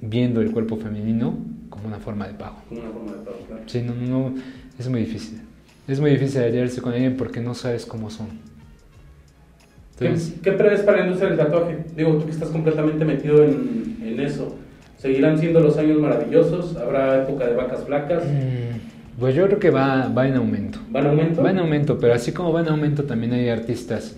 viendo 0.02 0.42
el 0.42 0.52
cuerpo 0.52 0.78
femenino 0.78 1.38
como 1.74 1.88
una 1.88 1.98
forma 1.98 2.28
de 2.28 2.36
pago? 2.36 2.58
Como 2.70 2.82
una 2.82 2.92
forma 2.92 3.12
de 3.14 3.18
pago, 3.18 3.38
claro. 3.48 3.64
Sí, 3.66 3.82
no, 3.82 3.96
no, 3.96 4.30
no, 4.30 4.36
es 4.78 4.88
muy 4.88 5.00
difícil. 5.00 5.42
Es 5.88 6.00
muy 6.00 6.12
difícil 6.12 6.44
aliarse 6.44 6.82
con 6.82 6.94
alguien 6.94 7.18
porque 7.18 7.42
no 7.42 7.56
sabes 7.56 7.88
cómo 7.88 8.12
son. 8.12 8.28
Entonces, 10.00 10.36
¿Qué, 10.36 10.52
qué 10.52 10.52
prevés 10.52 10.82
para 10.82 11.00
la 11.00 11.06
industria 11.06 11.30
del 11.30 11.40
tatuaje? 11.40 11.80
Digo, 11.96 12.14
tú 12.18 12.26
que 12.26 12.32
estás 12.32 12.50
completamente 12.50 13.04
metido 13.06 13.44
en, 13.44 13.98
en 14.04 14.20
eso. 14.20 14.56
¿Seguirán 15.00 15.40
siendo 15.40 15.62
los 15.62 15.76
años 15.78 16.00
maravillosos? 16.00 16.78
¿Habrá 16.78 17.24
época 17.24 17.48
de 17.48 17.56
vacas 17.56 17.84
flacas? 17.86 18.24
mm, 18.24 19.20
pues 19.20 19.34
yo 19.34 19.48
creo 19.48 19.60
que 19.60 19.72
va, 19.72 20.08
va 20.10 20.28
en 20.28 20.36
aumento. 20.36 20.78
¿Va 20.96 21.00
en 21.00 21.08
aumento? 21.08 21.42
Va 21.42 21.50
en 21.50 21.58
aumento, 21.58 21.98
pero 21.98 22.14
así 22.14 22.32
como 22.32 22.54
va 22.54 22.62
en 22.62 22.68
aumento 22.68 23.04
también 23.04 23.34
hay 23.34 23.50
artistas. 23.50 24.16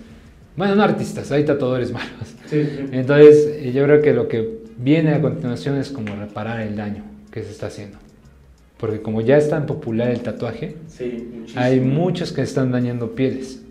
Bueno, 0.58 0.76
no 0.76 0.84
artistas, 0.84 1.32
hay 1.32 1.46
tatuadores 1.46 1.92
malos. 1.94 2.36
Sí, 2.48 2.64
sí. 2.66 2.86
Entonces, 2.92 3.48
eh, 3.48 3.72
yo 3.74 3.86
creo 3.86 4.02
que 4.02 4.14
lo 4.14 4.28
que 4.28 4.60
viene 4.78 5.12
a 5.12 5.22
continuación 5.22 5.78
es 5.78 5.90
como 5.90 6.16
reparar 6.18 6.60
el 6.60 6.76
daño 6.76 7.15
que 7.36 7.44
se 7.44 7.52
está 7.52 7.68
haciendo. 7.68 7.98
Porque 8.78 9.02
como 9.02 9.20
ya 9.20 9.38
es 9.38 9.50
tan 9.50 9.66
popular 9.66 10.10
el 10.10 10.22
tatuaje, 10.22 10.78
Sí, 10.88 11.46
hay 11.56 11.82
muchos 11.82 12.32
que 12.32 12.42
están 12.42 12.72
dañando 12.72 13.12
pieles. 13.12 13.62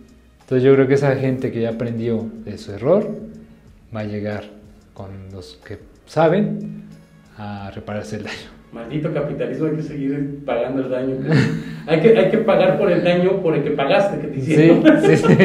Entonces 0.42 0.62
yo 0.62 0.74
creo 0.74 0.86
que 0.86 0.94
esa 0.94 1.16
gente 1.16 1.50
que 1.50 1.62
ya 1.62 1.70
aprendió 1.70 2.26
de 2.44 2.58
su 2.58 2.72
error 2.72 3.10
va 3.94 4.00
a 4.00 4.04
llegar 4.04 4.44
con 4.92 5.08
los 5.32 5.58
que 5.66 5.78
saben 6.04 6.82
a 7.38 7.70
repararse 7.74 8.16
el 8.16 8.24
daño. 8.24 8.52
Maldito 8.70 9.14
capitalismo, 9.14 9.66
hay 9.66 9.76
que 9.76 9.82
seguir 9.82 10.40
pagando 10.44 10.82
el 10.82 10.90
daño. 10.90 11.16
hay, 11.86 12.00
que, 12.00 12.18
hay 12.18 12.30
que 12.30 12.38
pagar 12.38 12.76
por 12.78 12.92
el 12.92 13.02
daño 13.02 13.40
por 13.40 13.54
el 13.54 13.62
que 13.64 13.70
pagaste, 13.70 14.20
que 14.20 14.26
te 14.26 14.40
Sí, 14.42 14.52
hicieron. 14.52 14.84
sí, 15.02 15.16
sí. 15.16 15.36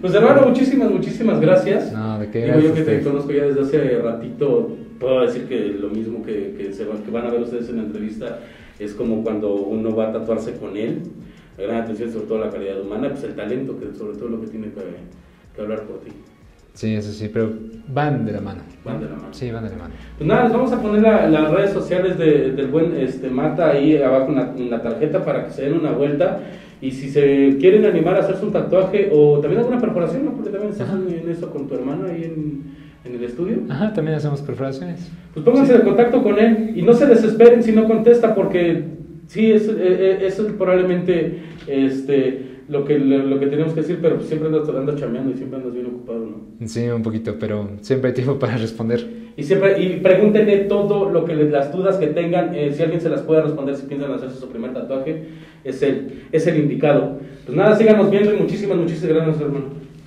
Pues 0.00 0.14
hermano, 0.14 0.46
muchísimas, 0.48 0.90
muchísimas 0.90 1.38
gracias. 1.38 1.92
No, 1.92 2.18
de 2.18 2.30
qué 2.30 2.46
Digo 2.46 2.60
yo 2.60 2.74
que 2.74 2.82
te 2.82 3.02
conozco 3.02 3.30
ya 3.30 3.44
desde 3.44 3.60
hace 3.60 3.98
ratito, 3.98 4.76
puedo 5.02 5.20
decir 5.20 5.44
que 5.44 5.58
lo 5.78 5.88
mismo 5.90 6.22
que, 6.24 6.54
que, 6.56 6.72
se 6.72 6.86
van, 6.86 7.02
que 7.02 7.10
van 7.10 7.26
a 7.26 7.30
ver 7.30 7.42
ustedes 7.42 7.68
en 7.68 7.76
la 7.76 7.82
entrevista 7.82 8.38
es 8.78 8.94
como 8.94 9.22
cuando 9.22 9.54
uno 9.54 9.94
va 9.94 10.08
a 10.08 10.12
tatuarse 10.12 10.54
con 10.56 10.76
él. 10.76 11.00
La 11.58 11.64
gran 11.64 11.82
atención 11.82 12.10
sobre 12.10 12.26
todo 12.26 12.42
a 12.42 12.46
la 12.46 12.50
calidad 12.50 12.80
humana, 12.80 13.10
pues 13.10 13.24
el 13.24 13.34
talento, 13.34 13.78
que 13.78 13.94
sobre 13.96 14.16
todo 14.16 14.30
lo 14.30 14.40
que 14.40 14.46
tiene 14.46 14.68
que, 14.68 14.80
que 15.54 15.60
hablar 15.60 15.82
por 15.82 16.00
ti. 16.00 16.10
Sí, 16.74 16.94
eso 16.94 17.12
sí, 17.12 17.28
pero 17.30 17.50
van 17.88 18.24
de 18.24 18.32
la 18.32 18.40
mano. 18.40 18.62
Van 18.82 18.98
de 18.98 19.04
la 19.06 19.16
mano. 19.16 19.28
Sí, 19.32 19.50
van 19.50 19.64
de 19.64 19.70
la 19.70 19.76
mano. 19.76 19.94
Pues 20.16 20.26
nada, 20.26 20.44
les 20.44 20.52
vamos 20.54 20.72
a 20.72 20.80
poner 20.80 21.02
la- 21.02 21.28
las 21.28 21.50
redes 21.50 21.72
sociales 21.72 22.16
de- 22.16 22.52
del 22.52 22.68
buen 22.68 22.96
este, 22.96 23.28
Mata 23.28 23.70
ahí 23.72 23.96
abajo 23.98 24.32
en 24.56 24.70
la, 24.70 24.80
tarjeta 24.82 25.22
para 25.22 25.44
que 25.44 25.52
se 25.52 25.62
den 25.64 25.74
una 25.74 25.92
vuelta. 25.92 26.40
Y 26.80 26.90
si 26.90 27.10
se 27.10 27.58
quieren 27.60 27.84
animar 27.84 28.16
a 28.16 28.20
hacerse 28.20 28.44
un 28.46 28.52
tatuaje 28.52 29.10
o 29.12 29.38
también 29.40 29.60
alguna 29.60 29.78
perforación, 29.78 30.24
¿no? 30.24 30.32
porque 30.32 30.50
también 30.50 30.72
estás 30.72 30.88
en 30.90 31.28
eso 31.28 31.50
con 31.50 31.68
tu 31.68 31.74
hermano 31.74 32.06
ahí 32.06 32.24
en, 32.24 32.62
en 33.04 33.14
el 33.14 33.24
estudio. 33.24 33.58
Ajá, 33.68 33.92
también 33.92 34.16
hacemos 34.16 34.40
perforaciones. 34.42 35.10
Pues 35.34 35.44
pónganse 35.44 35.74
en 35.74 35.80
contacto 35.82 36.22
con 36.22 36.38
él 36.38 36.72
y 36.76 36.82
no 36.82 36.92
se 36.92 37.06
desesperen 37.06 37.62
si 37.62 37.72
no 37.72 37.86
contesta 37.86 38.34
porque 38.34 38.84
sí, 39.26 39.50
es, 39.52 39.68
eh, 39.68 40.18
eso 40.26 40.46
es 40.46 40.52
probablemente 40.52 41.38
este, 41.66 42.42
lo, 42.68 42.84
que, 42.84 42.98
lo, 42.98 43.18
lo 43.18 43.40
que 43.40 43.46
tenemos 43.46 43.72
que 43.74 43.80
decir, 43.80 43.98
pero 44.00 44.20
siempre 44.20 44.48
andas, 44.48 44.68
andas 44.68 44.96
chameando 44.96 45.30
y 45.32 45.34
siempre 45.34 45.58
andas 45.58 45.72
bien 45.74 45.86
ocupado, 45.86 46.20
¿no? 46.60 46.66
Sí, 46.68 46.86
un 46.88 47.02
poquito, 47.02 47.36
pero 47.40 47.70
siempre 47.80 48.08
hay 48.10 48.14
tiempo 48.14 48.38
para 48.38 48.56
responder. 48.56 49.22
Y 49.36 49.42
siempre 49.44 49.82
y 49.82 49.96
pregúntenle 50.00 50.58
todo 50.64 51.08
lo 51.10 51.24
que 51.24 51.34
les- 51.34 51.50
las 51.50 51.72
dudas 51.72 51.96
que 51.96 52.08
tengan, 52.08 52.54
eh, 52.54 52.70
si 52.72 52.82
alguien 52.82 53.00
se 53.00 53.08
las 53.08 53.22
puede 53.22 53.42
responder 53.42 53.74
si 53.76 53.86
piensan 53.86 54.12
hacerse 54.12 54.38
su 54.38 54.48
primer 54.48 54.74
tatuaje, 54.74 55.24
es 55.64 55.82
el, 55.82 56.22
es 56.30 56.46
el 56.46 56.58
indicado. 56.58 57.18
Pues 57.46 57.56
nada, 57.56 57.74
síganos 57.74 58.10
viendo 58.10 58.34
y 58.34 58.36
muchísimas, 58.36 58.76
muchísimas 58.76 59.14
gracias, 59.16 59.40
hermano. 59.40 59.64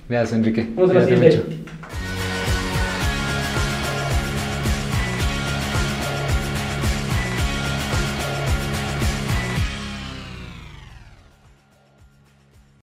Gracias, 0.08 0.38
Enrique. 0.38 0.66
Vamos 0.76 0.90
a 0.92 0.94
la. 0.94 1.00